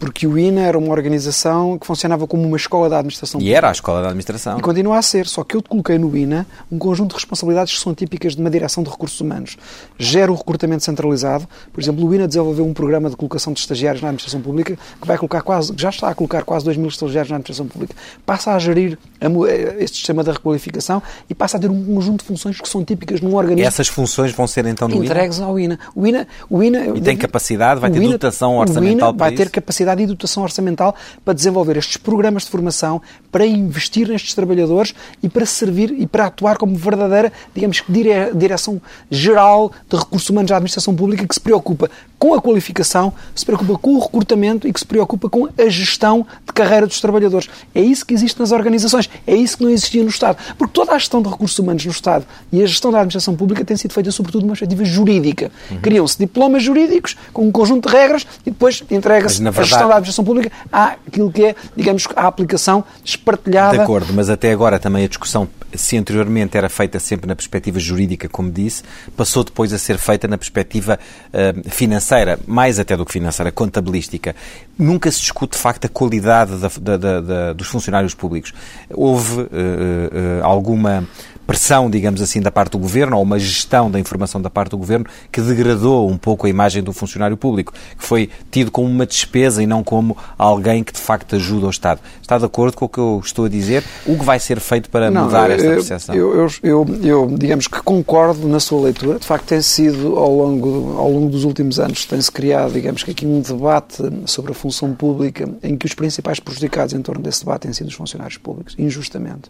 porque 0.00 0.26
o 0.26 0.38
INA 0.38 0.62
era 0.62 0.78
uma 0.78 0.90
organização 0.90 1.78
que 1.78 1.86
funcionava 1.86 2.26
como 2.26 2.42
uma 2.42 2.56
escola 2.56 2.88
da 2.88 2.98
administração. 2.98 3.38
E 3.38 3.42
pública. 3.42 3.58
era 3.58 3.68
a 3.68 3.72
escola 3.72 4.02
da 4.02 4.08
administração. 4.08 4.58
E 4.58 4.62
continua 4.62 4.98
a 4.98 5.02
ser, 5.02 5.26
só 5.26 5.44
que 5.44 5.56
eu 5.56 5.62
coloquei 5.62 5.98
no 5.98 6.16
INA 6.16 6.46
um 6.70 6.78
conjunto 6.78 7.10
de 7.10 7.16
responsabilidades 7.16 7.74
que 7.74 7.80
são 7.80 7.94
típicas 7.94 8.34
de 8.34 8.40
uma 8.40 8.50
direção 8.50 8.82
de 8.82 8.90
recursos 8.90 9.20
humanos. 9.20 9.56
Gera 9.98 10.32
o 10.32 10.34
recrutamento 10.34 10.84
centralizado, 10.84 11.46
por 11.72 11.80
exemplo, 11.80 12.06
o 12.06 12.14
INA 12.14 12.26
desenvolveu 12.26 12.64
um 12.64 12.72
programa 12.72 13.10
de 13.10 13.16
colocação 13.16 13.52
de 13.52 13.60
estagiários 13.60 14.02
na 14.02 14.08
administração 14.08 14.40
pública 14.40 14.78
que 15.00 15.06
vai 15.06 15.18
colocar 15.18 15.42
quase, 15.42 15.72
já 15.76 15.90
está 15.90 16.08
a 16.08 16.14
colocar 16.14 16.42
quase 16.44 16.64
2 16.64 16.76
mil 16.76 16.88
estagiários 16.88 17.30
na 17.30 17.36
administração 17.36 17.66
pública. 17.66 17.94
Passa 18.24 18.52
a 18.52 18.58
gerir 18.58 18.98
eh, 19.20 19.76
este 19.80 19.98
sistema 19.98 20.24
da 20.24 20.32
requalificação 20.32 21.02
e 21.28 21.34
passa 21.34 21.56
a 21.56 21.60
ter 21.60 21.70
um 21.70 21.84
conjunto 21.84 22.20
de 22.20 22.26
funções 22.26 22.60
que 22.60 22.68
são 22.68 22.84
típicas 22.84 23.20
num 23.20 23.34
organismo. 23.34 23.64
E 23.64 23.66
essas 23.66 23.88
funções 23.88 24.32
vão 24.32 24.46
ser 24.46 24.66
então 24.66 24.88
no 24.88 25.04
entregues 25.04 25.38
INA? 25.38 25.46
ao 25.46 25.58
INA. 25.58 25.78
O 25.94 26.06
INA, 26.06 26.26
o 26.48 26.62
INA 26.62 26.86
e 26.96 27.00
tem 27.00 27.16
capacidade, 27.16 27.80
vai 27.80 27.90
ter 27.90 28.00
INA, 28.00 28.12
dotação 28.12 28.56
orçamental 28.56 29.12
para 29.12 29.28
vai 29.28 29.36
ter 29.36 29.50
capacidade 29.60 30.02
e 30.02 30.06
dotação 30.06 30.42
orçamental 30.42 30.94
para 31.24 31.34
desenvolver 31.34 31.76
estes 31.76 31.96
programas 31.96 32.44
de 32.44 32.50
formação, 32.50 33.00
para 33.30 33.46
investir 33.46 34.08
nestes 34.08 34.34
trabalhadores 34.34 34.94
e 35.22 35.28
para 35.28 35.44
servir 35.46 35.94
e 35.98 36.06
para 36.06 36.26
atuar 36.26 36.56
como 36.56 36.76
verdadeira, 36.76 37.32
digamos 37.54 37.80
que, 37.80 37.92
direção 38.34 38.80
geral 39.10 39.72
de 39.88 39.96
recursos 39.96 40.28
humanos 40.30 40.48
da 40.48 40.56
administração 40.56 40.94
pública 40.94 41.26
que 41.26 41.34
se 41.34 41.40
preocupa 41.40 41.90
com 42.18 42.34
a 42.34 42.42
qualificação, 42.42 43.12
se 43.34 43.46
preocupa 43.46 43.78
com 43.78 43.94
o 43.94 44.00
recrutamento 44.00 44.66
e 44.66 44.72
que 44.72 44.80
se 44.80 44.86
preocupa 44.86 45.30
com 45.30 45.46
a 45.46 45.68
gestão 45.68 46.26
de 46.44 46.52
carreira 46.52 46.86
dos 46.86 47.00
trabalhadores. 47.00 47.48
É 47.74 47.80
isso 47.80 48.04
que 48.04 48.12
existe 48.12 48.38
nas 48.40 48.50
organizações, 48.50 49.08
é 49.26 49.36
isso 49.36 49.56
que 49.56 49.64
não 49.64 49.70
existia 49.70 50.02
no 50.02 50.08
Estado. 50.08 50.36
Porque 50.56 50.72
toda 50.72 50.92
a 50.92 50.98
gestão 50.98 51.22
de 51.22 51.28
recursos 51.28 51.58
humanos 51.58 51.84
no 51.84 51.92
Estado 51.92 52.26
e 52.50 52.62
a 52.62 52.66
gestão 52.66 52.90
da 52.90 52.98
administração 52.98 53.36
pública 53.36 53.64
tem 53.64 53.76
sido 53.76 53.92
feita 53.92 54.10
sobretudo 54.10 54.42
numa 54.42 54.52
perspectiva 54.52 54.84
jurídica. 54.84 55.52
Uhum. 55.70 55.80
Criam-se 55.80 56.18
diplomas 56.18 56.62
jurídicos 56.62 57.16
com 57.32 57.46
um 57.46 57.52
conjunto 57.52 57.88
de 57.88 57.94
regras 57.94 58.26
e 58.44 58.50
depois 58.50 58.82
entrega-se 58.90 59.40
verdade... 59.50 59.60
a 59.60 59.64
gestão 59.64 59.88
da 59.88 59.94
administração 59.94 60.24
pública 60.24 60.52
àquilo 60.70 61.30
que 61.30 61.44
é, 61.44 61.56
digamos, 61.76 62.06
a 62.14 62.26
aplicação 62.26 62.84
espartilhada. 63.04 63.76
De 63.76 63.82
acordo, 63.82 64.12
mas 64.12 64.28
até 64.30 64.52
agora 64.52 64.78
também 64.78 65.04
a 65.04 65.08
discussão, 65.08 65.48
se 65.74 65.96
anteriormente 65.96 66.56
era 66.56 66.68
feita 66.68 66.98
sempre 66.98 67.26
na 67.26 67.34
perspectiva 67.34 67.78
jurídica, 67.78 68.28
como 68.28 68.50
disse, 68.50 68.82
passou 69.16 69.44
depois 69.44 69.72
a 69.72 69.78
ser 69.78 69.98
feita 69.98 70.26
na 70.28 70.38
perspectiva 70.38 70.98
uh, 71.32 71.70
financeira 71.70 71.98
financeira, 72.08 72.38
mais 72.46 72.78
até 72.78 72.96
do 72.96 73.04
que 73.04 73.12
financeira, 73.12 73.50
contabilística, 73.52 74.34
nunca 74.78 75.10
se 75.10 75.20
discute 75.20 75.56
de 75.56 75.62
facto 75.62 75.84
a 75.86 75.88
qualidade 75.88 76.56
da, 76.56 76.96
da, 76.96 77.20
da, 77.20 77.52
dos 77.52 77.68
funcionários 77.68 78.14
públicos. 78.14 78.52
Houve 78.90 79.40
uh, 79.40 79.44
uh, 79.44 80.44
alguma 80.44 81.06
pressão, 81.48 81.88
digamos 81.88 82.20
assim, 82.20 82.42
da 82.42 82.50
parte 82.50 82.72
do 82.72 82.78
governo, 82.78 83.16
ou 83.16 83.22
uma 83.22 83.38
gestão 83.38 83.90
da 83.90 83.98
informação 83.98 84.38
da 84.38 84.50
parte 84.50 84.72
do 84.72 84.76
governo 84.76 85.06
que 85.32 85.40
degradou 85.40 86.06
um 86.06 86.18
pouco 86.18 86.46
a 86.46 86.50
imagem 86.50 86.82
do 86.82 86.92
funcionário 86.92 87.38
público, 87.38 87.72
que 87.98 88.04
foi 88.04 88.28
tido 88.50 88.70
como 88.70 88.86
uma 88.86 89.06
despesa 89.06 89.62
e 89.62 89.66
não 89.66 89.82
como 89.82 90.14
alguém 90.36 90.84
que 90.84 90.92
de 90.92 91.00
facto 91.00 91.36
ajuda 91.36 91.66
o 91.66 91.70
Estado. 91.70 92.02
Está 92.20 92.36
de 92.36 92.44
acordo 92.44 92.76
com 92.76 92.84
o 92.84 92.88
que 92.88 92.98
eu 92.98 93.22
estou 93.24 93.46
a 93.46 93.48
dizer? 93.48 93.82
O 94.04 94.18
que 94.18 94.24
vai 94.26 94.38
ser 94.38 94.60
feito 94.60 94.90
para 94.90 95.10
não, 95.10 95.24
mudar 95.24 95.50
esta 95.50 95.66
percepção? 95.66 96.14
Eu, 96.14 96.50
eu, 96.62 96.86
eu, 97.02 97.26
digamos 97.38 97.66
que 97.66 97.80
concordo 97.80 98.46
na 98.46 98.60
sua 98.60 98.82
leitura. 98.82 99.18
De 99.18 99.24
facto, 99.24 99.46
tem 99.46 99.62
sido 99.62 100.18
ao 100.18 100.30
longo, 100.30 100.98
ao 100.98 101.10
longo 101.10 101.30
dos 101.30 101.44
últimos 101.44 101.80
anos, 101.80 102.04
tem-se 102.04 102.30
criado, 102.30 102.74
digamos 102.74 103.02
que 103.02 103.12
aqui 103.12 103.24
um 103.24 103.40
debate 103.40 104.02
sobre 104.26 104.52
a 104.52 104.54
função 104.54 104.92
pública 104.94 105.48
em 105.62 105.78
que 105.78 105.86
os 105.86 105.94
principais 105.94 106.38
prejudicados 106.38 106.92
em 106.92 107.00
torno 107.00 107.22
desse 107.22 107.40
debate 107.40 107.62
têm 107.62 107.72
sido 107.72 107.86
os 107.86 107.94
funcionários 107.94 108.36
públicos, 108.36 108.74
injustamente 108.78 109.48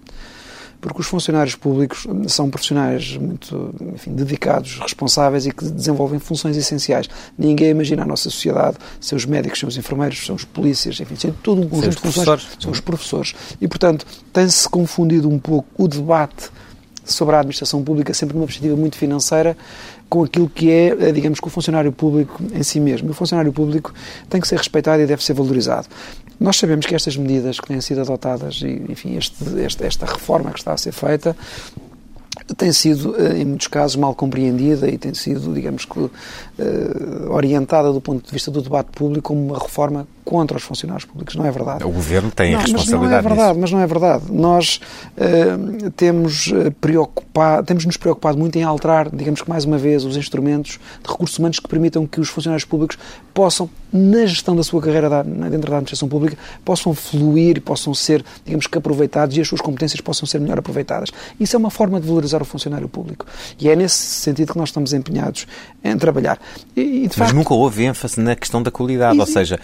porque 0.80 1.00
os 1.00 1.06
funcionários 1.06 1.54
públicos 1.54 2.06
são 2.28 2.48
profissionais 2.50 3.16
muito 3.16 3.74
enfim, 3.94 4.12
dedicados, 4.14 4.78
responsáveis 4.80 5.46
e 5.46 5.52
que 5.52 5.64
desenvolvem 5.64 6.18
funções 6.18 6.56
essenciais. 6.56 7.08
Ninguém 7.36 7.70
imagina 7.70 8.02
a 8.02 8.06
nossa 8.06 8.30
sociedade 8.30 8.76
sem 9.00 9.16
os 9.16 9.24
médicos, 9.24 9.58
sem 9.58 9.68
os 9.68 9.76
enfermeiros, 9.76 10.24
são 10.24 10.36
os 10.36 10.44
polícias, 10.44 11.00
enfim, 11.00 11.16
sem 11.16 11.32
todo 11.32 11.62
um 11.62 11.68
conjunto 11.68 11.96
de 11.96 12.12
funções, 12.12 12.48
são 12.58 12.70
os 12.70 12.80
professores. 12.80 13.34
E, 13.60 13.66
portanto, 13.66 14.06
tem-se 14.32 14.68
confundido 14.68 15.28
um 15.28 15.38
pouco 15.38 15.68
o 15.76 15.88
debate 15.88 16.50
sobre 17.04 17.34
a 17.34 17.38
administração 17.38 17.82
pública 17.82 18.12
sempre 18.12 18.36
numa 18.36 18.46
perspectiva 18.46 18.76
muito 18.76 18.96
financeira, 18.96 19.56
com 20.08 20.22
aquilo 20.22 20.48
que 20.48 20.70
é, 20.70 20.88
eh, 20.88 21.12
digamos, 21.12 21.40
que 21.40 21.46
o 21.46 21.50
funcionário 21.50 21.90
público 21.92 22.42
em 22.52 22.62
si 22.62 22.80
mesmo. 22.80 23.10
O 23.10 23.14
funcionário 23.14 23.52
público 23.52 23.92
tem 24.28 24.40
que 24.40 24.48
ser 24.48 24.56
respeitado 24.56 25.02
e 25.02 25.06
deve 25.06 25.24
ser 25.24 25.34
valorizado. 25.34 25.88
Nós 26.40 26.57
sabemos 26.57 26.87
que 26.87 26.94
estas 26.94 27.16
medidas 27.16 27.59
que 27.59 27.66
têm 27.66 27.81
sido 27.81 28.01
adotadas 28.01 28.61
e, 28.62 28.83
enfim, 28.88 29.16
este, 29.16 29.44
este, 29.61 29.85
esta 29.85 30.07
reforma 30.07 30.53
que 30.53 30.59
está 30.59 30.72
a 30.72 30.77
ser 30.77 30.92
feita 30.92 31.37
tem 32.57 32.72
sido, 32.72 33.14
eh, 33.20 33.38
em 33.38 33.44
muitos 33.44 33.66
casos, 33.66 33.96
mal 33.96 34.14
compreendida 34.14 34.88
e 34.88 34.96
tem 34.96 35.12
sido, 35.14 35.53
digamos 35.53 35.85
que, 35.85 36.11
orientada 37.30 37.92
do 37.92 38.00
ponto 38.00 38.24
de 38.24 38.32
vista 38.32 38.50
do 38.50 38.60
debate 38.60 38.90
público 38.92 39.28
como 39.28 39.46
uma 39.46 39.58
reforma 39.58 40.06
contra 40.28 40.58
os 40.58 40.62
funcionários 40.62 41.06
públicos. 41.06 41.34
Não 41.36 41.46
é 41.46 41.50
verdade. 41.50 41.84
O 41.84 41.90
Governo 41.90 42.30
tem 42.30 42.52
não, 42.52 42.58
a 42.58 42.62
responsabilidade 42.62 43.00
Mas 43.00 43.10
não 43.10 43.18
é 43.18 43.22
verdade, 43.22 43.48
nisso. 43.48 43.60
mas 43.60 43.72
não 43.72 43.80
é 43.80 43.86
verdade. 43.86 44.24
Nós 44.30 44.80
uh, 45.16 45.90
temos, 45.92 46.52
preocupado, 46.82 47.66
temos 47.66 47.86
nos 47.86 47.96
preocupado 47.96 48.36
muito 48.36 48.56
em 48.56 48.62
alterar, 48.62 49.08
digamos 49.10 49.40
que 49.40 49.48
mais 49.48 49.64
uma 49.64 49.78
vez, 49.78 50.04
os 50.04 50.18
instrumentos 50.18 50.78
de 51.02 51.10
recursos 51.10 51.38
humanos 51.38 51.58
que 51.58 51.66
permitam 51.66 52.06
que 52.06 52.20
os 52.20 52.28
funcionários 52.28 52.66
públicos 52.66 52.98
possam, 53.32 53.70
na 53.90 54.26
gestão 54.26 54.54
da 54.54 54.62
sua 54.62 54.82
carreira 54.82 55.08
da, 55.08 55.22
dentro 55.22 55.70
da 55.70 55.76
administração 55.76 56.08
pública, 56.08 56.36
possam 56.62 56.92
fluir, 56.92 57.62
possam 57.62 57.94
ser, 57.94 58.22
digamos 58.44 58.66
que 58.66 58.76
aproveitados 58.76 59.34
e 59.36 59.40
as 59.40 59.48
suas 59.48 59.62
competências 59.62 60.00
possam 60.00 60.26
ser 60.26 60.40
melhor 60.40 60.58
aproveitadas. 60.58 61.10
Isso 61.40 61.56
é 61.56 61.58
uma 61.58 61.70
forma 61.70 61.98
de 61.98 62.06
valorizar 62.06 62.42
o 62.42 62.44
funcionário 62.44 62.88
público. 62.88 63.24
E 63.58 63.70
é 63.70 63.74
nesse 63.74 63.96
sentido 63.96 64.52
que 64.52 64.58
nós 64.58 64.68
estamos 64.68 64.92
empenhados 64.92 65.46
em 65.82 65.96
trabalhar. 65.96 66.38
E, 66.76 66.80
e 66.80 67.00
de 67.02 67.08
mas 67.08 67.16
facto, 67.16 67.34
nunca 67.34 67.54
houve 67.54 67.84
ênfase 67.84 68.20
na 68.20 68.37
questão 68.37 68.62
da 68.62 68.70
qualidade, 68.70 69.16
e, 69.16 69.20
ou 69.20 69.26
seja, 69.26 69.58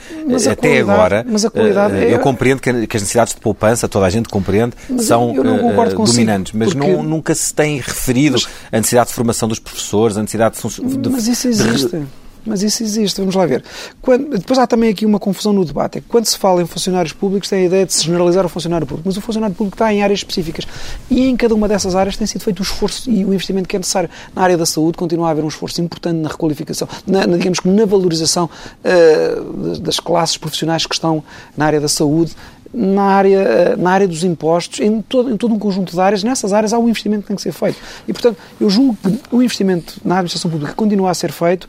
até 0.51 0.81
agora, 0.81 1.25
uh, 1.29 1.95
é... 1.95 2.15
eu 2.15 2.19
compreendo 2.19 2.61
que, 2.61 2.71
as 2.71 3.03
necessidades 3.03 3.35
de 3.35 3.41
poupança, 3.41 3.89
toda 3.89 4.07
a 4.07 4.11
gente 4.11 4.29
compreende, 4.29 4.75
mas 4.89 5.07
são 5.07 5.31
uh, 5.33 5.95
dominantes, 5.95 6.53
mas 6.53 6.73
porque... 6.73 6.93
não, 6.93 7.03
nunca 7.03 7.35
se 7.35 7.55
tem 7.55 7.77
referido 7.79 8.35
mas... 8.35 8.49
a 8.73 8.77
necessidade 8.79 9.09
de 9.09 9.15
formação 9.15 9.49
dos 9.49 9.59
professores, 9.59 10.17
a 10.17 10.23
necessidade 10.23 10.57
de... 10.61 10.97
de 10.97 11.09
mas 11.09 11.29
isso 11.29 11.49
existe. 11.49 11.97
De... 11.97 12.24
Mas 12.47 12.63
isso 12.63 12.83
existe, 12.83 13.19
vamos 13.19 13.35
lá 13.35 13.47
ver. 13.47 13.63
Quando, 14.01 14.39
depois 14.39 14.59
há 14.59 14.67
também 14.67 14.91
aqui 14.91 15.07
uma 15.07 15.19
confusão 15.19 15.53
no 15.53 15.65
debate. 15.65 15.99
É 15.99 16.01
que 16.01 16.07
quando 16.09 16.27
se 16.27 16.39
fala 16.39 16.63
em 16.63 16.67
funcionários 16.67 17.13
públicos, 17.13 17.49
tem 17.49 17.63
a 17.63 17.65
ideia 17.65 17.87
de 17.87 17.93
se 17.93 18.05
generalizar 18.05 18.45
o 18.45 18.49
funcionário 18.49 18.87
público. 18.87 19.09
Mas 19.09 19.17
o 19.17 19.21
funcionário 19.21 19.55
público 19.55 19.75
está 19.75 19.93
em 19.93 20.03
áreas 20.03 20.21
específicas. 20.21 20.67
E 21.11 21.29
em 21.29 21.37
cada 21.37 21.55
uma 21.55 21.69
dessas 21.69 21.95
áreas 21.95 22.17
tem 22.17 22.27
sido 22.27 22.43
feito 22.43 22.61
o 22.61 22.63
esforço 22.63 23.11
e 23.11 23.25
o 23.25 23.33
investimento 23.33 23.69
que 23.69 23.77
é 23.77 23.79
necessário. 23.79 24.11
Na 24.35 24.43
área 24.43 24.57
da 24.57 24.67
saúde 24.67 24.99
continua 24.99 25.29
a 25.29 25.31
haver 25.31 25.45
um 25.45 25.49
esforço 25.49 25.81
importante 25.81 26.17
na 26.17 26.29
requalificação, 26.29 26.89
na, 27.07 27.27
na 27.27 27.37
digamos 27.37 27.61
que 27.61 27.69
na 27.69 27.85
valorização 27.85 28.49
uh, 28.85 29.79
das 29.81 29.99
classes 29.99 30.37
profissionais 30.37 30.87
que 30.87 30.95
estão 30.95 31.23
na 31.57 31.67
área 31.67 31.81
da 31.81 31.89
saúde 31.89 32.35
na 32.75 33.05
área, 33.05 33.77
na 33.77 33.93
área 33.93 34.09
dos 34.09 34.25
impostos, 34.25 34.81
em 34.81 35.01
todo, 35.01 35.31
em 35.31 35.37
todo 35.37 35.55
um 35.55 35.59
conjunto 35.59 35.93
de 35.93 36.01
áreas. 36.01 36.25
Nessas 36.25 36.53
áreas 36.53 36.73
há 36.73 36.79
um 36.79 36.89
investimento 36.89 37.23
que 37.23 37.29
tem 37.29 37.37
que 37.37 37.43
ser 37.43 37.53
feito. 37.53 37.79
E, 38.09 38.13
portanto, 38.13 38.37
eu 38.61 38.69
julgo 38.69 38.99
que 39.01 39.21
o 39.31 39.41
investimento 39.41 40.01
na 40.05 40.17
administração 40.17 40.51
pública 40.51 40.73
continua 40.75 41.11
a 41.11 41.15
ser 41.15 41.31
feito, 41.31 41.69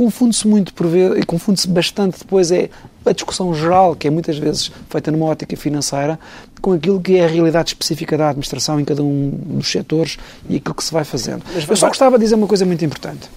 confunde-se 0.00 0.48
muito 0.48 0.72
por 0.72 0.86
ver, 0.86 1.18
e 1.18 1.22
confunde-se 1.22 1.68
bastante 1.68 2.20
depois 2.20 2.50
é 2.50 2.70
a 3.04 3.12
discussão 3.12 3.54
geral, 3.54 3.94
que 3.94 4.08
é 4.08 4.10
muitas 4.10 4.38
vezes 4.38 4.72
feita 4.88 5.10
numa 5.10 5.26
ótica 5.26 5.54
financeira, 5.58 6.18
com 6.62 6.72
aquilo 6.72 6.98
que 7.02 7.18
é 7.18 7.26
a 7.26 7.28
realidade 7.28 7.68
específica 7.68 8.16
da 8.16 8.30
administração 8.30 8.80
em 8.80 8.84
cada 8.86 9.02
um 9.02 9.28
dos 9.30 9.70
setores 9.70 10.16
e 10.48 10.56
aquilo 10.56 10.74
que 10.74 10.82
se 10.82 10.90
vai 10.90 11.04
fazendo. 11.04 11.42
Mas, 11.54 11.68
eu 11.68 11.76
só 11.76 11.88
gostava 11.88 12.16
de 12.16 12.24
dizer 12.24 12.34
uma 12.34 12.46
coisa 12.46 12.64
muito 12.64 12.82
importante. 12.82 13.28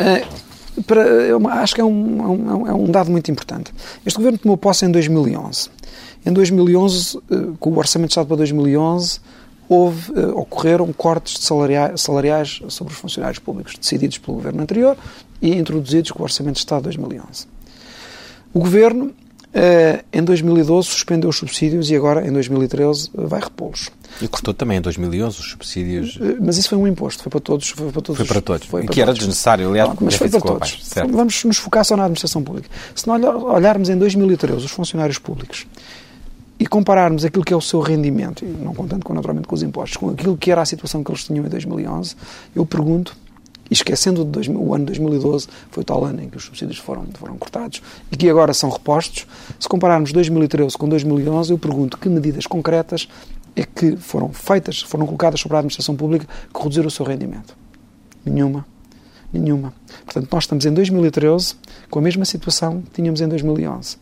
Uh, 0.00 0.82
para, 0.82 1.02
eu 1.02 1.48
acho 1.50 1.76
que 1.76 1.80
é 1.80 1.84
um, 1.84 2.66
é 2.66 2.74
um, 2.74 2.90
dado 2.90 3.08
muito 3.08 3.30
importante. 3.30 3.72
Este 4.04 4.16
governo 4.16 4.38
tomou 4.38 4.56
posse 4.56 4.84
em 4.84 4.90
2011. 4.90 5.68
Em 6.26 6.32
2011, 6.32 7.20
com 7.60 7.70
o 7.70 7.78
Orçamento 7.78 8.08
de 8.08 8.12
Estado 8.14 8.26
para 8.26 8.38
2011, 8.38 9.20
houve, 9.68 10.12
ocorreram 10.34 10.92
cortes 10.92 11.44
salariais, 11.44 12.00
salariais 12.00 12.60
sobre 12.68 12.92
os 12.92 12.98
funcionários 12.98 13.38
públicos, 13.38 13.74
decididos 13.78 14.18
pelo 14.18 14.36
governo 14.36 14.62
anterior 14.62 14.96
e 15.40 15.54
introduzidos 15.56 16.10
com 16.10 16.20
o 16.20 16.22
Orçamento 16.24 16.54
de 16.54 16.60
Estado 16.60 16.80
de 16.80 16.98
2011. 16.98 17.46
O 18.54 18.60
governo, 18.60 19.12
em 20.12 20.22
2012, 20.22 20.88
suspendeu 20.88 21.30
os 21.30 21.36
subsídios 21.36 21.90
e 21.90 21.96
agora, 21.96 22.26
em 22.26 22.32
2013, 22.32 23.10
vai 23.14 23.40
repô-los. 23.40 23.90
E 24.20 24.28
cortou 24.28 24.52
também 24.52 24.78
em 24.78 24.80
2011 24.80 25.40
os 25.40 25.50
subsídios. 25.50 26.18
Mas 26.40 26.58
isso 26.58 26.68
foi 26.68 26.78
um 26.78 26.86
imposto, 26.86 27.22
foi 27.22 27.30
para 27.30 27.40
todos. 27.40 27.70
Foi 27.70 27.90
para 27.90 28.02
todos. 28.02 28.16
Foi 28.18 28.26
para 28.26 28.40
todos. 28.40 28.66
Foi 28.66 28.82
para 28.82 28.92
que 28.92 29.00
era 29.00 29.08
todos. 29.08 29.20
desnecessário, 29.20 29.68
aliás, 29.70 29.88
Pronto, 29.88 30.04
mas 30.04 30.14
foi 30.14 30.28
para 30.28 30.40
todos. 30.40 30.92
Abaixo, 30.96 31.12
Vamos 31.16 31.44
nos 31.44 31.56
focar 31.56 31.84
só 31.84 31.96
na 31.96 32.04
administração 32.04 32.42
pública. 32.42 32.68
Se 32.94 33.06
nós 33.06 33.22
olharmos 33.22 33.88
em 33.88 33.96
2013 33.96 34.66
os 34.66 34.70
funcionários 34.70 35.18
públicos 35.18 35.66
e 36.62 36.66
compararmos 36.68 37.24
aquilo 37.24 37.44
que 37.44 37.52
é 37.52 37.56
o 37.56 37.60
seu 37.60 37.80
rendimento, 37.80 38.44
e 38.44 38.46
não 38.46 38.72
contando 38.72 39.04
com, 39.04 39.12
naturalmente 39.12 39.48
com 39.48 39.54
os 39.56 39.64
impostos, 39.64 39.96
com 39.96 40.10
aquilo 40.10 40.36
que 40.36 40.48
era 40.48 40.62
a 40.62 40.64
situação 40.64 41.02
que 41.02 41.10
eles 41.10 41.24
tinham 41.24 41.44
em 41.44 41.48
2011, 41.48 42.14
eu 42.54 42.64
pergunto, 42.64 43.16
e 43.68 43.74
esquecendo 43.74 44.22
o 44.22 44.72
ano 44.72 44.86
2012, 44.86 45.48
foi 45.72 45.82
o 45.82 45.84
tal 45.84 46.04
ano 46.04 46.22
em 46.22 46.30
que 46.30 46.36
os 46.36 46.44
subsídios 46.44 46.78
foram, 46.78 47.04
foram 47.14 47.36
cortados 47.36 47.82
e 48.12 48.16
que 48.16 48.30
agora 48.30 48.54
são 48.54 48.70
repostos, 48.70 49.26
se 49.58 49.68
compararmos 49.68 50.12
2013 50.12 50.78
com 50.78 50.88
2011, 50.88 51.50
eu 51.50 51.58
pergunto 51.58 51.98
que 51.98 52.08
medidas 52.08 52.46
concretas 52.46 53.08
é 53.56 53.64
que 53.64 53.96
foram 53.96 54.32
feitas, 54.32 54.82
foram 54.82 55.04
colocadas 55.04 55.40
sobre 55.40 55.56
a 55.56 55.58
administração 55.58 55.96
pública 55.96 56.28
que 56.54 56.62
reduziram 56.62 56.86
o 56.86 56.92
seu 56.92 57.04
rendimento. 57.04 57.56
Nenhuma. 58.24 58.64
Nenhuma. 59.32 59.74
Portanto, 60.04 60.28
nós 60.30 60.44
estamos 60.44 60.64
em 60.64 60.72
2013 60.72 61.56
com 61.90 61.98
a 61.98 62.02
mesma 62.02 62.24
situação 62.24 62.82
que 62.82 62.90
tínhamos 62.92 63.20
em 63.20 63.26
2011. 63.26 63.96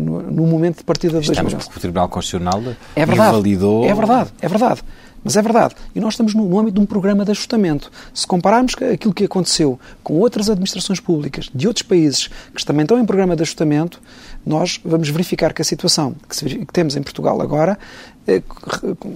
No, 0.00 0.22
no 0.22 0.46
momento 0.46 0.78
de 0.78 0.84
partida 0.84 1.20
de 1.20 1.30
Estamos 1.30 1.52
2011. 1.52 1.66
porque 1.66 1.78
o 1.78 1.80
Tribunal 1.80 2.08
Constitucional 2.08 2.62
é 2.94 3.06
verdade, 3.06 3.30
invalidou... 3.30 3.84
É 3.84 3.94
verdade, 3.94 4.30
é 4.40 4.48
verdade. 4.48 4.82
Mas 5.24 5.36
é 5.36 5.42
verdade. 5.42 5.74
E 5.94 6.00
nós 6.00 6.14
estamos 6.14 6.34
no 6.34 6.58
âmbito 6.58 6.76
de 6.76 6.80
um 6.80 6.86
programa 6.86 7.24
de 7.24 7.30
ajustamento. 7.32 7.90
Se 8.14 8.26
compararmos 8.26 8.74
aquilo 8.92 9.12
que 9.12 9.24
aconteceu 9.24 9.78
com 10.02 10.14
outras 10.14 10.48
administrações 10.48 11.00
públicas 11.00 11.50
de 11.52 11.66
outros 11.66 11.82
países 11.82 12.28
que 12.54 12.64
também 12.64 12.84
estão 12.84 12.98
em 12.98 13.04
programa 13.04 13.34
de 13.34 13.42
ajustamento, 13.42 14.00
nós 14.46 14.80
vamos 14.84 15.08
verificar 15.08 15.52
que 15.52 15.60
a 15.60 15.64
situação 15.64 16.14
que, 16.28 16.66
temos 16.72 16.96
em 16.96 17.02
Portugal 17.02 17.40
agora, 17.42 17.78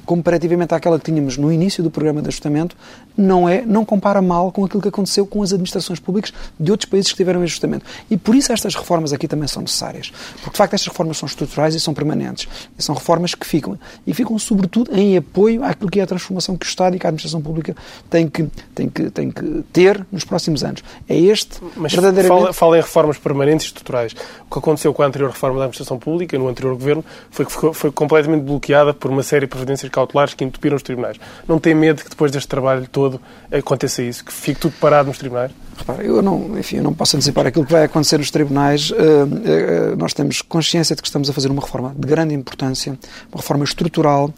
comparativamente 0.05 0.75
àquela 0.75 0.99
que 0.99 1.05
tínhamos 1.05 1.37
no 1.37 1.53
início 1.53 1.83
do 1.83 1.91
programa 1.91 2.23
de 2.23 2.29
ajustamento, 2.29 2.77
não, 3.17 3.49
é, 3.49 3.63
não 3.63 3.85
compara 3.85 4.23
mal 4.23 4.51
com 4.51 4.65
aquilo 4.65 4.81
que 4.81 4.89
aconteceu 4.89 5.27
com 5.27 5.43
as 5.43 5.53
administrações 5.53 6.01
públicas 6.01 6.33
de 6.59 6.71
outros 6.71 6.89
países 6.89 7.11
que 7.11 7.17
tiveram 7.17 7.43
ajustamento. 7.43 7.85
E 8.11 8.17
por 8.17 8.35
isso 8.35 8.53
estas 8.53 8.75
reformas 8.75 9.13
aqui 9.13 9.29
também 9.29 9.47
são 9.49 9.63
necessárias. 9.63 10.13
Porque, 10.37 10.51
de 10.51 10.57
facto, 10.57 10.75
estas 10.75 10.89
reformas 10.89 11.19
são 11.19 11.27
estruturais 11.27 11.75
e 11.75 11.81
são 11.81 11.93
permanentes. 11.93 12.49
E 12.79 12.83
são 12.83 12.95
reformas 12.95 13.35
que 13.35 13.47
ficam. 13.47 13.79
E 14.07 14.15
ficam, 14.15 14.39
sobretudo, 14.39 14.95
em 14.97 15.17
apoio 15.17 15.63
àquilo 15.65 15.91
que 15.91 16.01
é 16.01 16.03
a 16.03 16.07
transformação 16.07 16.57
que 16.57 16.67
o 16.67 16.69
Estado 16.69 16.97
e 16.97 16.99
que 16.99 17.07
a 17.07 17.09
administração 17.09 17.43
pública 17.43 17.77
tem 18.09 18.29
que, 18.29 18.49
tem 18.75 18.89
que, 18.89 19.11
tem 19.11 19.31
que 19.31 19.65
ter 19.73 20.07
nos 20.11 20.25
próximos 20.25 20.65
anos. 20.65 20.83
É 21.09 21.17
este, 21.17 21.59
Mas 21.77 21.93
verdadeiramente... 21.93 22.41
fala, 22.41 22.53
fala 22.53 22.79
em 22.79 22.81
reformas 22.81 23.19
permanentes 23.19 23.67
e 23.67 23.69
estruturais. 23.69 24.13
O 24.49 24.53
que 24.53 24.59
aconteceu 24.59 24.95
com 24.95 25.03
a 25.03 25.07
anterior 25.07 25.31
reforma 25.31 25.59
da 25.59 25.65
administração 25.65 25.99
pública, 25.99 26.39
no 26.39 26.49
anterior 26.49 26.75
governo, 26.75 27.05
foi 27.31 27.45
que 27.45 27.53
foi 27.75 27.93
completamente 27.93 28.43
bloqueada 28.43 28.95
por 29.03 29.11
uma 29.11 29.25
série 29.25 29.47
de 29.47 29.49
providências 29.49 29.91
cautelares 29.91 30.33
que 30.33 30.45
entupiram 30.45 30.77
os 30.77 30.83
tribunais. 30.83 31.17
Não 31.49 31.59
tem 31.59 31.75
medo 31.75 32.05
que 32.05 32.09
depois 32.09 32.31
deste 32.31 32.47
trabalho 32.47 32.87
todo 32.87 33.21
aconteça 33.51 34.01
isso, 34.01 34.25
que 34.25 34.33
fique 34.33 34.61
tudo 34.61 34.75
parado 34.81 35.09
nos 35.09 35.19
tribunais? 35.19 35.51
Repara, 35.77 36.05
eu 36.05 36.23
não, 36.23 36.57
enfim, 36.57 36.77
eu 36.77 36.85
não 36.85 36.95
posso 36.95 37.17
antecipar 37.17 37.45
aquilo 37.49 37.67
que 37.67 37.73
vai 37.73 37.83
acontecer 37.83 38.19
nos 38.19 38.31
tribunais. 38.31 38.93
Uh, 38.93 38.95
uh, 38.95 39.97
nós 39.99 40.15
temos 40.15 40.41
consciência 40.41 40.95
de 40.95 41.03
que 41.03 41.09
estamos 41.09 41.29
a 41.29 41.33
fazer 41.33 41.51
uma 41.51 41.61
reforma 41.61 41.93
de 41.99 42.07
grande 42.07 42.33
importância, 42.33 42.97
uma 43.33 43.41
reforma 43.41 43.65
estrutural 43.65 44.33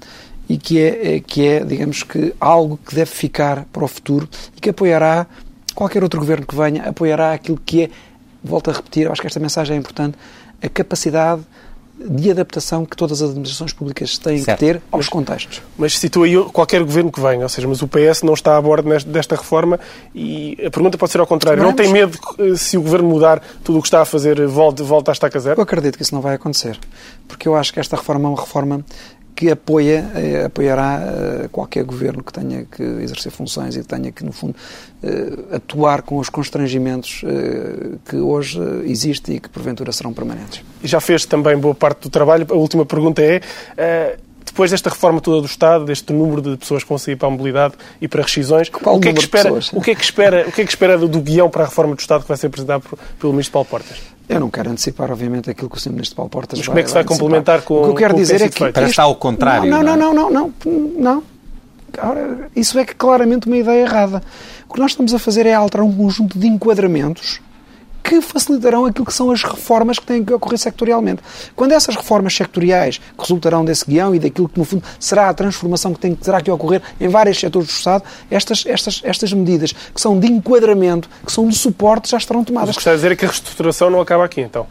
e 0.49 0.57
que 0.57 0.81
é, 0.81 1.21
que 1.21 1.47
é, 1.47 1.63
digamos 1.63 2.03
que, 2.03 2.35
algo 2.41 2.79
que 2.79 2.95
deve 2.95 3.11
ficar 3.11 3.67
para 3.71 3.85
o 3.85 3.89
futuro 3.89 4.27
e 4.57 4.61
que 4.63 4.71
apoiará 4.71 5.27
qualquer 5.75 6.03
outro 6.03 6.19
governo 6.19 6.47
que 6.47 6.57
venha, 6.57 6.85
apoiará 6.85 7.35
aquilo 7.35 7.61
que 7.67 7.83
é, 7.83 7.91
volto 8.43 8.71
a 8.71 8.73
repetir, 8.73 9.11
acho 9.11 9.21
que 9.21 9.27
esta 9.27 9.41
mensagem 9.41 9.77
é 9.77 9.79
importante, 9.79 10.17
a 10.63 10.69
capacidade 10.71 11.43
de 11.99 12.31
adaptação 12.31 12.85
que 12.85 12.97
todas 12.97 13.23
as 13.23 13.31
administrações 13.31 13.73
públicas 13.73 14.19
têm 14.19 14.39
certo. 14.39 14.59
que 14.59 14.65
ter 14.65 14.83
aos 14.91 15.09
contextos. 15.09 15.63
Mas 15.79 15.99
situa 15.99 16.27
aí 16.27 16.37
qualquer 16.53 16.83
governo 16.83 17.11
que 17.11 17.21
venha, 17.21 17.43
ou 17.43 17.49
seja, 17.49 17.69
mas 17.69 17.83
o 17.83 17.89
PS 17.89 18.23
não 18.23 18.35
está 18.35 18.57
a 18.57 18.61
bordo 18.61 18.89
desta 19.07 19.37
reforma 19.37 19.79
e 20.15 20.59
a 20.65 20.71
pergunta 20.71 20.99
pode 20.99 21.13
ser 21.13 21.21
ao 21.21 21.27
contrário. 21.27 21.63
Não 21.63 21.73
tem 21.73 21.93
medo 21.93 22.19
que, 22.19 22.57
se 22.57 22.77
o 22.77 22.83
governo 22.83 23.09
mudar 23.09 23.41
tudo 23.63 23.79
o 23.79 23.83
que 23.83 23.87
está 23.87 24.03
a 24.03 24.05
fazer, 24.05 24.45
volte, 24.47 24.83
volte 24.83 25.11
a 25.11 25.13
estaca 25.13 25.39
zero? 25.39 25.61
Eu 25.61 25.63
acredito 25.63 25.97
que 25.97 26.03
isso 26.03 26.15
não 26.15 26.21
vai 26.21 26.35
acontecer, 26.35 26.79
porque 27.29 27.47
eu 27.47 27.55
acho 27.55 27.73
que 27.73 27.79
esta 27.79 27.97
reforma 27.97 28.29
é 28.29 28.33
uma 28.33 28.41
reforma 28.41 28.85
que 29.35 29.51
apoia, 29.51 30.11
eh, 30.15 30.45
apoiará 30.45 31.01
eh, 31.03 31.49
qualquer 31.51 31.85
governo 31.85 32.23
que 32.23 32.33
tenha 32.33 32.65
que 32.65 32.83
exercer 32.83 33.33
funções 33.33 33.75
e 33.77 33.81
que 33.81 33.87
tenha 33.87 34.13
que, 34.13 34.25
no 34.25 34.33
fundo, 34.33 34.55
eh, 34.94 34.94
atuar 35.53 36.03
com 36.03 36.19
os 36.19 36.29
constrangimentos 36.29 37.23
eh, 37.25 37.97
que 38.09 38.17
hoje 38.17 38.59
eh, 38.61 38.83
existem 38.91 39.37
e 39.37 39.41
que, 39.41 39.49
porventura, 39.49 39.93
serão 39.93 40.13
permanentes. 40.13 40.63
E 40.83 40.89
já 40.89 41.01
fez 41.01 41.25
também 41.25 41.57
boa 41.57 41.75
parte 41.75 42.01
do 42.03 42.11
trabalho. 42.11 42.47
A 42.51 42.55
última 42.55 42.85
pergunta 42.87 43.23
é, 43.23 43.41
eh, 43.77 44.19
depois 44.45 44.71
desta 44.71 44.91
reforma 44.91 45.21
toda 45.21 45.41
do 45.41 45.47
Estado, 45.47 45.85
deste 45.85 46.13
número 46.13 46.41
de 46.43 46.57
pessoas 46.57 46.83
que 46.83 46.89
vão 46.89 46.99
sair 46.99 47.17
para 47.17 47.29
a 47.29 47.31
mobilidade 47.31 47.75
e 48.01 48.07
para 48.07 48.23
rescisões, 48.23 48.69
Qual 48.69 48.97
o 48.97 49.01
que, 49.01 49.09
é 49.09 49.13
que 49.13 49.21
espera, 49.21 49.53
o 49.73 49.81
que 49.81 49.91
é 49.91 49.95
que 49.95 50.05
espera, 50.05 50.45
o 50.49 50.53
que 50.53 50.61
é 50.61 50.65
que 50.65 50.71
espera 50.71 50.97
do, 50.99 51.09
do 51.09 51.21
guião 51.21 51.49
para 51.51 51.65
a 51.65 51.67
reforma 51.67 51.95
do 51.95 52.01
Estado 52.01 52.23
que 52.23 52.29
vai 52.29 52.37
ser 52.37 52.47
apresentado 52.49 52.83
por- 52.83 52.99
pelo 53.19 53.33
Ministro 53.33 53.53
Paulo 53.53 53.69
Portas? 53.69 53.99
Eu 54.29 54.41
não 54.41 54.49
quero 54.51 54.71
antecipar, 54.71 55.11
obviamente, 55.11 55.51
aquilo 55.51 55.69
que 55.69 55.77
o 55.77 55.81
Sr. 55.81 55.91
Ministro 55.91 56.17
Paulo 56.17 56.31
Portas 56.31 56.59
Mas 56.59 56.67
como 56.69 56.79
é 56.79 56.83
que 56.83 56.89
se 56.89 56.95
vai 56.95 57.03
antecipar. 57.03 57.19
complementar 57.21 57.63
com- 57.63 57.75
O 57.81 57.83
que 57.85 57.89
eu 57.91 57.95
quero 57.95 58.15
dizer 58.15 58.41
é 58.41 58.49
que... 58.49 58.59
feito? 58.59 58.73
Parece 58.73 58.93
estar 58.93 59.03
ao 59.03 59.17
contrário, 59.17 59.69
Não, 59.71 59.83
não 59.83 59.97
não, 59.97 60.11
é? 60.11 60.15
não, 60.15 60.31
não, 60.31 60.53
não, 60.65 60.93
não. 60.99 61.23
Ora, 62.03 62.51
Isso 62.57 62.77
é 62.79 62.85
que 62.85 62.95
claramente 62.95 63.47
uma 63.47 63.57
ideia 63.57 63.83
errada. 63.83 64.23
O 64.75 64.77
que 64.77 64.81
nós 64.81 64.91
estamos 64.91 65.15
a 65.15 65.21
fazer 65.21 65.47
é 65.47 65.55
alterar 65.55 65.87
um 65.87 65.97
conjunto 65.97 66.37
de 66.37 66.49
enquadramentos 66.49 67.41
que 68.03 68.21
facilitarão 68.21 68.85
aquilo 68.85 69.07
que 69.07 69.15
são 69.15 69.31
as 69.31 69.45
reformas 69.45 70.01
que 70.01 70.05
têm 70.05 70.25
que 70.25 70.33
ocorrer 70.33 70.59
sectorialmente. 70.59 71.23
Quando 71.55 71.71
essas 71.71 71.95
reformas 71.95 72.35
sectoriais 72.35 72.99
que 72.99 73.21
resultarão 73.21 73.65
desse 73.65 73.85
guião 73.87 74.13
e 74.17 74.19
daquilo 74.19 74.49
que, 74.49 74.59
no 74.59 74.65
fundo, 74.65 74.83
será 74.99 75.29
a 75.29 75.33
transformação 75.33 75.95
que 75.95 76.01
tem, 76.01 76.13
terá 76.17 76.41
que 76.41 76.51
ocorrer 76.51 76.83
em 77.01 77.07
vários 77.07 77.39
setores 77.39 77.69
do 77.69 77.71
Estado, 77.71 78.03
estas, 78.29 78.67
estas, 78.67 79.01
estas 79.05 79.33
medidas 79.33 79.71
que 79.71 80.01
são 80.01 80.19
de 80.19 80.27
enquadramento, 80.27 81.09
que 81.25 81.31
são 81.31 81.49
de 81.49 81.57
suporte, 81.57 82.11
já 82.11 82.17
estarão 82.17 82.41
Mas 82.41 82.49
tomadas. 82.49 82.71
o 82.71 82.73
que 82.73 82.81
está 82.81 82.91
a 82.91 82.97
dizer 82.97 83.13
é 83.13 83.15
que 83.15 83.25
a 83.25 83.29
reestruturação 83.29 83.91
não 83.91 84.01
acaba 84.01 84.25
aqui, 84.25 84.41
então. 84.41 84.67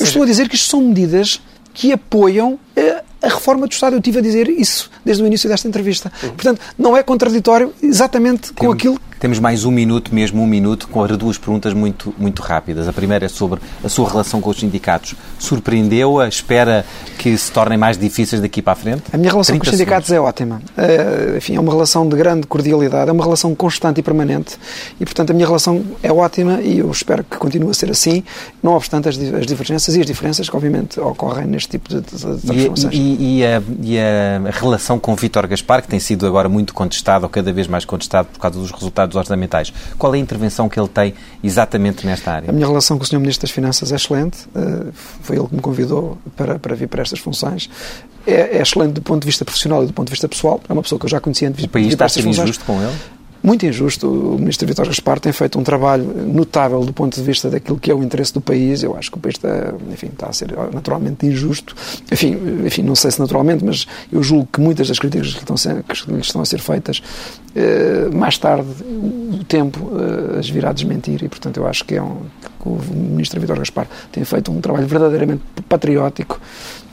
Eu 0.00 0.04
estou 0.04 0.24
a 0.24 0.26
dizer 0.26 0.48
que 0.48 0.56
isto 0.56 0.68
são 0.68 0.80
medidas 0.80 1.40
que 1.72 1.92
apoiam 1.92 2.58
eh, 2.74 3.04
a 3.22 3.28
reforma 3.28 3.66
do 3.66 3.72
Estado. 3.72 3.94
Eu 3.94 3.98
estive 3.98 4.18
a 4.18 4.22
dizer 4.22 4.48
isso 4.48 4.90
desde 5.04 5.22
o 5.22 5.26
início 5.26 5.48
desta 5.48 5.66
entrevista. 5.68 6.12
Portanto, 6.20 6.60
não 6.78 6.96
é 6.96 7.02
contraditório 7.02 7.72
exatamente 7.82 8.48
com 8.52 8.60
Temos- 8.60 8.74
aquilo 8.74 9.00
Temos 9.18 9.40
mais 9.40 9.64
um 9.64 9.72
minuto, 9.72 10.14
mesmo 10.14 10.40
um 10.40 10.46
minuto, 10.46 10.86
com 10.86 11.02
as 11.02 11.16
duas 11.18 11.36
perguntas 11.36 11.72
muito, 11.74 12.14
muito 12.16 12.40
rápidas. 12.40 12.86
A 12.86 12.92
primeira 12.92 13.26
é 13.26 13.28
sobre 13.28 13.58
a 13.82 13.88
sua 13.88 14.08
relação 14.08 14.40
com 14.40 14.48
os 14.48 14.58
sindicatos. 14.60 15.16
Surpreendeu-a? 15.52 16.28
Espera 16.28 16.84
que 17.18 17.36
se 17.36 17.50
tornem 17.50 17.76
mais 17.76 17.98
difíceis 17.98 18.40
daqui 18.40 18.62
para 18.62 18.74
a 18.74 18.76
frente? 18.76 19.02
A 19.12 19.16
minha 19.18 19.30
relação 19.32 19.56
com 19.56 19.62
os 19.62 19.68
30 19.68 19.76
sindicatos 19.76 20.12
é 20.12 20.20
ótima. 20.20 20.62
Eh, 20.76 21.34
enfim, 21.38 21.56
é 21.56 21.60
uma 21.60 21.72
relação 21.72 22.08
de 22.08 22.14
grande 22.14 22.46
cordialidade, 22.46 23.10
é 23.10 23.12
uma 23.12 23.24
relação 23.24 23.54
constante 23.56 23.98
e 23.98 24.02
permanente. 24.04 24.56
E, 25.00 25.04
portanto, 25.04 25.30
a 25.30 25.34
minha 25.34 25.46
relação 25.46 25.82
é 26.00 26.12
ótima 26.12 26.60
e 26.60 26.78
eu 26.78 26.88
espero 26.90 27.24
que 27.24 27.36
continue 27.38 27.70
a 27.70 27.74
ser 27.74 27.90
assim, 27.90 28.22
não 28.62 28.74
obstante 28.74 29.08
as, 29.08 29.16
as 29.18 29.46
divergências 29.46 29.96
e 29.96 30.00
as 30.00 30.06
diferenças 30.06 30.48
que, 30.48 30.54
obviamente, 30.54 31.00
ocorrem 31.00 31.46
neste 31.48 31.70
tipo 31.70 31.88
de, 31.88 32.00
de- 32.02 32.06
de 32.06 32.14
E, 32.14 32.36
transformações. 32.36 32.94
E- 33.08 33.38
e 33.40 33.44
a, 33.46 33.62
e 33.82 33.98
a 33.98 34.50
relação 34.50 34.98
com 34.98 35.14
Vítor 35.14 35.46
Gaspar, 35.46 35.82
que 35.82 35.88
tem 35.88 36.00
sido 36.00 36.26
agora 36.26 36.48
muito 36.48 36.74
contestado, 36.74 37.24
ou 37.24 37.28
cada 37.28 37.52
vez 37.52 37.66
mais 37.66 37.84
contestado 37.84 38.28
por 38.32 38.38
causa 38.38 38.58
dos 38.58 38.70
resultados 38.70 39.16
orçamentais, 39.16 39.72
qual 39.98 40.14
é 40.14 40.18
a 40.18 40.20
intervenção 40.20 40.68
que 40.68 40.78
ele 40.78 40.88
tem 40.88 41.14
exatamente 41.42 42.04
nesta 42.06 42.32
área? 42.32 42.50
A 42.50 42.52
minha 42.52 42.66
relação 42.66 42.98
com 42.98 43.04
o 43.04 43.06
Sr. 43.06 43.18
Ministro 43.20 43.42
das 43.46 43.50
Finanças 43.50 43.92
é 43.92 43.96
excelente. 43.96 44.38
eh, 44.54 44.86
Foi 45.22 45.36
ele 45.36 45.46
que 45.48 45.54
me 45.56 45.60
convidou 45.60 46.18
para, 46.36 46.58
para 46.58 46.74
vir 46.74 46.88
para 46.88 47.02
estas 47.02 47.18
funções. 47.18 47.68
É, 48.26 48.58
é 48.58 48.62
excelente 48.62 48.92
do 48.92 49.02
ponto 49.02 49.20
de 49.22 49.26
vista 49.26 49.44
profissional 49.44 49.82
e 49.84 49.86
do 49.86 49.92
ponto 49.92 50.06
de 50.08 50.12
vista 50.12 50.28
pessoal. 50.28 50.60
É 50.68 50.72
uma 50.72 50.82
pessoa 50.82 50.98
que 50.98 51.06
eu 51.06 51.10
já 51.10 51.20
conhecia 51.20 51.48
antes 51.48 51.60
de 51.60 51.66
O 51.66 51.70
país 51.70 51.92
está 51.92 52.04
a 52.04 52.08
ser 52.08 52.26
injusto 52.26 52.64
com 52.64 52.80
ele? 52.82 52.92
Muito 53.48 53.64
injusto. 53.64 54.06
O 54.34 54.38
Ministro 54.38 54.68
Vítor 54.68 54.86
Gaspar 54.86 55.18
tem 55.18 55.32
feito 55.32 55.58
um 55.58 55.62
trabalho 55.62 56.04
notável 56.04 56.84
do 56.84 56.92
ponto 56.92 57.14
de 57.14 57.22
vista 57.22 57.48
daquilo 57.48 57.78
que 57.78 57.90
é 57.90 57.94
o 57.94 58.02
interesse 58.02 58.30
do 58.34 58.42
país. 58.42 58.82
Eu 58.82 58.94
acho 58.94 59.10
que 59.10 59.16
o 59.16 59.20
país 59.20 59.36
está, 59.36 59.72
enfim, 59.90 60.08
está 60.08 60.26
a 60.26 60.32
ser 60.34 60.54
naturalmente 60.70 61.24
injusto. 61.24 61.74
Enfim, 62.12 62.36
enfim, 62.66 62.82
não 62.82 62.94
sei 62.94 63.10
se 63.10 63.18
naturalmente, 63.18 63.64
mas 63.64 63.86
eu 64.12 64.22
julgo 64.22 64.46
que 64.52 64.60
muitas 64.60 64.88
das 64.88 64.98
críticas 64.98 65.32
que 65.32 65.38
estão, 65.38 65.54
a 65.54 65.56
ser- 65.56 65.82
que 65.82 66.10
lhe 66.12 66.20
estão 66.20 66.42
a 66.42 66.44
ser 66.44 66.58
feitas, 66.60 67.02
eh, 67.56 68.10
mais 68.12 68.36
tarde, 68.36 68.68
o 68.84 69.42
tempo 69.44 69.92
eh, 69.98 70.40
as 70.40 70.50
virá 70.50 70.70
desmentir. 70.70 71.24
E, 71.24 71.28
portanto, 71.30 71.56
eu 71.56 71.66
acho 71.66 71.86
que, 71.86 71.94
é 71.94 72.02
um, 72.02 72.18
que 72.60 72.68
o 72.68 72.78
Ministro 72.92 73.40
Vítor 73.40 73.56
Gaspar 73.58 73.86
tem 74.12 74.24
feito 74.26 74.52
um 74.52 74.60
trabalho 74.60 74.86
verdadeiramente 74.86 75.40
patriótico 75.66 76.38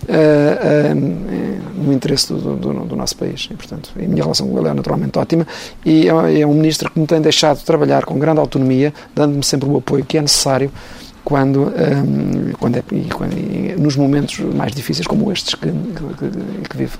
eh, 0.08 0.94
no 0.94 1.94
interesse 1.94 2.28
do, 2.34 2.56
do- 2.56 2.86
do 2.86 2.96
nosso 2.96 3.16
país. 3.18 3.48
E, 3.52 3.54
portanto, 3.56 3.92
a 3.96 4.00
minha 4.02 4.24
relação 4.24 4.48
com 4.48 4.58
ele 4.60 4.68
é 4.70 4.74
naturalmente 4.74 5.18
ótima 5.20 5.46
e 5.86 6.08
é, 6.08 6.42
é 6.42 6.48
um 6.48 6.54
ministro 6.54 6.90
que 6.92 7.00
me 7.00 7.08
tem 7.08 7.22
deixado 7.22 7.64
trabalhar 7.64 8.06
com 8.06 8.18
grande 8.18 8.40
autonomia, 8.40 8.94
dando-me 9.16 9.44
sempre 9.44 9.70
o 9.70 9.78
apoio 9.78 10.04
que 10.06 10.18
é 10.18 10.22
necessário 10.22 10.72
quando, 11.24 11.74
eh, 11.76 12.54
quando, 12.60 12.78
é, 12.78 12.84
quando- 13.14 13.36
nos 13.82 13.96
momentos 13.96 14.40
mais 14.40 14.72
difíceis 14.74 15.08
como 15.08 15.32
estes 15.32 15.56
que, 15.56 15.68
que, 15.70 15.74
que- 15.74 16.70
que 16.70 16.78
vivo. 16.78 16.98